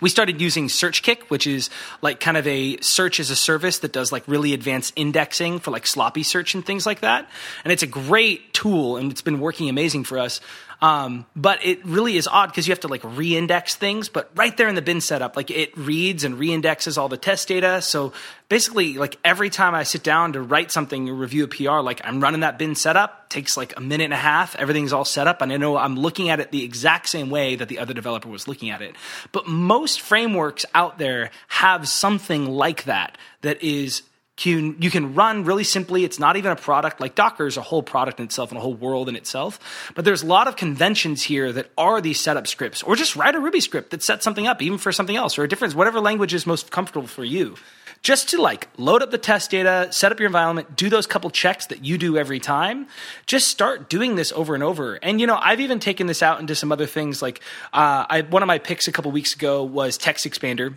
we 0.00 0.08
started 0.08 0.40
using 0.40 0.68
SearchKick, 0.68 1.22
which 1.22 1.46
is 1.46 1.70
like 2.02 2.20
kind 2.20 2.36
of 2.36 2.46
a 2.46 2.78
search 2.80 3.18
as 3.18 3.30
a 3.30 3.36
service 3.36 3.80
that 3.80 3.92
does 3.92 4.12
like 4.12 4.26
really 4.28 4.54
advanced 4.54 4.92
indexing 4.96 5.58
for 5.58 5.70
like 5.70 5.86
sloppy 5.86 6.22
search 6.22 6.54
and 6.54 6.64
things 6.64 6.86
like 6.86 7.00
that. 7.00 7.28
And 7.64 7.72
it's 7.72 7.82
a 7.82 7.88
great 7.88 8.52
tool 8.54 8.96
and 8.96 9.10
it's 9.10 9.22
been 9.22 9.40
working 9.40 9.68
amazing 9.68 10.04
for 10.04 10.18
us. 10.18 10.40
Um, 10.80 11.26
but 11.34 11.64
it 11.64 11.84
really 11.84 12.16
is 12.16 12.28
odd 12.28 12.46
because 12.50 12.68
you 12.68 12.72
have 12.72 12.80
to 12.80 12.88
like 12.88 13.02
re-index 13.02 13.74
things. 13.74 14.08
But 14.08 14.30
right 14.34 14.56
there 14.56 14.68
in 14.68 14.76
the 14.76 14.82
bin 14.82 15.00
setup, 15.00 15.36
like 15.36 15.50
it 15.50 15.76
reads 15.76 16.22
and 16.22 16.38
re-indexes 16.38 16.96
all 16.96 17.08
the 17.08 17.16
test 17.16 17.48
data. 17.48 17.82
So 17.82 18.12
basically, 18.48 18.94
like 18.94 19.18
every 19.24 19.50
time 19.50 19.74
I 19.74 19.82
sit 19.82 20.04
down 20.04 20.34
to 20.34 20.42
write 20.42 20.70
something 20.70 21.08
or 21.08 21.14
review 21.14 21.44
a 21.44 21.48
PR, 21.48 21.80
like 21.80 22.00
I'm 22.04 22.20
running 22.20 22.40
that 22.40 22.58
bin 22.58 22.74
setup. 22.74 23.28
Takes 23.28 23.56
like 23.56 23.76
a 23.76 23.80
minute 23.80 24.04
and 24.04 24.12
a 24.12 24.16
half. 24.16 24.56
Everything's 24.56 24.92
all 24.92 25.04
set 25.04 25.26
up, 25.26 25.42
and 25.42 25.52
I 25.52 25.56
know 25.56 25.76
I'm 25.76 25.96
looking 25.96 26.30
at 26.30 26.40
it 26.40 26.50
the 26.50 26.64
exact 26.64 27.08
same 27.08 27.28
way 27.28 27.56
that 27.56 27.68
the 27.68 27.78
other 27.78 27.92
developer 27.92 28.28
was 28.28 28.48
looking 28.48 28.70
at 28.70 28.80
it. 28.80 28.94
But 29.32 29.46
most 29.46 30.00
frameworks 30.00 30.64
out 30.74 30.98
there 30.98 31.30
have 31.48 31.88
something 31.88 32.46
like 32.46 32.84
that 32.84 33.18
that 33.42 33.62
is 33.62 34.02
can, 34.38 34.80
you 34.80 34.88
can 34.88 35.14
run 35.14 35.44
really 35.44 35.64
simply. 35.64 36.04
It's 36.04 36.20
not 36.20 36.36
even 36.36 36.52
a 36.52 36.56
product. 36.56 37.00
Like 37.00 37.16
Docker 37.16 37.46
is 37.46 37.56
a 37.56 37.62
whole 37.62 37.82
product 37.82 38.20
in 38.20 38.26
itself 38.26 38.50
and 38.50 38.58
a 38.58 38.60
whole 38.60 38.74
world 38.74 39.08
in 39.08 39.16
itself. 39.16 39.58
But 39.96 40.04
there's 40.04 40.22
a 40.22 40.26
lot 40.26 40.46
of 40.46 40.54
conventions 40.54 41.24
here 41.24 41.52
that 41.52 41.70
are 41.76 42.00
these 42.00 42.20
setup 42.20 42.46
scripts, 42.46 42.84
or 42.84 42.94
just 42.94 43.16
write 43.16 43.34
a 43.34 43.40
Ruby 43.40 43.60
script 43.60 43.90
that 43.90 44.02
sets 44.02 44.22
something 44.22 44.46
up, 44.46 44.62
even 44.62 44.78
for 44.78 44.92
something 44.92 45.16
else, 45.16 45.38
or 45.38 45.44
a 45.44 45.48
difference, 45.48 45.74
whatever 45.74 46.00
language 46.00 46.32
is 46.34 46.46
most 46.46 46.70
comfortable 46.70 47.08
for 47.08 47.24
you. 47.24 47.56
Just 48.02 48.28
to 48.28 48.40
like 48.40 48.68
load 48.76 49.02
up 49.02 49.10
the 49.10 49.18
test 49.18 49.50
data, 49.50 49.88
set 49.90 50.12
up 50.12 50.20
your 50.20 50.28
environment, 50.28 50.76
do 50.76 50.88
those 50.88 51.08
couple 51.08 51.30
checks 51.30 51.66
that 51.66 51.84
you 51.84 51.98
do 51.98 52.16
every 52.16 52.38
time. 52.38 52.86
Just 53.26 53.48
start 53.48 53.90
doing 53.90 54.14
this 54.14 54.30
over 54.30 54.54
and 54.54 54.62
over. 54.62 54.94
And 55.02 55.20
you 55.20 55.26
know, 55.26 55.36
I've 55.36 55.58
even 55.58 55.80
taken 55.80 56.06
this 56.06 56.22
out 56.22 56.38
into 56.38 56.54
some 56.54 56.70
other 56.70 56.86
things. 56.86 57.20
Like 57.20 57.40
uh, 57.72 58.06
I, 58.08 58.20
one 58.22 58.44
of 58.44 58.46
my 58.46 58.58
picks 58.58 58.86
a 58.86 58.92
couple 58.92 59.10
weeks 59.10 59.34
ago 59.34 59.64
was 59.64 59.98
Text 59.98 60.24
Expander 60.26 60.76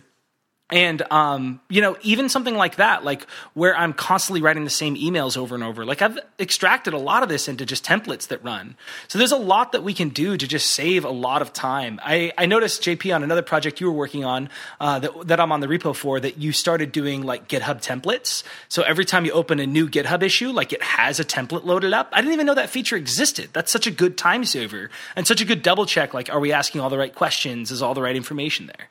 and 0.72 1.02
um, 1.12 1.60
you 1.68 1.80
know 1.80 1.96
even 2.02 2.28
something 2.28 2.56
like 2.56 2.76
that 2.76 3.04
like 3.04 3.26
where 3.54 3.76
i'm 3.76 3.92
constantly 3.92 4.40
writing 4.40 4.64
the 4.64 4.70
same 4.70 4.96
emails 4.96 5.36
over 5.36 5.54
and 5.54 5.62
over 5.62 5.84
like 5.84 6.02
i've 6.02 6.18
extracted 6.40 6.94
a 6.94 6.98
lot 6.98 7.22
of 7.22 7.28
this 7.28 7.46
into 7.46 7.64
just 7.64 7.84
templates 7.84 8.28
that 8.28 8.42
run. 8.42 8.74
So 9.06 9.18
there's 9.18 9.32
a 9.32 9.36
lot 9.36 9.72
that 9.72 9.82
we 9.84 9.92
can 9.92 10.08
do 10.08 10.36
to 10.36 10.48
just 10.48 10.70
save 10.70 11.04
a 11.04 11.10
lot 11.10 11.42
of 11.42 11.52
time. 11.52 12.00
I, 12.02 12.32
I 12.38 12.46
noticed 12.46 12.82
jp 12.82 13.14
on 13.14 13.22
another 13.22 13.42
project 13.42 13.80
you 13.80 13.86
were 13.86 13.92
working 13.92 14.24
on 14.24 14.48
uh, 14.80 14.98
that, 14.98 15.26
that 15.28 15.40
i'm 15.40 15.52
on 15.52 15.60
the 15.60 15.68
repo 15.68 15.94
for 15.94 16.18
that 16.18 16.38
you 16.38 16.52
started 16.52 16.90
doing 16.90 17.22
like 17.22 17.48
github 17.48 17.84
templates. 17.84 18.42
So 18.68 18.82
every 18.82 19.04
time 19.04 19.24
you 19.24 19.32
open 19.32 19.60
a 19.60 19.66
new 19.66 19.88
github 19.88 20.22
issue 20.22 20.50
like 20.50 20.72
it 20.72 20.82
has 20.82 21.20
a 21.20 21.24
template 21.24 21.64
loaded 21.64 21.92
up. 21.92 22.08
I 22.12 22.22
didn't 22.22 22.32
even 22.32 22.46
know 22.46 22.54
that 22.54 22.70
feature 22.70 22.96
existed. 22.96 23.50
That's 23.52 23.70
such 23.70 23.86
a 23.86 23.90
good 23.90 24.16
time 24.16 24.44
saver 24.44 24.90
and 25.14 25.26
such 25.26 25.42
a 25.42 25.44
good 25.44 25.62
double 25.62 25.84
check 25.84 26.14
like 26.14 26.30
are 26.30 26.40
we 26.40 26.52
asking 26.52 26.80
all 26.80 26.90
the 26.90 26.98
right 26.98 27.14
questions? 27.14 27.70
Is 27.70 27.82
all 27.82 27.94
the 27.94 28.02
right 28.02 28.16
information 28.16 28.66
there 28.66 28.88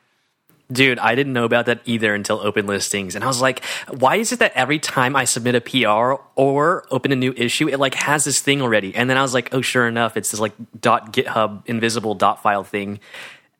Dude, 0.72 0.98
I 0.98 1.14
didn't 1.14 1.32
know 1.34 1.44
about 1.44 1.66
that 1.66 1.80
either 1.84 2.14
until 2.14 2.40
open 2.40 2.66
listings. 2.66 3.14
And 3.14 3.22
I 3.22 3.26
was 3.26 3.40
like, 3.40 3.64
why 3.90 4.16
is 4.16 4.32
it 4.32 4.38
that 4.38 4.52
every 4.54 4.78
time 4.78 5.14
I 5.14 5.24
submit 5.24 5.54
a 5.54 5.60
PR 5.60 6.22
or 6.34 6.86
open 6.90 7.12
a 7.12 7.16
new 7.16 7.34
issue, 7.36 7.68
it 7.68 7.78
like 7.78 7.94
has 7.94 8.24
this 8.24 8.40
thing 8.40 8.62
already? 8.62 8.94
And 8.94 9.10
then 9.10 9.18
I 9.18 9.22
was 9.22 9.34
like, 9.34 9.52
oh, 9.52 9.60
sure 9.60 9.86
enough, 9.86 10.16
it's 10.16 10.30
this 10.30 10.40
like 10.40 10.52
dot 10.80 11.12
GitHub 11.12 11.66
invisible 11.66 12.14
dot 12.14 12.42
file 12.42 12.64
thing. 12.64 13.00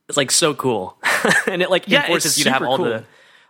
It's 0.09 0.17
like 0.17 0.31
so 0.31 0.55
cool. 0.55 0.97
and 1.47 1.61
it 1.61 1.71
like 1.71 1.85
yeah, 1.87 2.07
forces 2.07 2.39
you 2.39 2.45
to 2.45 2.53
have 2.53 2.63
all 2.63 2.77
cool. 2.77 2.87
the 2.87 3.05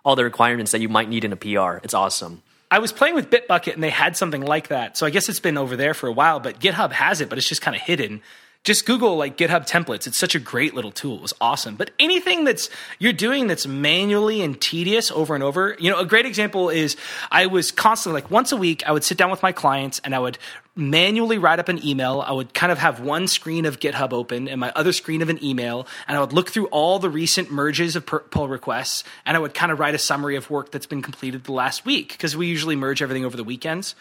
all 0.04 0.16
the 0.16 0.24
requirements 0.24 0.72
that 0.72 0.80
you 0.80 0.88
might 0.88 1.08
need 1.08 1.24
in 1.24 1.32
a 1.32 1.36
PR. 1.36 1.78
It's 1.84 1.94
awesome. 1.94 2.42
I 2.70 2.78
was 2.78 2.90
playing 2.90 3.14
with 3.14 3.30
Bitbucket 3.30 3.74
and 3.74 3.82
they 3.82 3.90
had 3.90 4.16
something 4.16 4.40
like 4.40 4.68
that. 4.68 4.96
So 4.96 5.04
I 5.04 5.10
guess 5.10 5.28
it's 5.28 5.40
been 5.40 5.58
over 5.58 5.76
there 5.76 5.92
for 5.92 6.06
a 6.06 6.12
while, 6.12 6.40
but 6.40 6.58
GitHub 6.58 6.90
has 6.92 7.20
it, 7.20 7.28
but 7.28 7.36
it's 7.36 7.48
just 7.48 7.60
kind 7.60 7.76
of 7.76 7.82
hidden 7.82 8.22
just 8.64 8.86
Google 8.86 9.16
like 9.16 9.36
GitHub 9.36 9.68
templates. 9.68 10.06
It's 10.06 10.16
such 10.16 10.34
a 10.34 10.38
great 10.38 10.74
little 10.74 10.92
tool. 10.92 11.16
It 11.16 11.22
was 11.22 11.34
awesome. 11.40 11.74
But 11.74 11.90
anything 11.98 12.44
that's 12.44 12.70
you're 12.98 13.12
doing 13.12 13.48
that's 13.48 13.66
manually 13.66 14.40
and 14.40 14.60
tedious 14.60 15.10
over 15.10 15.34
and 15.34 15.42
over, 15.42 15.76
you 15.80 15.90
know, 15.90 15.98
a 15.98 16.06
great 16.06 16.26
example 16.26 16.70
is 16.70 16.96
I 17.30 17.46
was 17.46 17.72
constantly 17.72 18.22
like 18.22 18.30
once 18.30 18.52
a 18.52 18.56
week, 18.56 18.86
I 18.86 18.92
would 18.92 19.04
sit 19.04 19.18
down 19.18 19.30
with 19.30 19.42
my 19.42 19.52
clients 19.52 20.00
and 20.04 20.14
I 20.14 20.20
would 20.20 20.38
manually 20.76 21.38
write 21.38 21.58
up 21.58 21.68
an 21.68 21.84
email. 21.84 22.20
I 22.20 22.32
would 22.32 22.54
kind 22.54 22.70
of 22.70 22.78
have 22.78 23.00
one 23.00 23.26
screen 23.26 23.66
of 23.66 23.80
GitHub 23.80 24.12
open 24.12 24.48
and 24.48 24.60
my 24.60 24.72
other 24.74 24.92
screen 24.92 25.22
of 25.22 25.28
an 25.28 25.42
email, 25.44 25.86
and 26.08 26.16
I 26.16 26.20
would 26.20 26.32
look 26.32 26.50
through 26.50 26.66
all 26.66 26.98
the 26.98 27.10
recent 27.10 27.50
merges 27.50 27.94
of 27.94 28.06
pull 28.06 28.48
requests, 28.48 29.04
and 29.26 29.36
I 29.36 29.40
would 29.40 29.52
kind 29.52 29.70
of 29.70 29.80
write 29.80 29.94
a 29.94 29.98
summary 29.98 30.36
of 30.36 30.48
work 30.48 30.72
that's 30.72 30.86
been 30.86 31.02
completed 31.02 31.44
the 31.44 31.52
last 31.52 31.84
week 31.84 32.12
because 32.12 32.36
we 32.36 32.46
usually 32.46 32.76
merge 32.76 33.02
everything 33.02 33.24
over 33.24 33.36
the 33.36 33.44
weekends. 33.44 33.94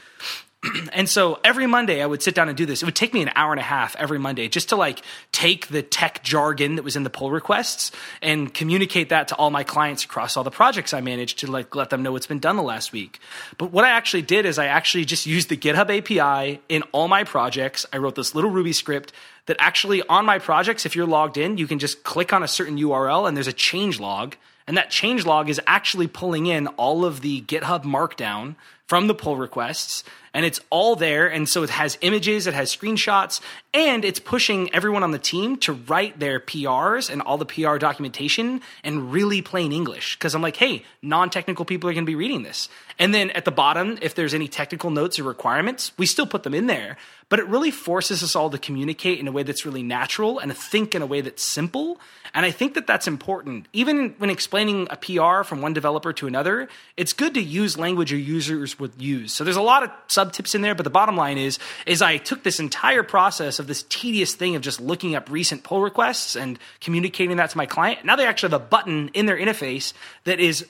and 0.93 1.09
so 1.09 1.39
every 1.43 1.65
Monday 1.65 2.01
I 2.01 2.05
would 2.05 2.21
sit 2.21 2.35
down 2.35 2.47
and 2.47 2.57
do 2.57 2.65
this. 2.65 2.81
It 2.81 2.85
would 2.85 2.95
take 2.95 3.13
me 3.13 3.21
an 3.21 3.31
hour 3.35 3.51
and 3.51 3.59
a 3.59 3.63
half 3.63 3.95
every 3.95 4.19
Monday 4.19 4.47
just 4.47 4.69
to 4.69 4.75
like 4.75 5.01
take 5.31 5.67
the 5.67 5.81
tech 5.81 6.23
jargon 6.23 6.75
that 6.75 6.83
was 6.83 6.95
in 6.95 7.03
the 7.03 7.09
pull 7.09 7.31
requests 7.31 7.91
and 8.21 8.53
communicate 8.53 9.09
that 9.09 9.27
to 9.29 9.35
all 9.35 9.49
my 9.49 9.63
clients 9.63 10.03
across 10.03 10.37
all 10.37 10.43
the 10.43 10.51
projects 10.51 10.93
I 10.93 11.01
managed 11.01 11.39
to 11.39 11.47
like 11.47 11.75
let 11.75 11.89
them 11.89 12.03
know 12.03 12.11
what's 12.11 12.27
been 12.27 12.39
done 12.39 12.57
the 12.57 12.63
last 12.63 12.91
week. 12.91 13.19
But 13.57 13.71
what 13.71 13.85
I 13.85 13.89
actually 13.89 14.21
did 14.21 14.45
is 14.45 14.59
I 14.59 14.67
actually 14.67 15.05
just 15.05 15.25
used 15.25 15.49
the 15.49 15.57
GitHub 15.57 15.89
API 15.89 16.61
in 16.69 16.83
all 16.91 17.07
my 17.07 17.23
projects. 17.23 17.85
I 17.91 17.97
wrote 17.97 18.15
this 18.15 18.35
little 18.35 18.51
Ruby 18.51 18.73
script 18.73 19.13
that 19.47 19.57
actually 19.59 20.03
on 20.03 20.25
my 20.25 20.37
projects, 20.37 20.85
if 20.85 20.95
you're 20.95 21.07
logged 21.07 21.37
in, 21.37 21.57
you 21.57 21.65
can 21.65 21.79
just 21.79 22.03
click 22.03 22.33
on 22.33 22.43
a 22.43 22.47
certain 22.47 22.77
URL 22.77 23.27
and 23.27 23.35
there's 23.35 23.47
a 23.47 23.53
change 23.53 23.99
log. 23.99 24.35
And 24.67 24.77
that 24.77 24.91
change 24.91 25.25
log 25.25 25.49
is 25.49 25.59
actually 25.65 26.07
pulling 26.07 26.45
in 26.45 26.67
all 26.67 27.03
of 27.03 27.21
the 27.21 27.41
GitHub 27.41 27.83
markdown 27.83 28.55
from 28.85 29.07
the 29.07 29.15
pull 29.15 29.37
requests 29.37 30.03
and 30.33 30.45
it's 30.45 30.59
all 30.69 30.95
there. 30.95 31.27
And 31.27 31.47
so 31.47 31.63
it 31.63 31.69
has 31.69 31.97
images, 32.01 32.47
it 32.47 32.53
has 32.53 32.75
screenshots, 32.75 33.41
and 33.73 34.03
it's 34.03 34.19
pushing 34.19 34.73
everyone 34.73 35.01
on 35.01 35.11
the 35.11 35.19
team 35.19 35.55
to 35.57 35.71
write 35.71 36.19
their 36.19 36.41
PRs 36.41 37.09
and 37.09 37.21
all 37.21 37.37
the 37.37 37.45
PR 37.45 37.77
documentation 37.77 38.61
in 38.83 39.11
really 39.11 39.41
plain 39.41 39.71
English. 39.71 40.17
Because 40.17 40.35
I'm 40.35 40.41
like, 40.41 40.57
hey, 40.57 40.83
non 41.01 41.29
technical 41.29 41.63
people 41.63 41.89
are 41.89 41.93
going 41.93 42.05
to 42.05 42.09
be 42.09 42.15
reading 42.15 42.43
this. 42.43 42.67
And 42.99 43.13
then 43.13 43.31
at 43.31 43.45
the 43.45 43.51
bottom, 43.51 43.97
if 44.01 44.13
there's 44.13 44.33
any 44.33 44.49
technical 44.49 44.89
notes 44.89 45.19
or 45.19 45.23
requirements, 45.23 45.93
we 45.97 46.05
still 46.05 46.27
put 46.27 46.43
them 46.43 46.53
in 46.53 46.67
there. 46.67 46.97
But 47.29 47.39
it 47.39 47.47
really 47.47 47.71
forces 47.71 48.23
us 48.23 48.35
all 48.35 48.49
to 48.49 48.57
communicate 48.57 49.19
in 49.19 49.27
a 49.27 49.31
way 49.31 49.43
that's 49.43 49.65
really 49.65 49.83
natural 49.83 50.39
and 50.39 50.51
to 50.51 50.57
think 50.57 50.93
in 50.93 51.01
a 51.01 51.05
way 51.05 51.21
that's 51.21 51.41
simple. 51.41 51.97
And 52.33 52.45
I 52.45 52.51
think 52.51 52.73
that 52.73 52.87
that's 52.87 53.07
important. 53.07 53.67
Even 53.71 54.15
when 54.17 54.29
explaining 54.29 54.87
a 54.89 54.97
PR 54.97 55.43
from 55.43 55.61
one 55.61 55.73
developer 55.73 56.11
to 56.13 56.27
another, 56.27 56.67
it's 56.97 57.13
good 57.13 57.33
to 57.35 57.41
use 57.41 57.77
language 57.77 58.11
your 58.11 58.19
users 58.19 58.77
would 58.79 59.01
use. 59.01 59.33
So 59.33 59.45
there's 59.45 59.55
a 59.55 59.61
lot 59.61 59.83
of 59.83 59.91
sub 60.07 60.33
tips 60.33 60.55
in 60.55 60.61
there, 60.61 60.75
but 60.75 60.83
the 60.83 60.89
bottom 60.89 61.15
line 61.15 61.37
is 61.37 61.57
is 61.85 62.01
I 62.01 62.17
took 62.17 62.43
this 62.43 62.59
entire 62.59 63.03
process 63.03 63.59
of 63.61 63.67
this 63.67 63.85
tedious 63.87 64.35
thing 64.35 64.57
of 64.57 64.61
just 64.61 64.81
looking 64.81 65.15
up 65.15 65.29
recent 65.29 65.63
pull 65.63 65.81
requests 65.81 66.35
and 66.35 66.59
communicating 66.81 67.37
that 67.37 67.51
to 67.51 67.57
my 67.57 67.65
client. 67.65 68.03
Now 68.03 68.17
they 68.17 68.25
actually 68.25 68.51
have 68.51 68.61
a 68.61 68.65
button 68.65 69.09
in 69.13 69.25
their 69.25 69.37
interface 69.37 69.93
that 70.25 70.41
is 70.41 70.65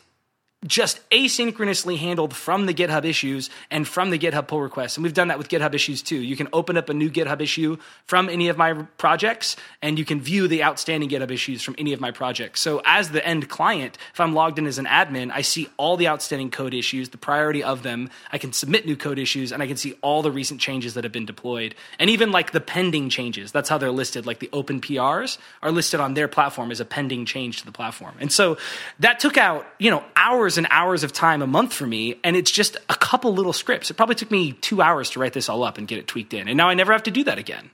just 0.67 0.99
asynchronously 1.09 1.97
handled 1.97 2.35
from 2.35 2.67
the 2.67 2.73
GitHub 2.73 3.03
issues 3.03 3.49
and 3.71 3.87
from 3.87 4.11
the 4.11 4.19
GitHub 4.19 4.47
pull 4.47 4.61
requests. 4.61 4.95
And 4.95 5.03
we've 5.03 5.13
done 5.13 5.29
that 5.29 5.39
with 5.39 5.49
GitHub 5.49 5.73
issues 5.73 6.03
too. 6.03 6.17
You 6.17 6.35
can 6.35 6.47
open 6.53 6.77
up 6.77 6.89
a 6.89 6.93
new 6.93 7.09
GitHub 7.09 7.41
issue 7.41 7.77
from 8.05 8.29
any 8.29 8.47
of 8.47 8.57
my 8.57 8.73
projects 8.73 9.55
and 9.81 9.97
you 9.97 10.05
can 10.05 10.21
view 10.21 10.47
the 10.47 10.63
outstanding 10.63 11.09
GitHub 11.09 11.31
issues 11.31 11.63
from 11.63 11.75
any 11.79 11.93
of 11.93 11.99
my 11.99 12.11
projects. 12.11 12.61
So 12.61 12.81
as 12.85 13.09
the 13.09 13.25
end 13.25 13.49
client, 13.49 13.97
if 14.13 14.19
I'm 14.19 14.35
logged 14.35 14.59
in 14.59 14.67
as 14.67 14.77
an 14.77 14.85
admin, 14.85 15.31
I 15.33 15.41
see 15.41 15.67
all 15.77 15.97
the 15.97 16.07
outstanding 16.07 16.51
code 16.51 16.75
issues, 16.75 17.09
the 17.09 17.17
priority 17.17 17.63
of 17.63 17.81
them. 17.81 18.11
I 18.31 18.37
can 18.37 18.53
submit 18.53 18.85
new 18.85 18.95
code 18.95 19.17
issues 19.17 19.51
and 19.51 19.63
I 19.63 19.67
can 19.67 19.77
see 19.77 19.95
all 20.01 20.21
the 20.21 20.31
recent 20.31 20.61
changes 20.61 20.93
that 20.93 21.03
have 21.03 21.13
been 21.13 21.25
deployed. 21.25 21.73
And 21.97 22.09
even 22.09 22.31
like 22.31 22.51
the 22.51 22.61
pending 22.61 23.09
changes. 23.09 23.51
That's 23.51 23.67
how 23.67 23.79
they're 23.79 23.91
listed. 23.91 24.27
Like 24.27 24.39
the 24.39 24.49
open 24.53 24.79
PRs 24.79 25.39
are 25.63 25.71
listed 25.71 25.99
on 25.99 26.13
their 26.13 26.27
platform 26.27 26.69
as 26.69 26.79
a 26.79 26.85
pending 26.85 27.25
change 27.25 27.61
to 27.61 27.65
the 27.65 27.71
platform. 27.71 28.13
And 28.19 28.31
so 28.31 28.59
that 28.99 29.19
took 29.19 29.37
out, 29.37 29.65
you 29.79 29.89
know, 29.89 30.03
hours 30.15 30.50
hours 30.51 30.57
and 30.57 30.67
hours 30.69 31.03
of 31.05 31.13
time 31.13 31.41
a 31.41 31.47
month 31.47 31.71
for 31.71 31.87
me, 31.87 32.15
and 32.25 32.35
it's 32.35 32.51
just 32.51 32.75
a 32.89 32.95
couple 32.95 33.33
little 33.33 33.53
scripts. 33.53 33.89
It 33.89 33.93
probably 33.93 34.15
took 34.15 34.31
me 34.31 34.51
two 34.51 34.81
hours 34.81 35.09
to 35.11 35.19
write 35.19 35.31
this 35.31 35.47
all 35.47 35.63
up 35.63 35.77
and 35.77 35.87
get 35.87 35.97
it 35.97 36.07
tweaked 36.07 36.33
in, 36.33 36.49
and 36.49 36.57
now 36.57 36.67
I 36.67 36.73
never 36.73 36.91
have 36.91 37.03
to 37.03 37.11
do 37.11 37.23
that 37.23 37.37
again. 37.37 37.71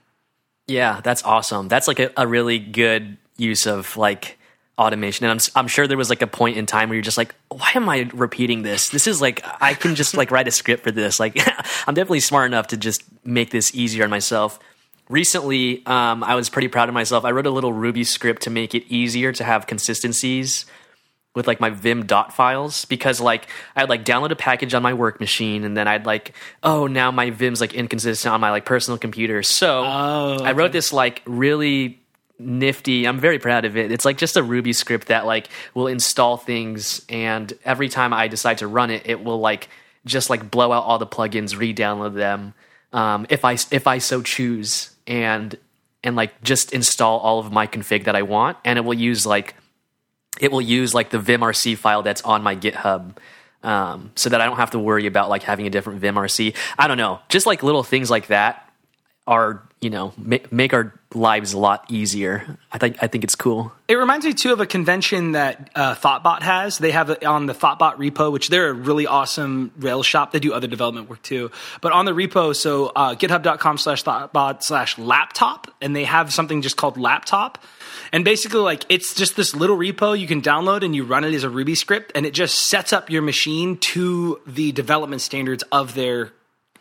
Yeah, 0.68 1.00
that's 1.02 1.24
awesome. 1.24 1.66
That's 1.66 1.88
like 1.88 1.98
a, 1.98 2.12
a 2.16 2.26
really 2.26 2.60
good 2.60 3.16
use 3.36 3.66
of 3.66 3.96
like 3.96 4.38
automation. 4.76 5.26
And 5.26 5.32
I'm, 5.32 5.60
I'm 5.60 5.66
sure 5.66 5.88
there 5.88 5.96
was 5.96 6.10
like 6.10 6.22
a 6.22 6.26
point 6.28 6.56
in 6.56 6.66
time 6.66 6.88
where 6.88 6.94
you're 6.94 7.02
just 7.02 7.18
like, 7.18 7.34
why 7.48 7.72
am 7.74 7.88
I 7.88 8.08
repeating 8.14 8.62
this? 8.62 8.90
This 8.90 9.08
is 9.08 9.20
like, 9.20 9.42
I 9.60 9.74
can 9.74 9.96
just 9.96 10.16
like 10.16 10.30
write 10.30 10.46
a 10.46 10.52
script 10.52 10.84
for 10.84 10.92
this. 10.92 11.18
Like, 11.18 11.36
I'm 11.88 11.94
definitely 11.94 12.20
smart 12.20 12.46
enough 12.46 12.68
to 12.68 12.76
just 12.76 13.02
make 13.24 13.50
this 13.50 13.74
easier 13.74 14.04
on 14.04 14.10
myself. 14.10 14.60
Recently, 15.08 15.84
um, 15.86 16.22
I 16.22 16.34
was 16.34 16.50
pretty 16.50 16.68
proud 16.68 16.88
of 16.88 16.94
myself. 16.94 17.24
I 17.24 17.30
wrote 17.30 17.46
a 17.46 17.50
little 17.50 17.72
Ruby 17.72 18.04
script 18.04 18.42
to 18.42 18.50
make 18.50 18.74
it 18.74 18.84
easier 18.88 19.32
to 19.32 19.42
have 19.42 19.66
consistencies 19.66 20.66
with 21.34 21.46
like 21.46 21.60
my 21.60 21.70
Vim 21.70 22.06
dot 22.06 22.34
files 22.34 22.84
because 22.86 23.20
like 23.20 23.48
I'd 23.76 23.88
like 23.88 24.04
download 24.04 24.30
a 24.30 24.36
package 24.36 24.74
on 24.74 24.82
my 24.82 24.94
work 24.94 25.20
machine 25.20 25.64
and 25.64 25.76
then 25.76 25.86
I'd 25.86 26.06
like 26.06 26.34
oh 26.62 26.86
now 26.86 27.10
my 27.10 27.30
Vim's 27.30 27.60
like 27.60 27.74
inconsistent 27.74 28.32
on 28.32 28.40
my 28.40 28.50
like 28.50 28.64
personal 28.64 28.98
computer. 28.98 29.42
So 29.42 29.84
oh, 29.84 30.34
okay. 30.34 30.44
I 30.44 30.52
wrote 30.52 30.72
this 30.72 30.92
like 30.92 31.22
really 31.26 32.00
nifty. 32.38 33.06
I'm 33.06 33.18
very 33.18 33.38
proud 33.38 33.64
of 33.64 33.76
it. 33.76 33.92
It's 33.92 34.04
like 34.04 34.18
just 34.18 34.36
a 34.36 34.42
Ruby 34.42 34.72
script 34.72 35.08
that 35.08 35.26
like 35.26 35.48
will 35.74 35.86
install 35.86 36.36
things 36.36 37.04
and 37.08 37.52
every 37.64 37.88
time 37.88 38.12
I 38.12 38.28
decide 38.28 38.58
to 38.58 38.66
run 38.66 38.90
it, 38.90 39.02
it 39.06 39.22
will 39.22 39.38
like 39.38 39.68
just 40.04 40.30
like 40.30 40.50
blow 40.50 40.72
out 40.72 40.84
all 40.84 40.98
the 40.98 41.06
plugins, 41.06 41.56
re-download 41.56 42.14
them 42.14 42.54
um, 42.92 43.26
if 43.28 43.44
I 43.44 43.52
if 43.70 43.86
I 43.86 43.98
so 43.98 44.22
choose 44.22 44.90
and 45.06 45.56
and 46.02 46.16
like 46.16 46.42
just 46.42 46.72
install 46.72 47.18
all 47.18 47.38
of 47.38 47.52
my 47.52 47.66
config 47.66 48.04
that 48.04 48.16
I 48.16 48.22
want 48.22 48.56
and 48.64 48.78
it 48.78 48.82
will 48.82 48.94
use 48.94 49.26
like 49.26 49.54
it 50.40 50.52
will 50.52 50.62
use 50.62 50.94
like 50.94 51.10
the 51.10 51.18
vimrc 51.18 51.76
file 51.76 52.02
that's 52.02 52.22
on 52.22 52.42
my 52.42 52.56
GitHub. 52.56 53.16
Um, 53.60 54.12
so 54.14 54.30
that 54.30 54.40
I 54.40 54.46
don't 54.46 54.58
have 54.58 54.70
to 54.70 54.78
worry 54.78 55.06
about 55.06 55.28
like 55.28 55.42
having 55.42 55.66
a 55.66 55.70
different 55.70 56.00
vimrc. 56.00 56.54
I 56.78 56.86
don't 56.86 56.96
know, 56.96 57.18
just 57.28 57.44
like 57.44 57.64
little 57.64 57.82
things 57.82 58.08
like 58.08 58.28
that 58.28 58.68
are 59.26 59.62
you 59.80 59.90
know 59.90 60.12
ma- 60.16 60.38
make 60.50 60.72
our 60.72 60.94
lives 61.14 61.52
a 61.52 61.58
lot 61.58 61.84
easier. 61.88 62.58
I 62.72 62.78
think 62.78 62.96
I 63.02 63.06
think 63.06 63.24
it's 63.24 63.34
cool. 63.34 63.72
It 63.86 63.94
reminds 63.94 64.26
me 64.26 64.32
too 64.32 64.52
of 64.52 64.60
a 64.60 64.66
convention 64.66 65.32
that 65.32 65.70
uh, 65.74 65.94
Thoughtbot 65.94 66.42
has. 66.42 66.78
They 66.78 66.90
have 66.90 67.10
it 67.10 67.24
on 67.24 67.46
the 67.46 67.54
Thoughtbot 67.54 67.96
repo, 67.96 68.32
which 68.32 68.48
they're 68.48 68.70
a 68.70 68.72
really 68.72 69.06
awesome 69.06 69.70
Rails 69.78 70.06
shop. 70.06 70.32
They 70.32 70.40
do 70.40 70.52
other 70.52 70.66
development 70.66 71.08
work 71.08 71.22
too. 71.22 71.50
But 71.80 71.92
on 71.92 72.04
the 72.04 72.12
repo, 72.12 72.56
so 72.56 72.86
uh, 72.86 73.14
github.com 73.14 73.78
slash 73.78 74.02
Thoughtbot 74.02 74.62
slash 74.62 74.98
laptop, 74.98 75.70
and 75.80 75.94
they 75.94 76.04
have 76.04 76.32
something 76.32 76.62
just 76.62 76.76
called 76.76 76.96
laptop. 76.96 77.62
And 78.12 78.24
basically, 78.24 78.60
like 78.60 78.84
it's 78.88 79.14
just 79.14 79.36
this 79.36 79.54
little 79.54 79.76
repo 79.76 80.18
you 80.18 80.26
can 80.26 80.42
download 80.42 80.84
and 80.84 80.94
you 80.94 81.04
run 81.04 81.24
it 81.24 81.34
as 81.34 81.44
a 81.44 81.50
Ruby 81.50 81.74
script, 81.74 82.12
and 82.14 82.26
it 82.26 82.34
just 82.34 82.58
sets 82.58 82.92
up 82.92 83.10
your 83.10 83.22
machine 83.22 83.76
to 83.78 84.40
the 84.46 84.72
development 84.72 85.22
standards 85.22 85.64
of 85.70 85.94
their 85.94 86.32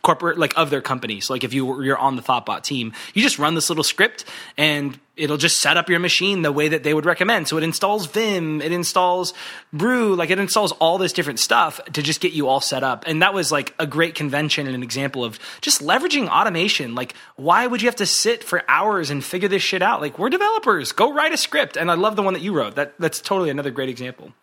corporate 0.02 0.38
like 0.38 0.54
of 0.58 0.70
their 0.70 0.82
companies 0.82 1.30
like 1.30 1.44
if 1.44 1.54
you 1.54 1.82
you're 1.84 1.98
on 1.98 2.16
the 2.16 2.22
Thoughtbot 2.22 2.64
team, 2.64 2.94
you 3.14 3.22
just 3.22 3.40
run 3.40 3.56
this 3.56 3.70
little 3.70 3.84
script 3.84 4.26
and 4.58 5.00
it'll 5.16 5.38
just 5.38 5.62
set 5.62 5.78
up 5.78 5.90
your 5.90 6.00
machine 6.00 6.44
the 6.44 6.52
way 6.52 6.68
that 6.68 6.84
they 6.84 6.94
would 6.94 7.06
recommend. 7.06 7.48
So 7.48 7.58
it 7.58 7.64
installs 7.64 8.06
Vim, 8.06 8.62
it 8.62 8.72
installs 8.72 9.34
Brew, 9.74 10.16
like 10.16 10.30
it 10.30 10.40
installs 10.40 10.72
all 10.74 10.98
this 10.98 11.14
different 11.14 11.40
stuff 11.40 11.84
to 11.94 12.02
just 12.02 12.22
get 12.22 12.34
you 12.34 12.48
all 12.48 12.62
set 12.62 12.84
up. 12.84 13.04
And 13.08 13.22
that 13.22 13.34
was 13.34 13.52
like 13.52 13.74
a 13.80 13.88
great 13.88 14.16
convention 14.16 14.68
and 14.68 14.76
an 14.76 14.84
example 14.84 15.24
of 15.24 15.40
just 15.62 15.82
leveraging 15.82 16.28
automation. 16.30 16.96
Like 16.96 17.16
why 17.36 17.68
would 17.68 17.82
you 17.82 17.88
have 17.88 17.96
to 17.98 18.06
sit 18.06 18.44
for 18.44 18.64
hours 18.70 19.10
and 19.10 19.24
figure 19.24 19.50
this 19.50 19.64
shit 19.64 19.82
out? 19.82 20.02
Like 20.02 20.20
we're 20.20 20.30
developers, 20.30 20.92
go 20.92 21.14
write 21.14 21.34
a 21.34 21.38
script. 21.38 21.78
And 21.78 21.90
I 21.90 21.96
love 21.96 22.16
the 22.16 22.24
one 22.24 22.34
that 22.34 22.44
you 22.44 22.54
wrote. 22.54 22.76
That 22.76 22.94
that's 23.00 23.22
totally 23.22 23.50
another 23.50 23.72
great 23.72 23.90
example. 23.90 24.34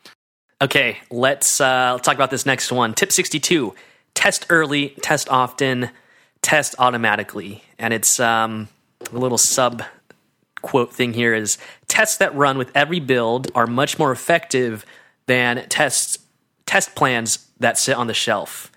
Okay, 0.61 0.99
let's 1.11 1.61
uh, 1.61 1.91
let's 1.93 2.07
talk 2.07 2.15
about 2.15 2.31
this 2.31 2.47
next 2.47 2.73
one. 2.73 2.95
Tip 2.95 3.13
sixty 3.13 3.41
two 3.41 3.75
test 4.15 4.47
early, 4.51 4.91
test 5.03 5.29
often, 5.29 5.91
test 6.43 6.75
automatically. 6.79 7.63
And 7.79 7.93
it's 7.93 8.21
um, 8.21 8.69
a 9.13 9.19
little 9.19 9.39
sub 9.39 9.83
quote 10.63 10.95
thing 10.95 11.13
here 11.13 11.35
is 11.35 11.59
tests 11.89 12.17
that 12.17 12.35
run 12.35 12.57
with 12.57 12.71
every 12.75 12.99
build 12.99 13.51
are 13.55 13.67
much 13.67 13.99
more 13.99 14.11
effective 14.11 14.87
than 15.27 15.69
tests 15.69 16.19
test 16.67 16.95
plans 16.95 17.47
that 17.61 17.79
sit 17.79 17.97
on 17.97 18.07
the 18.07 18.15
shelf. 18.15 18.73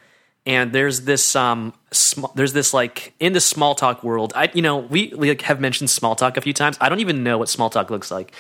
And 0.45 0.71
there's 0.71 1.01
this 1.01 1.35
um 1.35 1.73
sm- 1.91 2.25
there's 2.35 2.53
this 2.53 2.73
like 2.73 3.13
in 3.19 3.33
the 3.33 3.39
Smalltalk 3.39 4.03
world. 4.03 4.33
I 4.35 4.51
you 4.53 4.61
know 4.61 4.77
we, 4.77 5.13
we 5.15 5.29
like 5.29 5.41
have 5.43 5.59
mentioned 5.59 5.89
Smalltalk 5.89 6.37
a 6.37 6.41
few 6.41 6.53
times. 6.53 6.77
I 6.81 6.89
don't 6.89 6.99
even 6.99 7.23
know 7.23 7.37
what 7.37 7.47
Smalltalk 7.47 7.89
looks 7.89 8.11
like. 8.11 8.33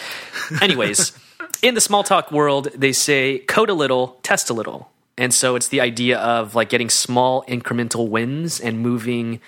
Anyways, 0.61 1.17
in 1.61 1.73
the 1.73 1.81
Smalltalk 1.81 2.31
world, 2.31 2.69
they 2.75 2.91
say 2.91 3.39
code 3.39 3.69
a 3.69 3.73
little, 3.73 4.19
test 4.23 4.49
a 4.49 4.53
little. 4.53 4.91
And 5.17 5.33
so 5.33 5.55
it's 5.55 5.67
the 5.69 5.81
idea 5.81 6.19
of 6.19 6.53
like 6.55 6.69
getting 6.69 6.89
small 6.89 7.43
incremental 7.47 8.07
wins 8.07 8.59
and 8.59 8.79
moving 8.79 9.39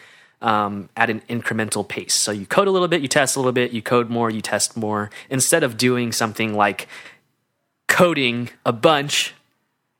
um, 0.42 0.90
at 0.98 1.10
an 1.10 1.22
incremental 1.30 1.88
pace. 1.88 2.16
So 2.16 2.32
you 2.32 2.46
code 2.46 2.68
a 2.68 2.72
little 2.72 2.88
bit, 2.88 3.02
you 3.02 3.08
test 3.08 3.36
a 3.36 3.40
little 3.40 3.52
bit, 3.52 3.72
you 3.72 3.82
code 3.82 4.10
more, 4.10 4.30
you 4.30 4.42
test 4.42 4.76
more, 4.78 5.10
instead 5.30 5.64
of 5.64 5.78
doing 5.78 6.12
something 6.12 6.54
like 6.56 6.88
coding 7.88 8.50
a 8.66 8.72
bunch 8.72 9.34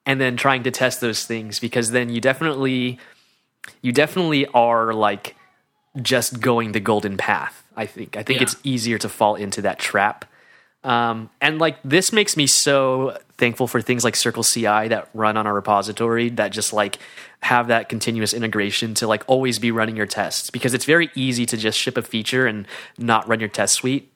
and 0.06 0.20
then 0.20 0.38
trying 0.38 0.64
to 0.64 0.72
test 0.72 1.02
those 1.02 1.26
things 1.26 1.60
because 1.60 1.92
then 1.92 2.10
you 2.10 2.22
definitely 2.22 2.98
you 3.82 3.92
definitely 3.92 4.46
are 4.48 4.94
like 4.94 5.36
just 6.02 6.40
going 6.40 6.72
the 6.72 6.80
golden 6.80 7.18
path. 7.18 7.64
I 7.76 7.86
think 7.86 8.16
I 8.18 8.24
think 8.24 8.40
Yeah. 8.40 8.44
it's 8.44 8.56
easier 8.64 8.98
to 9.00 9.10
fall 9.10 9.36
into 9.36 9.62
that 9.64 9.80
trap. 9.80 10.26
Um, 10.84 11.30
and 11.42 11.60
like 11.60 11.78
this 11.84 12.14
makes 12.14 12.38
me 12.38 12.48
so 12.48 13.18
thankful 13.38 13.68
for 13.68 13.82
things 13.82 14.04
like 14.04 14.16
Circle 14.16 14.44
CI 14.44 14.88
that 14.88 15.10
run 15.14 15.36
on 15.36 15.46
our 15.46 15.54
repository 15.54 16.30
that 16.30 16.52
just 16.52 16.72
like 16.72 16.98
have 17.42 17.68
that 17.68 17.90
continuous 17.90 18.34
integration 18.34 18.94
to 18.96 19.08
like 19.08 19.24
always 19.28 19.60
be 19.60 19.72
running 19.72 19.96
your 19.96 20.06
tests 20.06 20.50
because 20.50 20.74
it's 20.74 20.86
very 20.86 21.10
easy 21.16 21.46
to 21.46 21.58
just 21.58 21.78
ship 21.78 21.98
a 21.98 22.02
feature 22.02 22.48
and 22.48 22.68
not 22.98 23.28
run 23.28 23.40
your 23.40 23.50
test 23.50 23.76
suite. 23.76 24.09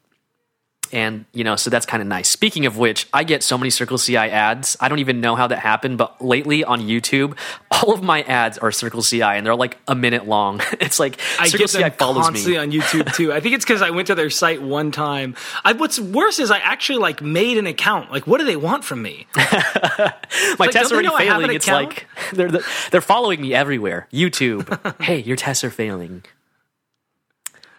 And 0.94 1.26
you 1.34 1.44
know, 1.44 1.56
so 1.56 1.72
that's 1.72 1.88
kind 1.88 2.02
of 2.02 2.08
nice. 2.08 2.30
Speaking 2.30 2.68
of 2.68 2.78
which, 2.78 3.08
I 3.12 3.24
get 3.24 3.42
so 3.42 3.58
many 3.58 3.72
Circle 3.72 3.98
CI 3.98 4.16
ads. 4.16 4.78
I 4.80 4.88
don't 4.88 5.00
even 5.00 5.22
know 5.22 5.36
how 5.36 5.48
that 5.48 5.58
happened, 5.58 5.98
but 5.98 6.24
lately 6.24 6.64
on 6.64 6.82
YouTube, 6.82 7.36
all 7.72 7.94
of 7.94 8.04
my 8.04 8.22
ads 8.22 8.60
are 8.60 8.72
Circle 8.72 9.02
CI, 9.02 9.24
and 9.24 9.46
they're 9.46 9.56
like 9.56 9.78
a 9.88 9.96
minute 9.96 10.28
long. 10.28 10.62
It's 10.84 11.00
like 11.00 11.20
I 11.40 11.48
Circle 11.48 11.68
CI 11.68 11.90
follows 11.92 12.26
constantly 12.26 12.54
me. 12.54 12.58
on 12.58 12.72
YouTube 12.72 13.14
too. 13.14 13.32
I 13.32 13.40
think 13.40 13.56
it's 13.56 13.64
because 13.64 13.82
I 13.82 13.92
went 13.92 14.08
to 14.08 14.16
their 14.16 14.30
site 14.30 14.62
one 14.62 14.92
time. 14.92 15.36
I, 15.64 15.72
what's 15.74 15.98
worse 15.98 16.40
is 16.40 16.52
I 16.52 16.58
actually 16.58 17.00
like 17.00 17.22
made 17.22 17.58
an 17.58 17.68
account. 17.68 18.12
Like, 18.12 18.28
what 18.28 18.40
do 18.40 18.46
they 18.46 18.58
want 18.58 18.84
from 18.84 19.02
me? 19.02 19.28
my 19.36 20.14
like, 20.60 20.72
tests 20.72 20.92
are 20.92 20.96
already 20.96 21.08
know 21.08 21.16
I 21.16 21.24
have 21.24 21.38
an 21.38 21.44
failing. 21.44 21.56
It's 21.56 21.68
account? 21.68 21.88
like 21.88 22.08
they're 22.34 22.52
they're 22.92 23.02
following 23.02 23.42
me 23.42 23.54
everywhere. 23.54 24.08
YouTube, 24.12 25.02
hey, 25.02 25.20
your 25.20 25.38
tests 25.38 25.64
are 25.64 25.72
failing. 25.72 26.24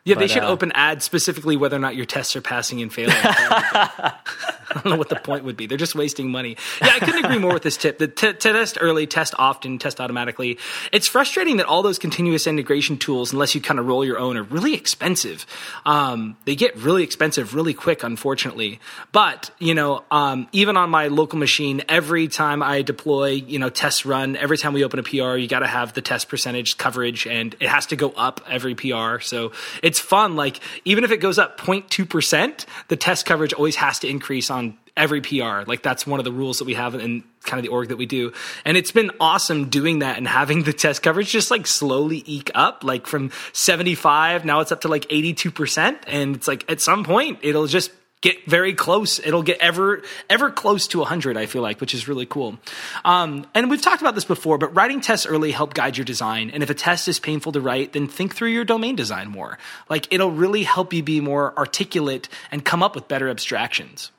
Yeah, 0.04 0.16
they 0.16 0.26
should 0.26 0.42
uh, 0.42 0.48
open 0.48 0.70
ads 0.72 1.04
specifically 1.04 1.56
whether 1.56 1.76
or 1.76 1.80
not 1.80 1.96
your 1.96 2.04
tests 2.04 2.36
are 2.36 2.42
passing 2.42 2.82
and 2.82 2.92
failing. 2.92 3.16
I 4.74 4.80
don't 4.80 4.92
know 4.92 4.96
what 4.96 5.08
the 5.08 5.16
point 5.16 5.44
would 5.44 5.56
be. 5.56 5.66
They're 5.66 5.78
just 5.78 5.94
wasting 5.94 6.30
money. 6.30 6.56
Yeah, 6.80 6.92
I 6.94 6.98
couldn't 6.98 7.24
agree 7.24 7.38
more 7.38 7.54
with 7.54 7.62
this 7.62 7.76
tip. 7.76 7.98
The 7.98 8.08
t- 8.08 8.32
test 8.32 8.78
early, 8.80 9.06
test 9.06 9.34
often, 9.38 9.78
test 9.78 10.00
automatically. 10.00 10.58
It's 10.92 11.06
frustrating 11.06 11.58
that 11.58 11.66
all 11.66 11.82
those 11.82 11.98
continuous 11.98 12.46
integration 12.46 12.98
tools, 12.98 13.32
unless 13.32 13.54
you 13.54 13.60
kind 13.60 13.78
of 13.78 13.86
roll 13.86 14.04
your 14.04 14.18
own, 14.18 14.36
are 14.36 14.42
really 14.42 14.74
expensive. 14.74 15.46
Um, 15.86 16.36
they 16.44 16.56
get 16.56 16.76
really 16.76 17.02
expensive 17.02 17.54
really 17.54 17.74
quick, 17.74 18.02
unfortunately. 18.02 18.80
But 19.12 19.50
you 19.58 19.74
know, 19.74 20.04
um, 20.10 20.48
even 20.52 20.76
on 20.76 20.90
my 20.90 21.08
local 21.08 21.38
machine, 21.38 21.82
every 21.88 22.28
time 22.28 22.62
I 22.62 22.82
deploy, 22.82 23.28
you 23.30 23.58
know, 23.58 23.70
test 23.70 24.04
run, 24.04 24.36
every 24.36 24.58
time 24.58 24.72
we 24.72 24.84
open 24.84 24.98
a 24.98 25.02
PR, 25.02 25.36
you 25.36 25.46
got 25.46 25.60
to 25.60 25.66
have 25.66 25.92
the 25.94 26.02
test 26.02 26.28
percentage 26.28 26.78
coverage, 26.78 27.26
and 27.26 27.54
it 27.60 27.68
has 27.68 27.86
to 27.86 27.96
go 27.96 28.10
up 28.10 28.40
every 28.48 28.74
PR. 28.74 29.20
So 29.20 29.52
it's 29.82 30.00
fun. 30.00 30.36
Like 30.36 30.60
even 30.84 31.04
if 31.04 31.10
it 31.10 31.18
goes 31.18 31.38
up 31.38 31.60
0.2 31.60 32.08
percent, 32.08 32.66
the 32.88 32.96
test 32.96 33.26
coverage 33.26 33.52
always 33.52 33.76
has 33.76 34.00
to 34.00 34.08
increase 34.08 34.50
on 34.50 34.63
every 34.96 35.20
PR. 35.20 35.62
Like 35.66 35.82
that's 35.82 36.06
one 36.06 36.20
of 36.20 36.24
the 36.24 36.32
rules 36.32 36.58
that 36.58 36.64
we 36.64 36.74
have 36.74 36.94
in 36.94 37.24
kind 37.42 37.58
of 37.58 37.62
the 37.62 37.68
org 37.68 37.88
that 37.88 37.96
we 37.96 38.06
do. 38.06 38.32
And 38.64 38.76
it's 38.76 38.92
been 38.92 39.10
awesome 39.20 39.68
doing 39.68 40.00
that 40.00 40.16
and 40.16 40.26
having 40.26 40.62
the 40.62 40.72
test 40.72 41.02
coverage 41.02 41.30
just 41.30 41.50
like 41.50 41.66
slowly 41.66 42.22
eke 42.26 42.50
up, 42.54 42.84
like 42.84 43.06
from 43.06 43.30
75, 43.52 44.44
now 44.44 44.60
it's 44.60 44.72
up 44.72 44.82
to 44.82 44.88
like 44.88 45.08
82%. 45.08 45.98
And 46.06 46.36
it's 46.36 46.48
like 46.48 46.70
at 46.70 46.80
some 46.80 47.04
point 47.04 47.40
it'll 47.42 47.66
just 47.66 47.90
get 48.20 48.46
very 48.46 48.72
close. 48.72 49.18
It'll 49.18 49.42
get 49.42 49.58
ever 49.58 50.02
ever 50.30 50.50
close 50.50 50.88
to 50.88 51.00
100, 51.00 51.36
I 51.36 51.46
feel 51.46 51.60
like, 51.60 51.80
which 51.80 51.92
is 51.92 52.08
really 52.08 52.24
cool. 52.24 52.58
Um, 53.04 53.46
and 53.52 53.68
we've 53.68 53.82
talked 53.82 54.00
about 54.00 54.14
this 54.14 54.24
before, 54.24 54.58
but 54.58 54.74
writing 54.74 55.00
tests 55.00 55.26
early 55.26 55.50
help 55.50 55.74
guide 55.74 55.98
your 55.98 56.06
design. 56.06 56.50
And 56.50 56.62
if 56.62 56.70
a 56.70 56.74
test 56.74 57.08
is 57.08 57.18
painful 57.18 57.52
to 57.52 57.60
write, 57.60 57.92
then 57.92 58.06
think 58.06 58.34
through 58.34 58.48
your 58.48 58.64
domain 58.64 58.96
design 58.96 59.28
more. 59.28 59.58
Like 59.90 60.10
it'll 60.12 60.30
really 60.30 60.62
help 60.62 60.92
you 60.94 61.02
be 61.02 61.20
more 61.20 61.52
articulate 61.58 62.28
and 62.50 62.64
come 62.64 62.82
up 62.82 62.94
with 62.94 63.08
better 63.08 63.28
abstractions 63.28 64.10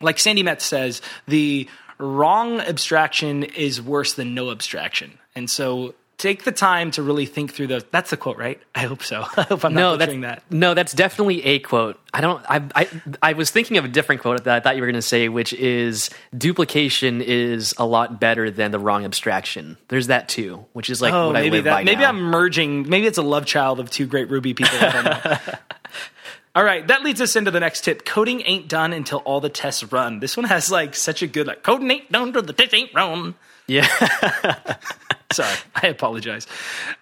like 0.00 0.18
Sandi 0.18 0.42
Metz 0.42 0.64
says, 0.64 1.02
the 1.26 1.68
wrong 1.98 2.60
abstraction 2.60 3.42
is 3.42 3.80
worse 3.82 4.12
than 4.14 4.34
no 4.34 4.50
abstraction. 4.50 5.18
And 5.34 5.48
so 5.50 5.94
take 6.16 6.42
the 6.44 6.50
time 6.52 6.90
to 6.92 7.02
really 7.02 7.26
think 7.26 7.52
through 7.54 7.68
the. 7.68 7.84
That's 7.92 8.10
the 8.10 8.16
quote, 8.16 8.38
right? 8.38 8.60
I 8.74 8.80
hope 8.80 9.02
so. 9.04 9.24
I 9.36 9.42
hope 9.42 9.64
I'm 9.64 9.72
No, 9.74 9.90
not 9.90 9.98
that's 10.00 10.06
butchering 10.08 10.20
that. 10.22 10.42
no, 10.50 10.74
that's 10.74 10.92
definitely 10.92 11.44
a 11.44 11.58
quote. 11.60 11.98
I 12.12 12.20
don't. 12.20 12.42
I 12.48 12.62
I 12.74 12.88
I 13.22 13.32
was 13.34 13.50
thinking 13.50 13.76
of 13.76 13.84
a 13.84 13.88
different 13.88 14.22
quote 14.22 14.42
that 14.44 14.56
I 14.56 14.60
thought 14.60 14.74
you 14.76 14.82
were 14.82 14.86
going 14.88 14.94
to 14.94 15.02
say, 15.02 15.28
which 15.28 15.52
is 15.52 16.10
duplication 16.36 17.20
is 17.20 17.74
a 17.78 17.86
lot 17.86 18.18
better 18.20 18.50
than 18.50 18.70
the 18.72 18.78
wrong 18.78 19.04
abstraction. 19.04 19.76
There's 19.88 20.06
that 20.08 20.28
too, 20.28 20.64
which 20.72 20.90
is 20.90 21.00
like 21.02 21.12
Oh, 21.14 21.28
what 21.28 21.36
I 21.36 21.42
maybe 21.42 21.56
live 21.58 21.64
that. 21.64 21.70
by 21.72 21.84
Maybe 21.84 22.02
now. 22.02 22.08
I'm 22.08 22.20
merging. 22.20 22.88
Maybe 22.88 23.06
it's 23.06 23.18
a 23.18 23.22
love 23.22 23.46
child 23.46 23.78
of 23.78 23.90
two 23.90 24.06
great 24.06 24.28
Ruby 24.30 24.54
people. 24.54 24.78
I 26.54 26.60
don't 26.60 26.66
know. 26.66 26.70
All 26.70 26.76
right, 26.76 26.86
that 26.88 27.02
leads 27.02 27.20
us 27.20 27.36
into 27.36 27.50
the 27.50 27.60
next 27.60 27.84
tip. 27.84 28.04
Coding 28.04 28.42
ain't 28.44 28.68
done 28.68 28.92
until 28.92 29.18
all 29.18 29.40
the 29.40 29.48
tests 29.48 29.84
run. 29.84 30.20
This 30.20 30.36
one 30.36 30.46
has 30.46 30.70
like 30.70 30.94
such 30.94 31.22
a 31.22 31.26
good 31.26 31.46
like 31.46 31.62
coding 31.62 31.90
ain't 31.90 32.10
done 32.10 32.28
until 32.28 32.42
the 32.42 32.52
tests 32.52 32.74
ain't 32.74 32.94
run. 32.94 33.34
yeah. 33.66 33.86
Sorry, 35.32 35.56
I 35.74 35.88
apologize. 35.88 36.46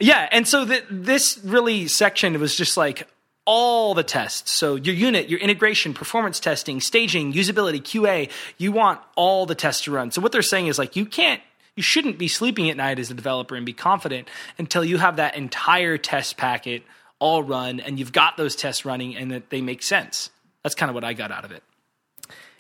Yeah, 0.01 0.29
and 0.33 0.49
so 0.49 0.65
the, 0.65 0.83
this 0.91 1.39
really 1.45 1.87
section 1.87 2.39
was 2.41 2.57
just 2.57 2.77
like 2.77 3.07
all 3.45 3.95
the 3.95 4.03
tests. 4.03 4.51
So 4.51 4.75
your 4.75 4.95
unit, 4.95 5.29
your 5.31 5.39
integration, 5.39 5.95
performance 5.95 6.41
testing, 6.41 6.81
staging, 6.81 7.33
usability, 7.33 7.81
QA, 7.81 8.31
you 8.59 8.73
want 8.73 9.01
all 9.15 9.47
the 9.47 9.55
tests 9.55 9.85
to 9.85 9.93
run. 9.93 10.11
So 10.11 10.21
what 10.21 10.33
they're 10.33 10.43
saying 10.43 10.67
is 10.67 10.79
like 10.79 10.97
you 10.97 11.07
can't 11.07 11.41
you 11.77 11.83
shouldn't 11.83 12.19
be 12.19 12.27
sleeping 12.27 12.71
at 12.71 12.77
night 12.77 12.99
as 12.99 13.11
a 13.11 13.15
developer 13.15 13.55
and 13.55 13.65
be 13.65 13.75
confident 13.75 14.29
until 14.59 14.85
you 14.85 14.99
have 14.99 15.17
that 15.17 15.37
entire 15.37 15.99
test 15.99 16.37
packet 16.37 16.83
all 17.19 17.43
run 17.43 17.81
and 17.81 17.99
you've 17.99 18.13
got 18.13 18.37
those 18.37 18.57
tests 18.57 18.85
running 18.85 19.17
and 19.17 19.31
that 19.31 19.51
they 19.51 19.61
make 19.61 19.83
sense. 19.83 20.31
That's 20.63 20.75
kind 20.75 20.91
of 20.91 20.95
what 20.95 21.05
I 21.05 21.13
got 21.13 21.31
out 21.31 21.45
of 21.45 21.53
it. 21.53 21.63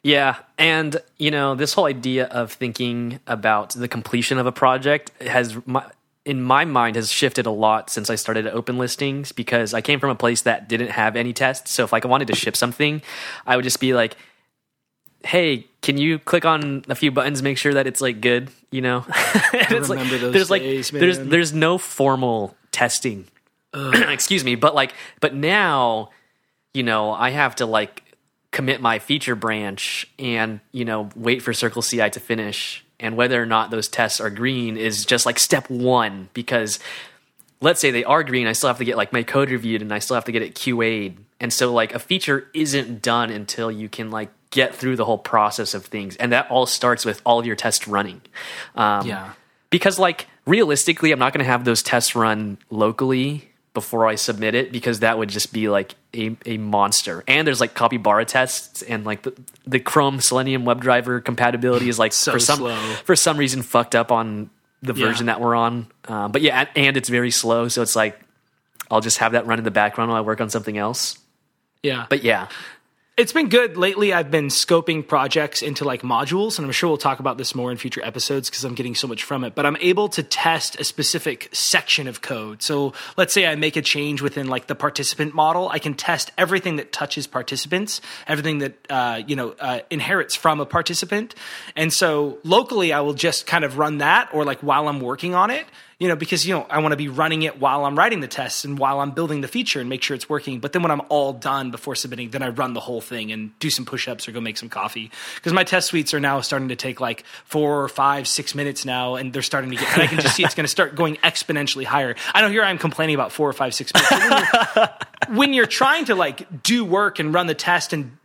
Yeah, 0.03 0.37
and 0.57 0.97
you 1.19 1.33
know 1.33 1.57
this 1.57 1.73
whole 1.73 1.87
idea 1.87 2.27
of 2.27 2.53
thinking 2.53 3.19
about 3.27 3.71
the 3.71 3.89
completion 3.89 4.39
of 4.39 4.47
a 4.47 4.53
project 4.53 5.11
has, 5.21 5.57
my, 5.67 5.85
in 6.25 6.43
my 6.43 6.65
mind, 6.65 6.95
has 6.95 7.11
shifted 7.11 7.45
a 7.47 7.51
lot 7.51 7.91
since 7.91 8.09
I 8.09 8.15
started 8.15 8.47
Open 8.47 8.79
Listings 8.79 9.33
because 9.33 9.75
I 9.75 9.81
came 9.81 9.99
from 9.99 10.11
a 10.11 10.15
place 10.15 10.43
that 10.43 10.69
didn't 10.69 10.91
have 10.91 11.17
any 11.17 11.33
tests. 11.33 11.73
So 11.73 11.83
if 11.83 11.93
like 11.93 12.05
I 12.05 12.09
wanted 12.09 12.29
to 12.29 12.37
ship 12.37 12.55
something, 12.57 13.03
I 13.49 13.57
would 13.57 13.65
just 13.65 13.81
be 13.81 13.95
like, 13.95 14.17
"Hey, 15.25 15.67
can 15.83 15.99
you 15.99 16.21
click 16.21 16.45
on 16.45 16.85
a 16.89 16.95
few 16.95 17.11
buttons, 17.11 17.43
make 17.43 17.59
sure 17.59 17.75
that 17.75 17.89
it's 17.89 18.01
like 18.01 18.21
good?" 18.21 18.49
You 18.71 18.83
know, 18.83 19.05
it's 19.09 19.89
like 19.89 19.99
remember 19.99 20.19
those 20.19 20.33
there's 20.33 20.51
like 20.51 20.63
days, 20.63 20.91
there's 20.91 21.19
there's 21.19 21.53
no 21.53 21.79
formal 21.79 22.57
testing 22.71 23.27
excuse 23.75 24.45
me, 24.45 24.55
but 24.55 24.75
like, 24.75 24.95
but 25.21 25.35
now, 25.35 26.11
you 26.75 26.83
know, 26.83 27.13
I 27.13 27.31
have 27.31 27.57
to 27.57 27.67
like 27.67 28.03
commit 28.53 28.81
my 28.81 28.99
feature 28.99 29.35
branch 29.35 30.09
and 30.19 30.61
you 30.73 30.85
know 30.85 31.11
wait 31.15 31.43
for 31.43 31.53
Circle 31.53 31.83
CI 31.83 32.11
to 32.11 32.21
finish, 32.21 32.85
and 32.99 33.17
whether 33.17 33.43
or 33.43 33.47
not 33.47 33.71
those 33.71 33.89
tests 33.89 34.21
are 34.21 34.31
green 34.31 34.77
is 34.77 35.05
just 35.05 35.27
like 35.27 35.39
step 35.39 35.69
one 35.69 36.29
because 36.33 36.79
let's 37.61 37.81
say 37.81 37.91
they 37.91 38.05
are 38.05 38.23
green, 38.23 38.47
I 38.47 38.53
still 38.53 38.69
have 38.69 38.79
to 38.79 38.85
get 38.85 38.97
like 38.97 39.13
my 39.13 39.23
code 39.23 39.51
reviewed 39.51 39.83
and 39.83 39.93
I 39.93 39.99
still 39.99 40.15
have 40.15 40.25
to 40.25 40.33
get 40.33 40.43
it 40.43 40.55
QA'd. 40.55 41.17
And 41.41 41.53
so 41.53 41.73
like 41.73 41.95
a 41.95 41.99
feature 41.99 42.49
isn't 42.55 43.03
done 43.03 43.31
until 43.31 43.71
you 43.71 43.89
can 43.89 44.11
like 44.11 44.31
get 44.51 44.75
through 44.75 44.97
the 44.97 45.05
whole 45.05 45.19
process 45.19 45.75
of 45.75 45.85
things. 45.85 46.17
And 46.17 46.33
that 46.33 46.51
all 46.51 46.67
starts 46.67 47.05
with 47.05 47.21
all 47.25 47.39
of 47.39 47.47
your 47.47 47.57
tests 47.57 47.89
running. 47.89 48.21
Um, 48.75 49.07
Yeah. 49.07 49.33
Because 49.71 49.99
like 49.99 50.27
realistically, 50.47 51.13
I'm 51.13 51.19
not 51.19 51.33
going 51.33 51.45
to 51.45 51.51
have 51.51 51.65
those 51.65 51.83
tests 51.83 52.15
run 52.15 52.59
locally 52.71 53.51
before 53.77 54.07
I 54.07 54.15
submit 54.15 54.55
it 54.55 54.73
because 54.73 55.01
that 55.01 55.19
would 55.19 55.29
just 55.29 55.53
be 55.53 55.69
like 55.69 55.95
a, 56.15 56.35
a 56.47 56.57
monster. 56.57 57.23
And 57.29 57.47
there's 57.47 57.61
like 57.61 57.75
capybara 57.75 58.25
tests 58.25 58.81
and 58.81 59.05
like 59.05 59.21
the, 59.23 59.35
the 59.67 59.79
Chrome 59.79 60.19
Selenium 60.21 60.65
WebDriver 60.65 61.23
compatibility 61.23 61.91
is 61.91 61.99
like 61.99 62.15
So 62.15 62.33
for 62.33 62.39
some 62.39 62.59
slow. 62.61 62.77
for 63.05 63.15
some 63.15 63.37
reason 63.37 63.61
fucked 63.61 63.95
up 63.95 64.11
on 64.11 64.49
the 64.81 64.95
Yeah. 64.95 65.07
version 65.09 65.27
that 65.27 65.43
we're 65.43 65.55
on. 65.55 65.89
Um, 66.09 66.33
but 66.33 66.41
yeah, 66.41 66.67
and 66.75 66.97
it's 66.97 67.11
very 67.11 67.31
slow, 67.31 67.69
so 67.69 67.83
it's 67.83 67.95
like 67.95 68.19
I'll 68.91 69.03
just 69.03 69.19
have 69.19 69.33
that 69.33 69.47
run 69.47 69.59
in 69.59 69.65
the 69.65 69.71
background 69.71 70.09
while 70.11 70.19
I 70.19 70.23
work 70.23 70.41
on 70.41 70.49
something 70.49 70.79
else. 70.79 71.19
Yeah. 71.83 72.07
But 72.09 72.25
yeah, 72.25 72.49
It's 73.17 73.33
been 73.33 73.49
good 73.49 73.79
lately. 73.79 74.13
I've 74.13 74.31
been 74.31 74.49
scoping 74.49 75.09
projects 75.09 75.63
into 75.63 75.85
like 75.85 76.03
modules, 76.03 76.59
and 76.59 76.67
I'm 76.67 76.73
sure 76.73 76.91
we'll 76.91 76.99
talk 76.99 77.19
about 77.19 77.39
this 77.39 77.55
more 77.55 77.71
in 77.71 77.79
future 77.79 78.05
episodes 78.05 78.51
because 78.51 78.63
I'm 78.63 78.75
getting 78.75 78.95
so 78.95 79.09
much 79.09 79.25
from 79.25 79.43
it. 79.43 79.55
But 79.55 79.65
I'm 79.65 79.79
able 79.79 80.11
to 80.11 80.23
test 80.23 80.79
a 80.79 80.85
specific 80.85 81.49
section 81.51 82.09
of 82.09 82.21
code. 82.21 82.61
So 82.63 82.93
let's 83.17 83.33
say 83.33 83.47
I 83.47 83.55
make 83.55 83.77
a 83.77 83.81
change 83.81 84.21
within 84.21 84.49
like 84.49 84.67
the 84.67 84.75
participant 84.75 85.35
model, 85.35 85.71
I 85.71 85.79
can 85.79 85.95
test 85.95 86.31
everything 86.37 86.77
that 86.77 86.93
touches 86.93 87.27
participants, 87.27 88.03
everything 88.29 88.59
that 88.59 88.75
uh, 88.91 89.23
you 89.27 89.35
know 89.35 89.55
uh, 89.61 89.81
inherits 89.89 90.35
from 90.35 90.61
a 90.61 90.67
participant. 90.67 91.35
And 91.75 91.91
so 91.95 92.37
locally, 92.45 92.93
I 92.93 93.01
will 93.01 93.15
just 93.15 93.47
kind 93.47 93.65
of 93.65 93.79
run 93.79 93.97
that, 93.99 94.29
or 94.35 94.45
like 94.45 94.61
while 94.61 94.89
I'm 94.89 95.01
working 95.01 95.35
on 95.35 95.49
it, 95.49 95.65
you 95.99 96.09
know, 96.09 96.17
because 96.17 96.47
you 96.47 96.55
know 96.55 96.67
I 96.69 96.81
want 96.81 96.93
to 96.93 96.97
be 96.97 97.09
running 97.09 97.43
it 97.43 97.59
while 97.59 97.85
I'm 97.87 97.97
writing 97.97 98.21
the 98.21 98.29
tests 98.29 98.65
and 98.65 98.79
while 98.79 99.01
I'm 99.01 99.13
building 99.13 99.41
the 99.41 99.49
feature 99.49 99.81
and 99.81 99.89
make 99.89 100.03
sure 100.03 100.15
it's 100.15 100.29
working. 100.29 100.61
But 100.61 100.73
then 100.73 100.83
when 100.83 100.91
I'm 100.91 101.01
all 101.09 101.33
done 101.33 101.71
before 101.71 101.95
submitting, 101.95 102.31
then 102.31 102.43
I 102.43 102.49
run 102.49 102.75
the 102.75 102.81
whole 102.81 103.01
thing 103.01 103.33
and 103.33 103.59
do 103.61 103.71
some 103.71 103.87
push-ups 103.87 104.29
or 104.29 104.33
go 104.33 104.41
make 104.41 104.59
some 104.59 104.69
coffee 104.69 105.11
because 105.37 105.55
my 105.55 105.65
test 105.65 105.89
suites 105.89 106.13
are 106.13 106.21
now 106.21 106.41
starting 106.43 106.69
to 106.69 106.77
take 106.77 107.01
like 107.01 107.25
four 107.45 107.83
or 107.83 107.89
five, 107.89 108.29
six 108.29 108.55
minutes 108.55 108.85
now, 108.85 109.15
and 109.15 109.33
they're 109.33 109.43
starting 109.43 109.71
to 109.71 109.77
get. 109.77 109.91
And 109.95 110.03
I 110.03 110.07
can 110.07 110.21
just 110.21 110.37
see 110.37 110.45
it's 110.45 110.55
going 110.55 110.65
to 110.65 110.71
start 110.71 110.97
going 110.97 111.17
exponentially 111.17 111.85
higher. 111.85 112.15
I 112.35 112.43
know 112.43 112.51
here 112.51 112.63
I'm 112.63 112.79
complaining 112.79 113.15
about 113.15 113.33
four 113.33 113.49
or 113.49 113.55
five, 113.55 113.75
six 113.75 113.93
minutes. 113.95 114.11
When 114.11 114.31
you're, 114.31 115.37
when 115.37 115.53
you're 115.55 115.67
trying 115.67 116.05
to 116.07 116.15
like 116.15 116.63
do 116.63 116.85
work 116.85 117.19
and 117.19 117.33
run 117.33 117.47
the 117.47 117.55
test 117.55 117.95
and 117.95 118.19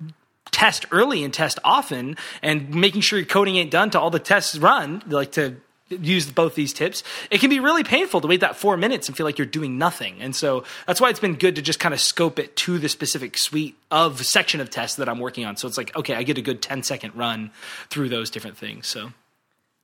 test 0.51 0.86
early 0.91 1.23
and 1.23 1.34
test 1.34 1.57
often 1.63 2.17
and 2.41 2.75
making 2.75 2.99
sure 2.99 3.17
your 3.17 3.25
coding 3.25 3.55
ain't 3.55 3.71
done 3.71 3.89
to 3.91 3.99
all 3.99 4.10
the 4.10 4.19
tests 4.19 4.57
run 4.57 5.01
like 5.07 5.31
to 5.31 5.55
use 5.91 6.32
both 6.32 6.56
these 6.56 6.73
tips 6.73 7.04
it 7.30 7.39
can 7.39 7.49
be 7.49 7.60
really 7.60 7.84
painful 7.84 8.21
to 8.21 8.27
wait 8.27 8.41
that 8.41 8.56
four 8.56 8.77
minutes 8.77 9.08
and 9.08 9.17
feel 9.17 9.25
like 9.25 9.38
you're 9.38 9.45
doing 9.45 9.77
nothing 9.77 10.15
and 10.21 10.36
so 10.36 10.63
that's 10.88 11.01
why 11.01 11.10
it's 11.10 11.19
been 11.19 11.36
good 11.36 11.56
to 11.56 11.62
just 11.62 11.80
kind 11.80 11.93
of 11.93 11.99
scope 11.99 12.39
it 12.39 12.56
to 12.56 12.77
the 12.77 12.89
specific 12.89 13.38
suite 13.38 13.75
of 13.89 14.25
section 14.25 14.62
of 14.62 14.69
tests 14.69 14.97
that 14.97 15.10
i'm 15.10 15.19
working 15.19 15.45
on 15.45 15.58
so 15.58 15.67
it's 15.67 15.77
like 15.77 15.95
okay 15.95 16.15
i 16.15 16.23
get 16.23 16.38
a 16.38 16.41
good 16.41 16.62
10 16.62 16.84
second 16.84 17.15
run 17.15 17.51
through 17.89 18.10
those 18.10 18.30
different 18.30 18.58
things 18.58 18.88
so 18.88 19.12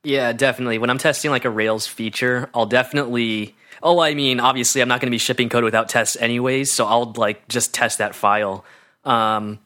yeah, 0.08 0.32
definitely. 0.32 0.78
When 0.78 0.90
I'm 0.90 0.98
testing 1.00 1.32
like 1.32 1.44
a 1.44 1.50
Rails 1.50 1.86
feature, 1.86 2.50
I'll 2.54 2.66
definitely. 2.66 3.56
Oh, 3.84 4.00
I 4.00 4.14
mean, 4.14 4.40
obviously, 4.40 4.82
I'm 4.82 4.88
not 4.88 5.02
going 5.02 5.08
to 5.08 5.12
be 5.12 5.18
shipping 5.18 5.50
code 5.50 5.66
without 5.66 5.90
tests 5.90 6.16
anyways, 6.16 6.72
so 6.72 6.86
I'll 6.86 7.12
like 7.18 7.48
just 7.50 7.74
test 7.74 7.98
that 7.98 8.16
file. 8.16 8.64
Um, 9.04 9.60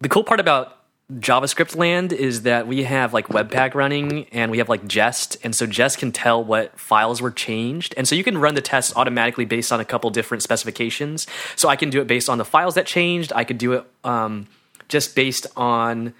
the 0.00 0.08
cool 0.08 0.24
part 0.24 0.40
about 0.40 0.78
JavaScript 1.10 1.76
land 1.76 2.12
is 2.12 2.42
that 2.42 2.66
we 2.66 2.84
have 2.84 3.12
like 3.12 3.28
Webpack 3.28 3.74
running 3.74 4.26
and 4.32 4.50
we 4.50 4.58
have 4.58 4.68
like 4.68 4.86
Jest, 4.86 5.36
and 5.44 5.54
so 5.54 5.66
Jest 5.66 5.98
can 5.98 6.10
tell 6.10 6.42
what 6.42 6.78
files 6.78 7.20
were 7.20 7.30
changed, 7.30 7.92
and 7.96 8.08
so 8.08 8.14
you 8.14 8.24
can 8.24 8.38
run 8.38 8.54
the 8.54 8.62
tests 8.62 8.94
automatically 8.96 9.44
based 9.44 9.72
on 9.72 9.80
a 9.80 9.84
couple 9.84 10.08
different 10.10 10.42
specifications. 10.42 11.26
So 11.54 11.68
I 11.68 11.76
can 11.76 11.90
do 11.90 12.00
it 12.00 12.06
based 12.06 12.30
on 12.30 12.38
the 12.38 12.44
files 12.44 12.76
that 12.76 12.86
changed. 12.86 13.32
I 13.34 13.44
could 13.44 13.58
do 13.58 13.74
it 13.74 13.84
um, 14.04 14.46
just 14.88 15.14
based 15.14 15.46
on 15.54 16.14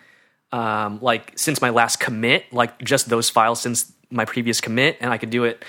um, 0.50 0.98
like 1.00 1.32
since 1.36 1.62
my 1.62 1.70
last 1.70 1.98
commit, 1.98 2.52
like 2.52 2.78
just 2.82 3.08
those 3.08 3.30
files 3.30 3.62
since 3.62 3.90
my 4.10 4.26
previous 4.26 4.60
commit, 4.60 4.98
and 5.00 5.10
I 5.10 5.16
could 5.16 5.30
do 5.30 5.44
it 5.44 5.64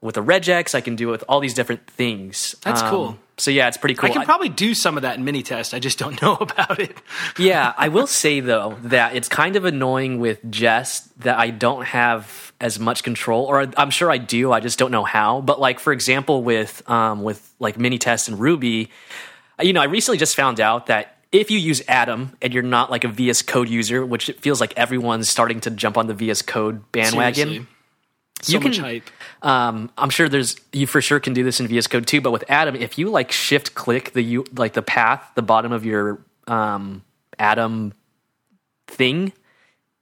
with 0.00 0.16
a 0.16 0.22
regex. 0.22 0.76
I 0.76 0.80
can 0.82 0.94
do 0.94 1.08
it 1.08 1.12
with 1.12 1.24
all 1.28 1.40
these 1.40 1.54
different 1.54 1.84
things. 1.88 2.54
That's 2.62 2.82
Um, 2.82 2.90
cool. 2.90 3.18
So 3.38 3.50
yeah, 3.50 3.68
it's 3.68 3.76
pretty 3.76 3.94
cool. 3.94 4.10
i 4.10 4.12
can 4.12 4.24
probably 4.24 4.48
do 4.48 4.74
some 4.74 4.96
of 4.96 5.02
that 5.02 5.16
in 5.16 5.24
mini 5.24 5.42
test 5.42 5.72
i 5.72 5.78
just 5.78 5.98
don't 5.98 6.20
know 6.20 6.34
about 6.40 6.80
it 6.80 6.98
yeah, 7.38 7.72
I 7.76 7.88
will 7.88 8.06
say 8.06 8.40
though 8.40 8.76
that 8.84 9.14
it's 9.14 9.28
kind 9.28 9.56
of 9.56 9.64
annoying 9.64 10.20
with 10.20 10.38
Jest 10.50 11.18
that 11.20 11.38
I 11.38 11.50
don't 11.50 11.84
have 11.84 12.52
as 12.60 12.78
much 12.78 13.02
control, 13.02 13.44
or 13.44 13.70
I'm 13.76 13.90
sure 13.90 14.10
I 14.10 14.18
do. 14.18 14.52
I 14.52 14.60
just 14.60 14.78
don't 14.78 14.90
know 14.90 15.04
how. 15.04 15.40
But 15.40 15.60
like 15.60 15.78
for 15.80 15.92
example, 15.92 16.42
with 16.42 16.88
um, 16.88 17.22
with 17.22 17.52
like 17.58 17.78
mini 17.78 17.98
tests 17.98 18.28
and 18.28 18.38
Ruby, 18.38 18.90
you 19.60 19.72
know, 19.72 19.80
I 19.80 19.84
recently 19.84 20.18
just 20.18 20.36
found 20.36 20.60
out 20.60 20.86
that 20.86 21.16
if 21.30 21.50
you 21.50 21.58
use 21.58 21.82
Atom 21.88 22.36
and 22.40 22.52
you're 22.52 22.62
not 22.62 22.90
like 22.90 23.04
a 23.04 23.08
VS 23.08 23.42
Code 23.42 23.68
user, 23.68 24.04
which 24.04 24.28
it 24.28 24.40
feels 24.40 24.60
like 24.60 24.74
everyone's 24.76 25.28
starting 25.28 25.60
to 25.60 25.70
jump 25.70 25.96
on 25.96 26.06
the 26.06 26.14
VS 26.14 26.42
Code 26.42 26.90
bandwagon. 26.92 27.48
Seriously. 27.48 27.66
So 28.42 28.52
You 28.52 28.60
can- 28.60 28.70
much 28.70 28.78
hype 28.78 29.10
Um, 29.42 29.90
I'm 29.96 30.10
sure 30.10 30.28
there's 30.28 30.56
you 30.72 30.86
for 30.86 31.00
sure 31.00 31.20
can 31.20 31.32
do 31.32 31.44
this 31.44 31.60
in 31.60 31.68
VS 31.68 31.86
Code 31.86 32.06
too, 32.06 32.20
but 32.20 32.30
with 32.32 32.44
Atom, 32.50 32.74
if 32.76 32.98
you 32.98 33.08
like 33.08 33.30
shift 33.32 33.74
click 33.74 34.12
the 34.12 34.22
you 34.22 34.44
like 34.56 34.72
the 34.72 34.82
path, 34.82 35.30
the 35.34 35.42
bottom 35.42 35.72
of 35.72 35.84
your 35.84 36.18
um, 36.46 37.02
Atom 37.38 37.92
thing, 38.86 39.32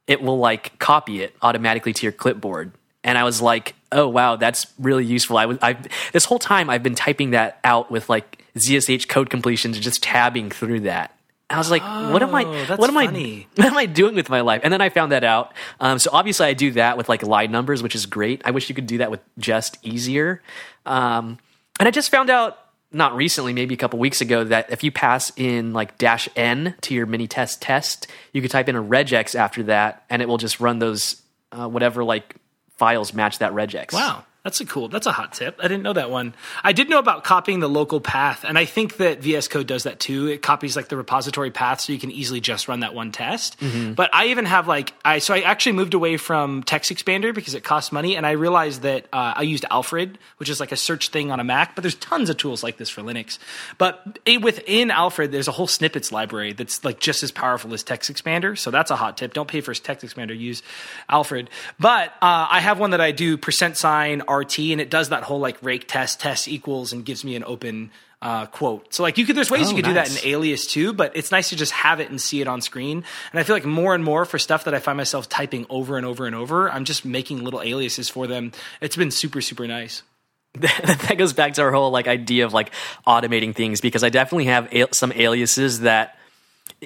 it 0.07 0.23
will 0.23 0.39
like 0.39 0.79
copy 0.79 1.23
it 1.23 1.35
automatically 1.43 1.93
to 1.93 2.03
your 2.05 2.13
clipboard. 2.13 2.73
And 3.05 3.19
I 3.19 3.25
was 3.25 3.41
like, 3.43 3.75
oh 3.93 4.09
wow, 4.09 4.37
that's 4.37 4.67
really 4.79 5.05
useful. 5.05 5.37
I 5.39 5.47
was 5.47 5.59
I 5.63 5.77
this 6.13 6.25
whole 6.25 6.39
time 6.39 6.71
I've 6.71 6.83
been 6.83 6.95
typing 6.95 7.31
that 7.31 7.59
out 7.63 7.91
with 7.91 8.09
like 8.09 8.45
ZSH 8.57 9.09
code 9.09 9.31
completions, 9.31 9.79
just 9.79 10.03
tabbing 10.03 10.51
through 10.51 10.81
that. 10.81 11.16
I 11.49 11.59
was 11.59 11.71
like, 11.71 11.83
what 11.83 12.23
am 12.23 12.35
I? 12.35 12.45
Oh, 12.45 12.77
what 12.77 12.91
am 12.91 12.95
funny. 12.95 13.47
I? 13.57 13.63
What 13.63 13.67
am 13.69 13.79
I 13.79 13.87
doing 13.87 14.17
with 14.17 14.29
my 14.29 14.41
life? 14.41 14.63
And 14.65 14.73
then 14.73 14.81
I 14.81 14.89
found 14.89 15.13
that 15.13 15.23
out. 15.23 15.53
Um, 15.79 15.99
so 15.99 16.11
obviously, 16.13 16.47
I 16.47 16.55
do 16.55 16.73
that 16.73 16.97
with 16.97 17.09
like 17.09 17.23
line 17.23 17.53
numbers, 17.53 17.83
which 17.83 17.95
is 17.95 18.07
great. 18.07 18.43
I 18.45 18.51
wish 18.51 18.69
you 18.69 18.75
could 18.75 18.87
do 18.87 18.99
that 18.99 19.11
with 19.11 19.21
just 19.39 19.79
easier. 19.83 20.43
Um, 20.85 21.39
and 21.79 21.87
I 21.87 21.91
just 21.93 22.11
found 22.11 22.31
out 22.31 22.59
not 22.93 23.15
recently, 23.15 23.53
maybe 23.53 23.75
a 23.75 23.77
couple 23.77 23.99
weeks 23.99 24.21
ago, 24.21 24.45
that 24.45 24.73
if 24.73 24.83
you 24.83 24.91
pass 24.91 25.31
in 25.37 25.73
like 25.73 25.99
dash 25.99 26.29
n 26.35 26.75
to 26.83 26.95
your 26.95 27.07
mini 27.07 27.29
test 27.29 27.63
test, 27.63 28.07
you 28.33 28.43
could 28.43 28.51
type 28.51 28.69
in 28.69 28.77
a 28.77 28.83
regex 28.83 29.35
after 29.35 29.65
that, 29.65 30.05
and 30.11 30.23
it 30.23 30.29
will 30.29 30.39
just 30.39 30.61
run 30.61 30.79
those 30.79 31.21
uh, 31.53 31.69
whatever 31.69 32.03
like 32.03 32.37
files 32.77 33.13
match 33.13 33.39
that 33.39 33.53
regex. 33.53 33.93
Wow, 33.93 34.25
that's 34.47 34.61
a 34.61 34.65
cool. 34.65 34.87
That's 34.87 35.09
a 35.09 35.13
hot 35.13 35.33
tip. 35.33 35.59
I 35.59 35.67
didn't 35.67 35.83
know 35.83 35.95
that 35.95 36.09
one. 36.09 36.33
I 36.63 36.73
did 36.73 36.89
know 36.89 37.01
about 37.01 37.25
copying 37.25 37.59
the 37.59 37.69
local 37.69 38.01
path, 38.01 38.45
and 38.45 38.57
I 38.57 38.65
think 38.65 38.99
that 38.99 39.21
VS 39.21 39.49
Code 39.49 39.67
does 39.67 39.83
that 39.83 39.99
too. 39.99 40.29
It 40.29 40.41
copies 40.41 40.77
like 40.77 40.87
the 40.87 40.97
repository 40.97 41.51
path, 41.51 41.81
so 41.81 41.93
you 41.93 41.99
can 41.99 42.13
easily 42.13 42.41
just 42.41 42.69
run 42.69 42.79
that 42.81 42.95
one 42.95 43.11
test. 43.11 43.57
But 43.97 44.09
I 44.15 44.27
even 44.27 44.45
have 44.45 44.69
like 44.69 44.95
I 45.05 45.19
so 45.19 45.35
I 45.35 45.41
actually 45.41 45.73
moved 45.73 45.95
away 45.95 46.17
from 46.17 46.63
Text 46.63 46.93
Expander 46.93 47.35
because 47.35 47.55
it 47.55 47.65
costs 47.65 47.91
money, 47.91 48.17
and 48.17 48.25
I 48.25 48.33
realized 48.33 48.83
that 48.83 49.07
uh, 49.13 49.35
I 49.35 49.43
used 49.43 49.65
Alfred, 49.69 50.17
which 50.37 50.49
is 50.49 50.61
like 50.61 50.71
a 50.71 50.77
search 50.77 51.09
thing 51.09 51.33
on 51.33 51.41
a 51.41 51.45
Mac. 51.45 51.75
But 51.75 51.83
there's 51.83 51.97
tons 51.97 52.31
of 52.31 52.37
tools 52.37 52.63
like 52.63 52.77
this 52.77 52.89
for 52.89 53.03
Linux. 53.03 53.41
But 53.79 54.21
it, 54.25 54.43
within 54.43 54.93
Alfred, 54.93 55.33
there's 55.33 55.49
a 55.49 55.53
whole 55.53 55.67
snippets 55.67 56.13
library 56.13 56.53
that's 56.53 56.85
like 56.85 57.01
just 57.01 57.25
as 57.25 57.33
powerful 57.33 57.75
as 57.75 57.83
Text 57.83 58.13
Expander. 58.13 58.57
So 58.57 58.71
that's 58.71 58.93
a 58.93 58.97
hot 58.97 59.17
tip. 59.17 59.35
Don't 59.35 59.49
pay 59.49 59.61
for 59.61 59.75
Text 59.75 60.07
Expander. 60.07 60.39
Use 60.39 60.63
Alfred. 61.09 61.51
But 61.81 62.11
uh, 62.23 62.47
I 62.49 62.61
have 62.61 62.79
one 62.79 62.91
that 62.91 63.01
I 63.01 63.11
do 63.11 63.37
percent 63.37 63.77
sign 63.77 64.23
RT, 64.39 64.59
and 64.59 64.81
it 64.81 64.91
does 64.91 65.11
that 65.11 65.23
whole 65.23 65.41
like 65.41 65.63
rake 65.63 65.89
test 65.89 66.21
test 66.21 66.49
equals 66.49 66.93
and 66.93 67.05
gives 67.05 67.25
me 67.25 67.37
an 67.37 67.45
open 67.45 67.91
uh, 68.23 68.47
quote. 68.47 68.93
So 68.95 69.03
like 69.03 69.19
you 69.19 69.27
could, 69.27 69.37
there's 69.37 69.51
ways 69.51 69.67
Oh, 69.67 69.71
you 69.71 69.77
could 69.77 69.85
do 69.85 69.95
that 69.95 70.11
in 70.11 70.29
Alias 70.29 70.67
too, 70.67 70.93
but 70.93 71.15
it's 71.15 71.31
nice 71.31 71.51
to 71.51 71.57
just 71.57 71.73
have 71.73 72.01
it 72.01 72.11
and 72.11 72.21
see 72.21 72.41
it 72.41 72.49
on 72.49 72.61
screen. 72.61 73.05
And 73.33 73.41
I 73.41 73.43
feel 73.43 73.55
like 73.57 73.65
more 73.65 73.95
and 73.95 74.03
more 74.03 74.25
for 74.25 74.39
stuff 74.39 74.65
that 74.65 74.75
I 74.75 74.79
find 74.79 74.97
myself 74.97 75.29
typing 75.29 75.67
over 75.69 75.97
and 75.97 76.07
over 76.07 76.27
and 76.27 76.35
over, 76.35 76.71
I'm 76.71 76.85
just 76.85 77.05
making 77.05 77.45
little 77.45 77.61
aliases 77.61 78.09
for 78.09 78.27
them. 78.27 78.53
It's 78.81 78.97
been 78.97 79.11
super 79.11 79.41
super 79.41 79.67
nice. 79.67 80.03
that 80.55 81.17
goes 81.19 81.35
back 81.35 81.53
to 81.55 81.63
our 81.63 81.71
whole 81.71 81.91
like 81.91 82.09
idea 82.09 82.47
of 82.47 82.55
like 82.55 82.73
automating 83.07 83.55
things 83.55 83.83
because 83.83 84.03
I 84.03 84.09
definitely 84.09 84.47
have 84.47 84.73
al- 84.73 84.93
some 84.93 85.13
aliases 85.13 85.81
that 85.81 86.19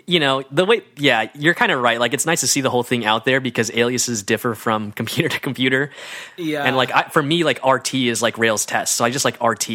you 0.06 0.20
know 0.20 0.44
the 0.52 0.64
way 0.64 0.82
yeah 0.96 1.28
you're 1.34 1.54
kind 1.54 1.72
of 1.72 1.80
right 1.80 1.98
like 1.98 2.14
it's 2.14 2.24
nice 2.24 2.40
to 2.40 2.46
see 2.46 2.60
the 2.60 2.70
whole 2.70 2.84
thing 2.84 3.04
out 3.04 3.24
there 3.24 3.40
because 3.40 3.70
aliases 3.72 4.22
differ 4.22 4.54
from 4.54 4.92
computer 5.00 5.28
to 5.28 5.40
computer 5.40 5.90
Yeah. 6.36 6.64
and 6.64 6.76
like 6.76 6.92
I, 6.92 7.02
for 7.04 7.22
me 7.22 7.42
like 7.42 7.64
RT 7.66 7.94
is 7.94 8.22
like 8.22 8.38
Rails 8.38 8.64
test 8.66 8.94
so 8.94 9.04
I 9.04 9.10
just 9.10 9.24
like 9.24 9.42
RT 9.42 9.68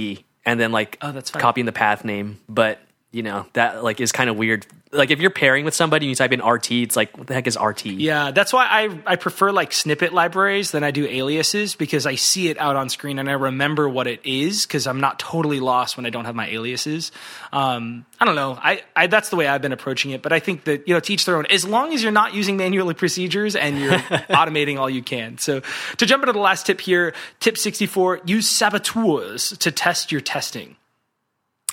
and 0.45 0.59
then 0.59 0.71
like 0.71 0.97
Oh, 1.01 1.11
that's 1.11 1.29
fine. 1.31 1.41
copying 1.41 1.65
the 1.65 1.73
path 1.73 2.05
name 2.05 2.39
but 2.47 2.79
you 3.15 3.23
know 3.23 3.45
that 3.53 3.81
like 3.81 4.01
is 4.01 4.11
kind 4.11 4.29
of 4.29 4.35
weird. 4.35 4.67
Like 4.91 5.09
if 5.09 5.21
you're 5.21 5.31
pairing 5.31 5.63
with 5.63 5.73
somebody 5.73 6.05
and 6.05 6.09
you 6.09 6.15
type 6.15 6.33
in 6.33 6.43
RT, 6.43 6.71
it's 6.71 6.97
like 6.97 7.17
what 7.17 7.27
the 7.27 7.33
heck 7.33 7.47
is 7.47 7.57
RT? 7.57 7.85
Yeah, 7.85 8.31
that's 8.31 8.51
why 8.51 8.65
I 8.65 9.13
I 9.13 9.15
prefer 9.15 9.53
like 9.53 9.71
snippet 9.71 10.13
libraries 10.13 10.71
than 10.71 10.83
I 10.83 10.91
do 10.91 11.07
aliases 11.07 11.75
because 11.75 12.05
I 12.05 12.15
see 12.15 12.49
it 12.49 12.59
out 12.59 12.75
on 12.75 12.89
screen 12.89 13.17
and 13.17 13.29
I 13.29 13.33
remember 13.33 13.87
what 13.87 14.07
it 14.07 14.19
is 14.25 14.65
because 14.65 14.85
I'm 14.85 14.99
not 14.99 15.17
totally 15.17 15.61
lost 15.61 15.95
when 15.95 16.05
I 16.05 16.09
don't 16.09 16.25
have 16.25 16.35
my 16.35 16.49
aliases. 16.49 17.13
Um, 17.53 18.05
I 18.19 18.25
don't 18.25 18.35
know. 18.35 18.59
I, 18.61 18.83
I 18.97 19.07
that's 19.07 19.29
the 19.29 19.37
way 19.37 19.47
I've 19.47 19.61
been 19.61 19.71
approaching 19.71 20.11
it, 20.11 20.21
but 20.21 20.33
I 20.33 20.39
think 20.39 20.65
that 20.65 20.85
you 20.85 20.93
know 20.93 20.99
teach 20.99 21.23
their 21.23 21.37
own. 21.37 21.45
As 21.45 21.65
long 21.65 21.93
as 21.93 22.03
you're 22.03 22.11
not 22.11 22.33
using 22.33 22.57
manual 22.57 22.93
procedures 22.93 23.55
and 23.55 23.79
you're 23.79 23.91
automating 24.29 24.77
all 24.77 24.89
you 24.89 25.01
can. 25.01 25.37
So 25.37 25.61
to 25.97 26.05
jump 26.05 26.23
into 26.23 26.33
the 26.33 26.39
last 26.39 26.65
tip 26.65 26.81
here, 26.81 27.13
tip 27.39 27.57
64: 27.57 28.23
use 28.25 28.49
saboteurs 28.49 29.57
to 29.59 29.71
test 29.71 30.11
your 30.11 30.19
testing. 30.19 30.75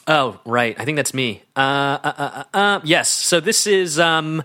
Oh, 0.06 0.40
right. 0.44 0.78
I 0.78 0.84
think 0.84 0.96
that's 0.96 1.14
me. 1.14 1.42
Uh, 1.56 1.60
uh, 2.02 2.12
uh, 2.18 2.44
uh, 2.54 2.80
yes. 2.84 3.10
So 3.10 3.40
this 3.40 3.66
is 3.66 4.00
um, 4.00 4.42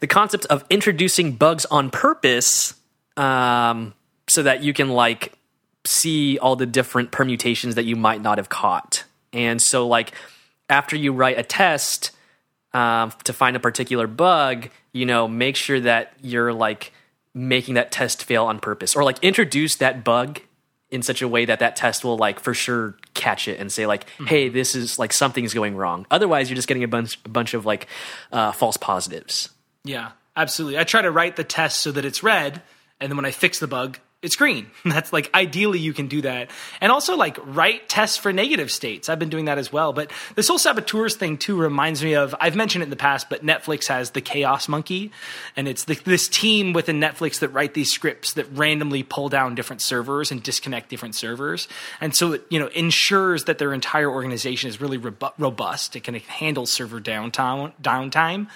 the 0.00 0.06
concept 0.06 0.44
of 0.46 0.64
introducing 0.68 1.32
bugs 1.32 1.64
on 1.66 1.90
purpose, 1.90 2.74
um, 3.16 3.94
so 4.28 4.42
that 4.42 4.62
you 4.62 4.72
can 4.72 4.90
like 4.90 5.32
see 5.84 6.38
all 6.38 6.56
the 6.56 6.66
different 6.66 7.10
permutations 7.10 7.74
that 7.74 7.84
you 7.84 7.96
might 7.96 8.20
not 8.20 8.38
have 8.38 8.48
caught. 8.48 9.04
And 9.32 9.60
so, 9.60 9.86
like 9.86 10.12
after 10.68 10.96
you 10.96 11.12
write 11.12 11.38
a 11.38 11.42
test 11.42 12.10
um, 12.74 13.12
to 13.24 13.32
find 13.32 13.56
a 13.56 13.60
particular 13.60 14.06
bug, 14.06 14.68
you 14.92 15.06
know, 15.06 15.26
make 15.26 15.56
sure 15.56 15.80
that 15.80 16.12
you're 16.20 16.52
like 16.52 16.92
making 17.34 17.74
that 17.74 17.90
test 17.90 18.24
fail 18.24 18.44
on 18.44 18.60
purpose, 18.60 18.94
or 18.94 19.04
like 19.04 19.18
introduce 19.22 19.76
that 19.76 20.04
bug 20.04 20.40
in 20.92 21.02
such 21.02 21.22
a 21.22 21.26
way 21.26 21.44
that 21.44 21.58
that 21.58 21.74
test 21.74 22.04
will 22.04 22.16
like 22.16 22.38
for 22.38 22.54
sure 22.54 22.94
catch 23.14 23.48
it 23.48 23.58
and 23.58 23.72
say 23.72 23.86
like 23.86 24.04
mm-hmm. 24.04 24.26
hey 24.26 24.48
this 24.48 24.76
is 24.76 24.98
like 24.98 25.12
something's 25.12 25.54
going 25.54 25.74
wrong. 25.74 26.06
Otherwise 26.10 26.48
you're 26.48 26.56
just 26.56 26.68
getting 26.68 26.84
a 26.84 26.88
bunch 26.88 27.18
a 27.24 27.28
bunch 27.28 27.54
of 27.54 27.66
like 27.66 27.88
uh, 28.30 28.52
false 28.52 28.76
positives. 28.76 29.48
Yeah 29.84 30.12
absolutely. 30.36 30.78
I 30.78 30.84
try 30.84 31.02
to 31.02 31.10
write 31.10 31.36
the 31.36 31.44
test 31.44 31.78
so 31.78 31.90
that 31.92 32.04
it's 32.04 32.22
red 32.22 32.62
and 33.00 33.10
then 33.10 33.16
when 33.16 33.24
i 33.24 33.30
fix 33.32 33.58
the 33.58 33.66
bug 33.66 33.98
it's 34.22 34.36
green. 34.36 34.68
That's 34.84 35.12
like 35.12 35.28
ideally 35.34 35.80
you 35.80 35.92
can 35.92 36.06
do 36.06 36.22
that. 36.22 36.50
And 36.80 36.92
also 36.92 37.16
like 37.16 37.38
write 37.44 37.88
tests 37.88 38.16
for 38.16 38.32
negative 38.32 38.70
states. 38.70 39.08
I've 39.08 39.18
been 39.18 39.28
doing 39.28 39.46
that 39.46 39.58
as 39.58 39.72
well. 39.72 39.92
But 39.92 40.10
this 40.36 40.48
whole 40.48 40.58
saboteurs 40.58 41.16
thing 41.16 41.36
too 41.36 41.56
reminds 41.56 42.02
me 42.02 42.14
of 42.14 42.34
I've 42.40 42.54
mentioned 42.54 42.82
it 42.82 42.84
in 42.86 42.90
the 42.90 42.96
past, 42.96 43.28
but 43.28 43.44
Netflix 43.44 43.88
has 43.88 44.12
the 44.12 44.20
Chaos 44.20 44.68
Monkey, 44.68 45.10
and 45.56 45.66
it's 45.66 45.84
the, 45.84 45.94
this 46.04 46.28
team 46.28 46.72
within 46.72 47.00
Netflix 47.00 47.40
that 47.40 47.48
write 47.48 47.74
these 47.74 47.90
scripts 47.90 48.34
that 48.34 48.46
randomly 48.52 49.02
pull 49.02 49.28
down 49.28 49.54
different 49.54 49.82
servers 49.82 50.30
and 50.30 50.42
disconnect 50.42 50.88
different 50.88 51.16
servers. 51.16 51.66
And 52.00 52.14
so 52.14 52.32
it 52.32 52.46
you 52.48 52.60
know 52.60 52.68
ensures 52.68 53.44
that 53.44 53.58
their 53.58 53.74
entire 53.74 54.10
organization 54.10 54.68
is 54.68 54.80
really 54.80 54.98
robust. 54.98 55.96
It 55.96 56.04
can 56.04 56.14
handle 56.14 56.66
server 56.66 57.00
downtime 57.00 57.72
downtime 57.82 58.46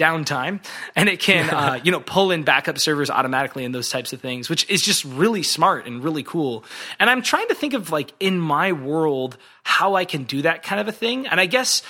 downtime 0.00 0.64
and 0.96 1.08
it 1.08 1.20
can 1.20 1.50
uh, 1.50 1.78
you 1.84 1.92
know 1.92 2.00
pull 2.00 2.30
in 2.30 2.42
backup 2.42 2.78
servers 2.78 3.10
automatically 3.10 3.64
and 3.64 3.74
those 3.74 3.90
types 3.90 4.12
of 4.12 4.20
things 4.20 4.48
which 4.48 4.68
is 4.70 4.80
just 4.80 5.04
really 5.04 5.42
smart 5.42 5.86
and 5.86 6.02
really 6.02 6.22
cool. 6.22 6.64
And 6.98 7.10
i'm 7.10 7.22
trying 7.22 7.48
to 7.48 7.54
think 7.54 7.74
of 7.74 7.90
like 7.90 8.12
in 8.18 8.40
my 8.40 8.72
world 8.72 9.36
how 9.62 9.94
i 9.94 10.04
can 10.04 10.24
do 10.24 10.42
that 10.42 10.62
kind 10.62 10.80
of 10.80 10.88
a 10.88 10.92
thing. 10.92 11.26
And 11.26 11.38
i 11.38 11.46
guess 11.46 11.82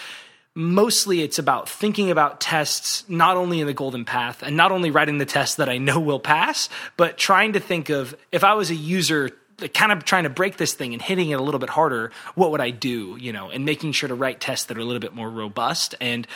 mostly 0.55 1.23
it's 1.23 1.39
about 1.39 1.69
thinking 1.69 2.11
about 2.11 2.41
tests 2.41 3.09
not 3.09 3.37
only 3.37 3.61
in 3.61 3.67
the 3.69 3.73
golden 3.73 4.05
path 4.05 4.43
and 4.43 4.57
not 4.57 4.73
only 4.73 4.91
writing 4.91 5.19
the 5.19 5.25
tests 5.25 5.57
that 5.57 5.69
i 5.69 5.79
know 5.79 6.01
will 6.01 6.19
pass 6.19 6.69
but 6.97 7.17
trying 7.17 7.53
to 7.53 7.61
think 7.61 7.89
of 7.89 8.17
if 8.33 8.43
i 8.43 8.53
was 8.55 8.69
a 8.71 8.75
user 8.75 9.31
kind 9.69 9.93
of 9.93 10.05
trying 10.05 10.25
to 10.25 10.31
break 10.31 10.57
this 10.57 10.75
thing 10.75 10.93
and 10.93 11.03
hitting 11.03 11.31
it 11.31 11.39
a 11.39 11.43
little 11.43 11.61
bit 11.61 11.71
harder, 11.71 12.13
what 12.35 12.51
would 12.51 12.61
I 12.61 12.71
do? 12.71 13.17
You 13.21 13.33
know, 13.33 13.51
and 13.51 13.65
making 13.65 13.93
sure 13.93 14.09
to 14.09 14.15
write 14.15 14.41
tests 14.41 14.67
that 14.67 14.77
are 14.77 14.81
a 14.81 14.85
little 14.85 15.01
bit 15.01 15.15
more 15.15 15.29
robust. 15.29 15.95
And 16.01 16.27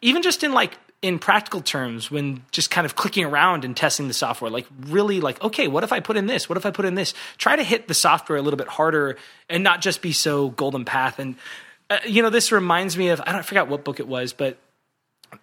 even 0.00 0.22
just 0.22 0.44
in 0.44 0.52
like 0.52 0.78
in 1.04 1.18
practical 1.18 1.60
terms 1.60 2.10
when 2.10 2.42
just 2.50 2.70
kind 2.70 2.86
of 2.86 2.96
clicking 2.96 3.26
around 3.26 3.62
and 3.62 3.76
testing 3.76 4.08
the 4.08 4.14
software 4.14 4.50
like 4.50 4.66
really 4.86 5.20
like 5.20 5.42
okay 5.44 5.68
what 5.68 5.84
if 5.84 5.92
i 5.92 6.00
put 6.00 6.16
in 6.16 6.24
this 6.26 6.48
what 6.48 6.56
if 6.56 6.64
i 6.64 6.70
put 6.70 6.86
in 6.86 6.94
this 6.94 7.12
try 7.36 7.54
to 7.54 7.62
hit 7.62 7.88
the 7.88 7.92
software 7.92 8.38
a 8.38 8.40
little 8.40 8.56
bit 8.56 8.68
harder 8.68 9.18
and 9.50 9.62
not 9.62 9.82
just 9.82 10.00
be 10.00 10.12
so 10.12 10.48
golden 10.48 10.86
path 10.86 11.18
and 11.18 11.36
uh, 11.90 11.98
you 12.06 12.22
know 12.22 12.30
this 12.30 12.50
reminds 12.50 12.96
me 12.96 13.10
of 13.10 13.20
i 13.26 13.32
don't 13.32 13.52
I 13.52 13.62
what 13.64 13.84
book 13.84 14.00
it 14.00 14.08
was 14.08 14.32
but 14.32 14.56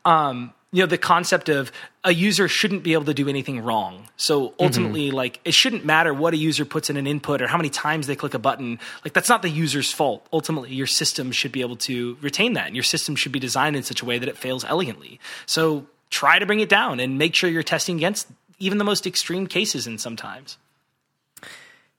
um 0.03 0.51
you 0.71 0.81
know 0.81 0.87
the 0.87 0.97
concept 0.97 1.49
of 1.49 1.71
a 2.03 2.13
user 2.13 2.47
shouldn't 2.47 2.83
be 2.83 2.93
able 2.93 3.05
to 3.05 3.13
do 3.13 3.27
anything 3.27 3.59
wrong. 3.61 4.07
So 4.15 4.53
ultimately 4.59 5.07
mm-hmm. 5.07 5.17
like 5.17 5.39
it 5.43 5.53
shouldn't 5.53 5.85
matter 5.85 6.13
what 6.13 6.33
a 6.33 6.37
user 6.37 6.65
puts 6.65 6.89
in 6.89 6.97
an 6.97 7.07
input 7.07 7.41
or 7.41 7.47
how 7.47 7.57
many 7.57 7.69
times 7.69 8.07
they 8.07 8.15
click 8.15 8.33
a 8.33 8.39
button. 8.39 8.79
Like 9.03 9.13
that's 9.13 9.29
not 9.29 9.41
the 9.41 9.49
user's 9.49 9.91
fault. 9.91 10.25
Ultimately 10.31 10.73
your 10.73 10.87
system 10.87 11.31
should 11.31 11.51
be 11.51 11.61
able 11.61 11.75
to 11.77 12.17
retain 12.21 12.53
that 12.53 12.67
and 12.67 12.75
your 12.75 12.83
system 12.83 13.15
should 13.15 13.31
be 13.31 13.39
designed 13.39 13.75
in 13.75 13.83
such 13.83 14.01
a 14.01 14.05
way 14.05 14.17
that 14.17 14.29
it 14.29 14.37
fails 14.37 14.63
elegantly. 14.63 15.19
So 15.45 15.85
try 16.09 16.39
to 16.39 16.45
bring 16.45 16.61
it 16.61 16.69
down 16.69 16.99
and 16.99 17.17
make 17.17 17.35
sure 17.35 17.49
you're 17.49 17.63
testing 17.63 17.97
against 17.97 18.27
even 18.57 18.77
the 18.77 18.83
most 18.83 19.05
extreme 19.05 19.47
cases 19.47 19.87
in 19.87 19.97
sometimes. 19.97 20.57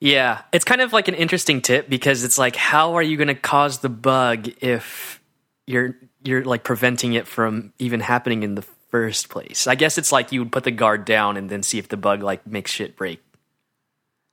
Yeah 0.00 0.42
it's 0.50 0.64
kind 0.64 0.80
of 0.80 0.94
like 0.94 1.08
an 1.08 1.14
interesting 1.14 1.60
tip 1.60 1.90
because 1.90 2.24
it's 2.24 2.38
like 2.38 2.56
how 2.56 2.94
are 2.94 3.02
you 3.02 3.18
going 3.18 3.28
to 3.28 3.34
cause 3.34 3.80
the 3.80 3.90
bug 3.90 4.48
if 4.62 5.20
you're 5.66 5.94
you're 6.24 6.44
like 6.44 6.64
preventing 6.64 7.14
it 7.14 7.26
from 7.26 7.72
even 7.78 8.00
happening 8.00 8.42
in 8.42 8.54
the 8.54 8.62
first 8.62 9.28
place. 9.28 9.66
I 9.66 9.74
guess 9.74 9.98
it's 9.98 10.12
like 10.12 10.32
you 10.32 10.40
would 10.40 10.52
put 10.52 10.64
the 10.64 10.70
guard 10.70 11.04
down 11.04 11.36
and 11.36 11.48
then 11.48 11.62
see 11.62 11.78
if 11.78 11.88
the 11.88 11.96
bug 11.96 12.22
like 12.22 12.46
makes 12.46 12.70
shit 12.70 12.96
break. 12.96 13.22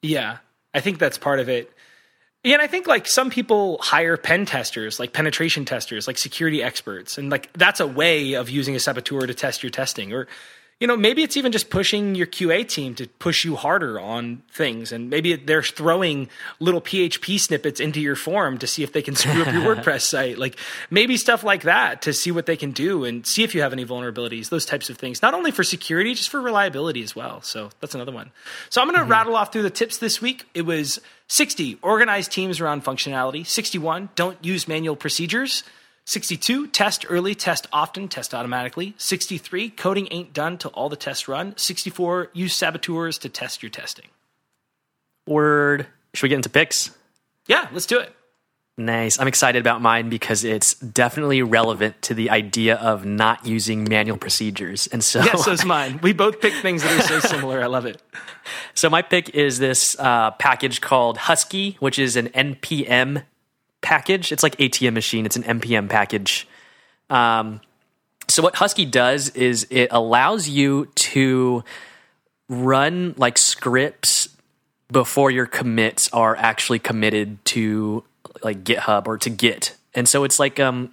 Yeah, 0.02 0.38
I 0.74 0.80
think 0.80 1.00
that's 1.00 1.18
part 1.18 1.40
of 1.40 1.50
it. 1.50 1.72
Yeah, 2.44 2.54
and 2.54 2.62
I 2.62 2.68
think 2.68 2.88
like 2.88 3.06
some 3.06 3.30
people 3.30 3.80
hire 3.82 4.16
pen 4.16 4.46
testers, 4.46 5.00
like 5.00 5.12
penetration 5.12 5.66
testers, 5.66 6.08
like 6.08 6.18
security 6.18 6.64
experts, 6.64 7.18
and 7.18 7.30
like 7.30 7.52
that's 7.54 7.82
a 7.82 7.88
way 7.88 8.34
of 8.34 8.50
using 8.50 8.76
a 8.76 8.80
saboteur 8.80 9.28
to 9.28 9.34
test 9.34 9.62
your 9.62 9.70
testing. 9.70 10.14
Or 10.14 10.28
you 10.80 10.88
know, 10.88 10.96
maybe 10.96 11.24
it's 11.24 11.36
even 11.36 11.52
just 11.52 11.70
pushing 11.70 12.16
your 12.16 12.26
QA 12.26 12.66
team 12.66 12.96
to 12.96 13.08
push 13.08 13.44
you 13.44 13.58
harder 13.58 14.00
on 14.00 14.42
things. 14.50 14.94
And 14.94 15.10
maybe 15.10 15.36
they're 15.36 15.62
throwing 15.62 16.30
little 16.62 16.80
PHP 16.80 17.38
snippets 17.38 17.82
into 17.82 18.00
your 18.00 18.16
form 18.16 18.58
to 18.60 18.68
see 18.68 18.82
if 18.82 18.94
they 18.94 19.02
can 19.02 19.14
screw 19.14 19.42
up 19.42 19.54
your 19.54 19.62
WordPress 19.76 20.04
site. 20.04 20.38
Like 20.38 20.56
maybe 20.90 21.18
stuff 21.18 21.44
like 21.44 21.64
that 21.64 22.02
to 22.04 22.14
see 22.14 22.32
what 22.32 22.46
they 22.46 22.56
can 22.56 22.72
do 22.72 23.04
and 23.04 23.28
see 23.28 23.44
if 23.44 23.54
you 23.54 23.62
have 23.62 23.74
any 23.74 23.86
vulnerabilities, 23.86 24.50
those 24.50 24.66
types 24.66 24.90
of 24.90 24.98
things, 24.98 25.22
not 25.22 25.34
only 25.34 25.52
for 25.52 25.66
security, 25.66 26.14
just 26.14 26.30
for 26.30 26.40
reliability 26.40 27.04
as 27.04 27.14
well. 27.14 27.42
So 27.42 27.72
that's 27.82 27.94
another 27.94 28.14
one. 28.14 28.32
So 28.70 28.80
I'm 28.80 28.88
going 28.88 28.96
to 28.96 29.02
mm-hmm. 29.02 29.12
rattle 29.12 29.36
off 29.36 29.52
through 29.52 29.64
the 29.64 29.70
tips 29.70 29.98
this 29.98 30.22
week. 30.22 30.46
It 30.54 30.62
was 30.62 31.02
60, 31.28 31.78
organize 31.82 32.30
teams 32.30 32.62
around 32.62 32.86
functionality. 32.86 33.46
61, 33.46 34.10
don't 34.16 34.38
use 34.44 34.66
manual 34.66 34.96
procedures. 34.96 35.64
62, 36.10 36.66
test 36.66 37.06
early, 37.08 37.36
test 37.36 37.68
often, 37.72 38.08
test 38.08 38.34
automatically. 38.34 38.96
63, 38.98 39.70
coding 39.70 40.08
ain't 40.10 40.34
done 40.34 40.58
till 40.58 40.72
all 40.72 40.90
the 40.90 40.96
tests 40.96 41.28
run. 41.28 41.56
64, 41.56 42.32
use 42.34 42.56
saboteurs 42.56 43.20
to 43.20 43.30
test 43.30 43.62
your 43.62 43.70
testing. 43.70 44.08
Word. 45.28 45.86
Should 46.16 46.24
we 46.24 46.30
get 46.30 46.38
into 46.38 46.50
picks? 46.50 46.90
Yeah, 47.46 47.68
let's 47.72 47.86
do 47.86 48.00
it. 48.00 48.12
Nice. 48.76 49.20
I'm 49.20 49.28
excited 49.28 49.60
about 49.60 49.84
mine 49.84 50.10
because 50.10 50.44
it's 50.44 50.74
definitely 50.74 51.44
relevant 51.44 52.02
to 52.04 52.16
the 52.16 52.32
idea 52.32 52.78
of 52.78 53.06
not 53.06 53.46
using 53.46 53.84
manual 53.84 54.18
procedures. 54.18 54.88
And 54.88 55.04
so, 55.04 55.20
yeah, 55.20 55.36
so's 55.36 55.64
mine. 55.64 56.00
We 56.02 56.14
both 56.14 56.42
pick 56.42 56.54
things 56.54 56.82
that 56.82 57.00
are 57.00 57.04
so 57.04 57.20
similar. 57.20 57.62
I 57.62 57.68
love 57.68 57.86
it. 57.86 58.02
So 58.74 58.90
my 58.90 59.04
pick 59.04 59.30
is 59.36 59.60
this 59.60 59.96
uh, 60.00 60.32
package 60.32 60.82
called 60.82 61.18
Husky, 61.18 61.76
which 61.80 62.00
is 62.00 62.16
an 62.16 62.30
npm 62.30 63.24
package. 63.82 64.32
It's 64.32 64.44
like 64.44 64.58
ATM 64.58 64.94
machine. 64.94 65.26
It's 65.26 65.36
an 65.36 65.44
npm 65.44 65.90
package. 65.90 66.48
Um, 67.10 67.62
so 68.28 68.44
what 68.44 68.56
Husky 68.56 68.86
does 68.86 69.30
is 69.30 69.68
it 69.70 69.90
allows 69.92 70.48
you 70.48 70.88
to 70.96 71.64
run 72.48 73.16
like 73.18 73.38
scripts 73.38 74.30
before 74.92 75.32
your 75.32 75.46
commits 75.46 76.10
are 76.14 76.36
actually 76.36 76.80
committed 76.80 77.44
to 77.46 78.04
like 78.44 78.64
GitHub 78.64 79.08
or 79.08 79.18
to 79.20 79.30
Git. 79.30 79.76
And 79.94 80.08
so 80.08 80.24
it's 80.24 80.40
like 80.40 80.60
um 80.60 80.92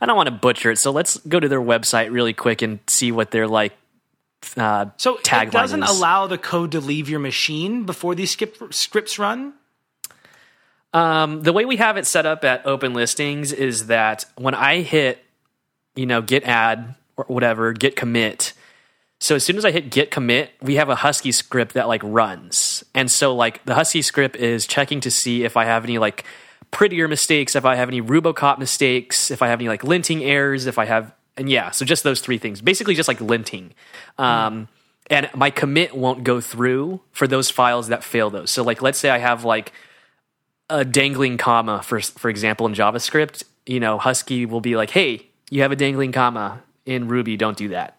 I 0.00 0.06
don't 0.06 0.16
want 0.16 0.28
to 0.28 0.34
butcher 0.34 0.70
it. 0.70 0.78
So 0.78 0.90
let's 0.90 1.18
go 1.18 1.38
to 1.38 1.48
their 1.48 1.60
website 1.60 2.10
really 2.12 2.32
quick 2.32 2.62
and 2.62 2.80
see 2.86 3.12
what 3.12 3.30
they're 3.30 3.48
like 3.48 3.72
uh, 4.56 4.86
so 4.96 5.18
it 5.18 5.50
doesn't 5.50 5.82
is. 5.82 5.98
allow 5.98 6.26
the 6.26 6.36
code 6.36 6.72
to 6.72 6.80
leave 6.80 7.08
your 7.08 7.20
machine 7.20 7.84
before 7.84 8.14
these 8.14 8.32
skip, 8.32 8.56
scripts 8.72 9.18
run. 9.18 9.54
Um, 10.92 11.42
the 11.42 11.52
way 11.52 11.64
we 11.64 11.76
have 11.76 11.96
it 11.96 12.06
set 12.06 12.26
up 12.26 12.44
at 12.44 12.66
Open 12.66 12.92
Listings 12.92 13.52
is 13.52 13.86
that 13.86 14.26
when 14.36 14.54
I 14.54 14.82
hit, 14.82 15.24
you 15.94 16.06
know, 16.06 16.20
git 16.20 16.44
add 16.44 16.94
or 17.16 17.24
whatever, 17.26 17.72
git 17.72 17.96
commit. 17.96 18.52
So 19.18 19.36
as 19.36 19.44
soon 19.44 19.56
as 19.56 19.64
I 19.64 19.70
hit 19.70 19.90
git 19.90 20.10
commit, 20.10 20.50
we 20.60 20.74
have 20.74 20.88
a 20.88 20.96
Husky 20.96 21.32
script 21.32 21.74
that 21.74 21.88
like 21.88 22.02
runs. 22.04 22.84
And 22.94 23.10
so 23.10 23.34
like 23.34 23.64
the 23.64 23.74
Husky 23.74 24.02
script 24.02 24.36
is 24.36 24.66
checking 24.66 25.00
to 25.00 25.10
see 25.10 25.44
if 25.44 25.56
I 25.56 25.64
have 25.64 25.84
any 25.84 25.98
like 25.98 26.24
prettier 26.70 27.08
mistakes, 27.08 27.54
if 27.54 27.64
I 27.64 27.76
have 27.76 27.88
any 27.88 28.02
Rubocop 28.02 28.58
mistakes, 28.58 29.30
if 29.30 29.40
I 29.40 29.48
have 29.48 29.60
any 29.60 29.68
like 29.68 29.82
linting 29.82 30.22
errors, 30.22 30.66
if 30.66 30.78
I 30.78 30.84
have 30.86 31.14
and 31.36 31.48
yeah, 31.48 31.70
so 31.70 31.86
just 31.86 32.04
those 32.04 32.20
three 32.20 32.36
things. 32.36 32.60
Basically 32.60 32.94
just 32.94 33.08
like 33.08 33.18
linting. 33.18 33.70
Um, 34.18 34.68
and 35.08 35.30
my 35.34 35.50
commit 35.50 35.96
won't 35.96 36.24
go 36.24 36.40
through 36.40 37.00
for 37.12 37.26
those 37.26 37.48
files 37.48 37.88
that 37.88 38.04
fail 38.04 38.28
those. 38.28 38.50
So 38.50 38.62
like 38.62 38.82
let's 38.82 38.98
say 38.98 39.08
I 39.08 39.18
have 39.18 39.44
like 39.44 39.72
a 40.80 40.84
dangling 40.84 41.36
comma 41.38 41.82
for 41.82 42.00
for 42.00 42.28
example 42.30 42.66
in 42.66 42.74
JavaScript, 42.74 43.44
you 43.66 43.80
know, 43.80 43.98
Husky 43.98 44.46
will 44.46 44.60
be 44.60 44.76
like, 44.76 44.90
"Hey, 44.90 45.26
you 45.50 45.62
have 45.62 45.72
a 45.72 45.76
dangling 45.76 46.12
comma 46.12 46.62
in 46.86 47.08
Ruby, 47.08 47.36
don't 47.36 47.56
do 47.56 47.68
that. 47.68 47.96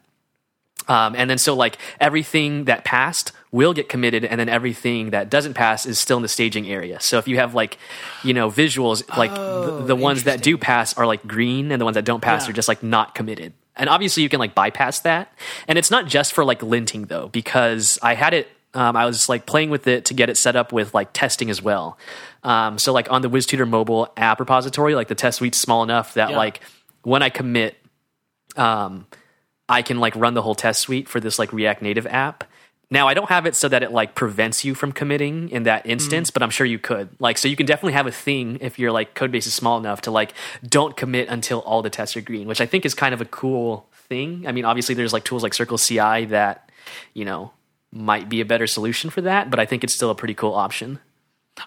Um, 0.87 1.15
and 1.15 1.29
then 1.29 1.37
so 1.37 1.53
like 1.53 1.77
everything 2.01 2.65
that 2.65 2.83
passed 2.83 3.31
will 3.51 3.73
get 3.73 3.87
committed, 3.87 4.25
and 4.25 4.39
then 4.39 4.49
everything 4.49 5.11
that 5.11 5.29
doesn't 5.29 5.53
pass 5.53 5.85
is 5.85 5.99
still 5.99 6.17
in 6.17 6.23
the 6.23 6.27
staging 6.27 6.67
area. 6.69 6.99
So 6.99 7.17
if 7.19 7.27
you 7.27 7.37
have 7.37 7.53
like, 7.55 7.77
you 8.23 8.33
know, 8.33 8.49
visuals, 8.49 9.07
like 9.15 9.31
Oh, 9.33 9.77
the, 9.77 9.85
the 9.85 9.95
ones 9.95 10.23
that 10.25 10.41
do 10.41 10.57
pass 10.57 10.97
are 10.97 11.05
like 11.05 11.25
green, 11.25 11.71
and 11.71 11.79
the 11.79 11.85
ones 11.85 11.95
that 11.95 12.03
don't 12.05 12.21
pass 12.21 12.45
Yeah. 12.45 12.49
are 12.49 12.53
just 12.53 12.67
like 12.67 12.83
not 12.83 13.15
committed. 13.15 13.53
And 13.75 13.89
obviously 13.89 14.23
you 14.23 14.29
can 14.29 14.39
like 14.39 14.53
bypass 14.55 14.99
that. 15.01 15.31
And 15.67 15.77
it's 15.77 15.89
not 15.89 16.05
just 16.07 16.33
for 16.33 16.43
like 16.43 16.59
linting 16.59 17.07
though, 17.07 17.29
because 17.29 17.97
I 18.01 18.15
had 18.15 18.33
it. 18.33 18.47
Um, 18.73 18.95
I 18.95 19.05
was 19.05 19.29
like 19.29 19.45
playing 19.45 19.69
with 19.69 19.87
it 19.87 20.05
to 20.05 20.13
get 20.13 20.29
it 20.29 20.37
set 20.37 20.55
up 20.55 20.71
with 20.73 20.93
like 20.93 21.09
testing 21.13 21.49
as 21.49 21.61
well. 21.61 21.97
Um, 22.43 22.77
so 22.79 22.91
like 22.91 23.11
on 23.11 23.21
the 23.21 23.29
WizTutor 23.29 23.69
mobile 23.69 24.11
app 24.17 24.39
repository, 24.39 24.95
like 24.95 25.07
the 25.07 25.15
test 25.15 25.37
suite's 25.39 25.59
small 25.59 25.83
enough 25.83 26.15
that 26.15 26.31
Yeah. 26.31 26.37
like 26.37 26.59
when 27.03 27.21
I 27.21 27.29
commit, 27.29 27.77
um, 28.55 29.05
I 29.69 29.81
can 29.81 29.99
like 29.99 30.15
run 30.15 30.33
the 30.33 30.41
whole 30.41 30.55
test 30.55 30.81
suite 30.81 31.07
for 31.07 31.19
this 31.19 31.39
like 31.39 31.53
React 31.53 31.81
Native 31.81 32.07
app. 32.07 32.43
Now 32.91 33.07
I 33.07 33.13
don't 33.15 33.29
have 33.29 33.45
it 33.47 33.55
so 33.55 33.67
that 33.69 33.81
it 33.81 33.91
like 33.91 34.13
prevents 34.13 34.63
you 34.63 34.75
from 34.75 34.91
committing 34.91 35.49
in 35.49 35.63
that 35.63 35.85
instance, 35.87 36.29
but 36.29 36.43
I'm 36.43 36.51
sure 36.51 36.65
you 36.65 36.77
could. 36.77 37.09
Like 37.19 37.37
so 37.37 37.47
you 37.47 37.55
can 37.55 37.65
definitely 37.65 37.93
have 37.93 38.05
a 38.07 38.11
thing 38.11 38.57
if 38.61 38.77
your 38.77 38.91
like 38.91 39.15
code 39.15 39.31
base 39.31 39.47
is 39.47 39.53
small 39.53 39.77
enough 39.79 40.01
to 40.01 40.11
like 40.11 40.33
don't 40.67 40.95
commit 40.95 41.27
until 41.29 41.59
all 41.61 41.81
the 41.81 41.89
tests 41.89 42.15
are 42.17 42.21
green, 42.21 42.47
which 42.47 42.61
I 42.61 42.65
think 42.67 42.85
is 42.85 42.93
kind 42.93 43.13
of 43.13 43.21
a 43.21 43.25
cool 43.25 43.87
thing. 44.09 44.45
I 44.47 44.51
mean, 44.51 44.65
obviously 44.65 44.93
there's 44.95 45.13
like 45.13 45.23
tools 45.23 45.41
like 45.41 45.53
Circle 45.55 45.77
CI 45.79 46.25
that, 46.25 46.69
you 47.15 47.25
know, 47.25 47.51
might 47.93 48.27
be 48.27 48.41
a 48.41 48.45
better 48.45 48.67
solution 48.67 49.09
for 49.09 49.21
that, 49.21 49.49
but 49.49 49.59
I 49.59 49.65
think 49.65 49.83
it's 49.83 49.93
still 49.93 50.09
a 50.09 50.15
pretty 50.15 50.33
cool 50.33 50.53
option. 50.53 50.99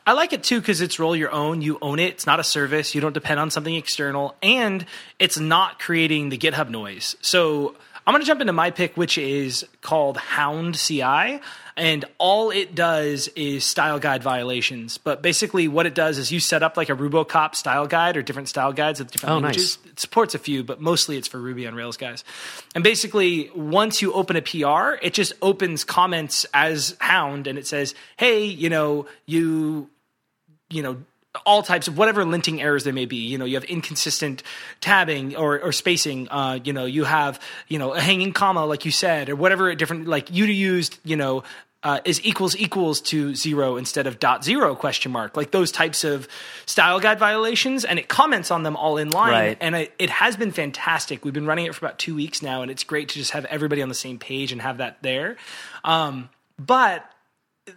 I 0.04 0.12
like 0.14 0.32
it 0.32 0.42
too 0.42 0.60
because 0.60 0.80
it's 0.80 0.98
roll 0.98 1.14
your 1.14 1.30
own. 1.30 1.62
You 1.62 1.78
own 1.80 2.00
it. 2.00 2.14
It's 2.14 2.26
not 2.26 2.40
a 2.40 2.44
service. 2.44 2.94
You 2.94 3.00
don't 3.00 3.12
depend 3.12 3.38
on 3.38 3.50
something 3.50 3.74
external, 3.74 4.34
and 4.42 4.84
it's 5.18 5.38
not 5.38 5.78
creating 5.78 6.30
the 6.30 6.38
GitHub 6.38 6.70
noise. 6.70 7.14
So 7.20 7.76
I'm 8.06 8.12
going 8.12 8.22
to 8.22 8.26
jump 8.26 8.40
into 8.40 8.52
my 8.52 8.70
pick, 8.70 8.96
which 8.96 9.18
is 9.18 9.66
called 9.80 10.16
Hound 10.16 10.76
CI, 10.76 11.40
and 11.76 12.04
all 12.18 12.50
it 12.52 12.74
does 12.74 13.26
is 13.34 13.64
style 13.64 13.98
guide 13.98 14.22
violations. 14.22 14.96
But 14.96 15.22
basically, 15.22 15.66
what 15.66 15.86
it 15.86 15.94
does 15.94 16.16
is 16.16 16.30
you 16.30 16.38
set 16.38 16.62
up 16.62 16.76
like 16.76 16.88
a 16.88 16.94
RuboCop 16.94 17.56
style 17.56 17.86
guide 17.88 18.16
or 18.16 18.22
different 18.22 18.48
style 18.48 18.72
guides 18.72 19.00
with 19.00 19.10
different 19.10 19.32
Oh, 19.32 19.38
nice. 19.40 19.42
languages. 19.56 19.78
It 19.90 19.98
supports 20.00 20.34
a 20.36 20.38
few, 20.38 20.62
but 20.62 20.80
mostly 20.80 21.16
it's 21.16 21.26
for 21.26 21.38
Ruby 21.40 21.66
on 21.66 21.74
Rails 21.74 21.96
guys. 21.96 22.22
And 22.76 22.84
basically, 22.84 23.50
once 23.56 24.00
you 24.00 24.12
open 24.12 24.36
a 24.36 24.42
PR, 24.42 25.04
it 25.04 25.12
just 25.12 25.32
opens 25.42 25.82
comments 25.82 26.46
as 26.54 26.96
Hound, 27.00 27.48
and 27.48 27.58
it 27.58 27.66
says, 27.66 27.94
"Hey, 28.16 28.44
you 28.44 28.70
know, 28.70 29.06
you, 29.26 29.90
you 30.70 30.82
know." 30.82 30.98
All 31.44 31.62
types 31.62 31.88
of 31.88 31.98
whatever 31.98 32.24
linting 32.24 32.60
errors 32.60 32.84
there 32.84 32.92
may 32.92 33.06
be. 33.06 33.16
You 33.16 33.38
know 33.38 33.44
you 33.44 33.54
have 33.54 33.64
inconsistent 33.64 34.42
tabbing 34.80 35.36
or, 35.36 35.60
or 35.60 35.72
spacing. 35.72 36.28
Uh, 36.30 36.58
you 36.62 36.72
know 36.72 36.84
you 36.84 37.04
have 37.04 37.40
you 37.68 37.78
know 37.78 37.94
a 37.94 38.00
hanging 38.00 38.32
comma 38.32 38.64
like 38.64 38.84
you 38.84 38.90
said 38.90 39.28
or 39.28 39.36
whatever 39.36 39.74
different 39.74 40.06
like 40.08 40.32
you 40.32 40.44
used 40.46 40.98
you 41.04 41.16
know 41.16 41.42
uh, 41.86 42.00
is 42.04 42.20
equals 42.24 42.56
equals 42.56 43.00
to 43.00 43.32
zero 43.36 43.76
instead 43.76 44.08
of 44.08 44.18
dot 44.18 44.42
zero 44.42 44.74
question 44.74 45.12
mark. 45.12 45.36
Like 45.36 45.52
those 45.52 45.70
types 45.70 46.02
of 46.02 46.26
style 46.66 46.98
guide 46.98 47.20
violations 47.20 47.84
and 47.84 47.98
it 48.00 48.08
comments 48.08 48.50
on 48.50 48.64
them 48.64 48.76
all 48.76 48.96
in 48.96 49.10
line. 49.10 49.30
Right. 49.30 49.58
and 49.60 49.76
it, 49.76 49.94
it 49.96 50.10
has 50.10 50.36
been 50.36 50.50
fantastic. 50.50 51.24
We've 51.24 51.32
been 51.32 51.46
running 51.46 51.66
it 51.66 51.74
for 51.76 51.86
about 51.86 52.00
two 52.00 52.16
weeks 52.16 52.42
now 52.42 52.62
and 52.62 52.72
it's 52.72 52.82
great 52.82 53.10
to 53.10 53.14
just 53.14 53.30
have 53.30 53.44
everybody 53.44 53.82
on 53.82 53.88
the 53.88 53.94
same 53.94 54.18
page 54.18 54.50
and 54.50 54.60
have 54.62 54.78
that 54.78 54.98
there. 55.02 55.36
Um, 55.84 56.28
but 56.58 57.08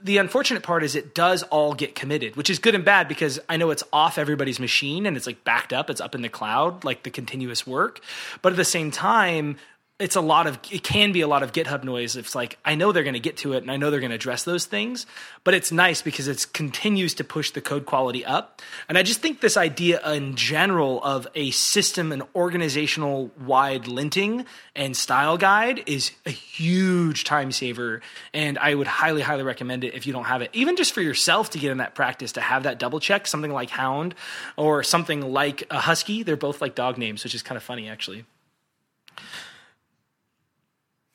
the 0.03 0.17
unfortunate 0.17 0.63
part 0.63 0.83
is 0.83 0.95
it 0.95 1.15
does 1.15 1.43
all 1.43 1.73
get 1.73 1.95
committed, 1.95 2.35
which 2.35 2.49
is 2.49 2.59
good 2.59 2.75
and 2.75 2.85
bad 2.85 3.07
because 3.07 3.39
I 3.49 3.57
know 3.57 3.71
it's 3.71 3.83
off 3.91 4.17
everybody's 4.17 4.59
machine 4.59 5.05
and 5.05 5.17
it's 5.17 5.25
like 5.25 5.43
backed 5.43 5.73
up, 5.73 5.89
it's 5.89 6.01
up 6.01 6.13
in 6.13 6.21
the 6.21 6.29
cloud, 6.29 6.83
like 6.83 7.03
the 7.03 7.09
continuous 7.09 7.65
work. 7.65 7.99
But 8.41 8.53
at 8.53 8.57
the 8.57 8.65
same 8.65 8.91
time, 8.91 9.57
it's 9.99 10.15
a 10.15 10.21
lot 10.21 10.47
of 10.47 10.57
it 10.71 10.81
can 10.81 11.11
be 11.11 11.19
a 11.19 11.27
lot 11.27 11.43
of 11.43 11.51
GitHub 11.51 11.83
noise. 11.83 12.15
It's 12.15 12.33
like 12.33 12.57
I 12.63 12.75
know 12.75 12.93
they're 12.93 13.03
going 13.03 13.15
to 13.15 13.19
get 13.19 13.35
to 13.37 13.53
it 13.53 13.63
and 13.63 13.69
I 13.69 13.75
know 13.75 13.91
they're 13.91 13.99
going 13.99 14.11
to 14.11 14.15
address 14.15 14.43
those 14.43 14.65
things, 14.65 15.05
but 15.43 15.53
it's 15.53 15.73
nice 15.73 16.01
because 16.01 16.29
it 16.29 16.45
continues 16.53 17.13
to 17.15 17.25
push 17.25 17.51
the 17.51 17.59
code 17.59 17.85
quality 17.85 18.23
up. 18.23 18.61
And 18.87 18.97
I 18.97 19.03
just 19.03 19.19
think 19.19 19.41
this 19.41 19.57
idea 19.57 19.99
in 20.09 20.35
general 20.37 21.03
of 21.03 21.27
a 21.35 21.51
system 21.51 22.13
and 22.13 22.23
organizational 22.33 23.29
wide 23.45 23.83
linting 23.83 24.45
and 24.73 24.95
style 24.95 25.37
guide 25.37 25.83
is 25.85 26.11
a 26.25 26.31
huge 26.31 27.25
time 27.25 27.51
saver. 27.51 28.01
And 28.33 28.57
I 28.57 28.75
would 28.75 28.87
highly, 28.87 29.21
highly 29.21 29.43
recommend 29.43 29.83
it 29.83 29.95
if 29.95 30.07
you 30.07 30.13
don't 30.13 30.25
have 30.25 30.41
it, 30.41 30.49
even 30.53 30.77
just 30.77 30.93
for 30.93 31.01
yourself 31.01 31.49
to 31.51 31.59
get 31.59 31.71
in 31.71 31.79
that 31.79 31.93
practice 31.93 32.31
to 32.33 32.41
have 32.41 32.63
that 32.63 32.79
double 32.79 33.01
check, 33.01 33.27
something 33.27 33.51
like 33.51 33.69
Hound 33.71 34.15
or 34.55 34.81
something 34.81 35.33
like 35.33 35.65
a 35.69 35.79
Husky. 35.79 36.23
They're 36.23 36.37
both 36.37 36.61
like 36.61 36.73
dog 36.73 36.97
names, 36.97 37.25
which 37.25 37.35
is 37.35 37.41
kind 37.41 37.57
of 37.57 37.63
funny 37.63 37.89
actually. 37.89 38.23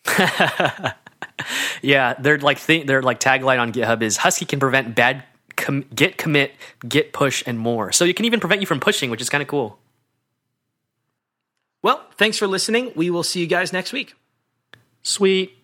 Yeah, 1.83 2.15
they're 2.15 2.39
like 2.39 2.61
th- 2.61 2.87
their 2.87 3.03
like 3.03 3.21
tagline 3.21 3.61
on 3.61 3.73
GitHub 3.73 4.03
is 4.03 4.17
Husky 4.17 4.45
can 4.45 4.61
prevent 4.61 4.95
bad 4.95 5.25
com- 5.57 5.85
git 5.95 6.17
commit, 6.17 6.53
git 6.89 7.13
push, 7.13 7.43
and 7.47 7.59
more. 7.59 7.93
So 7.93 8.05
it 8.05 8.17
can 8.17 8.25
even 8.25 8.41
prevent 8.41 8.61
you 8.61 8.67
from 8.67 8.81
pushing, 8.81 9.11
which 9.11 9.21
is 9.21 9.29
kind 9.29 9.43
of 9.43 9.49
cool. 9.49 9.79
Well, 11.83 12.03
thanks 12.17 12.39
for 12.39 12.47
listening. 12.47 12.93
We 12.97 13.11
will 13.11 13.23
see 13.23 13.41
you 13.41 13.47
guys 13.47 13.73
next 13.73 13.93
week. 13.93 14.15
Sweet. 15.03 15.59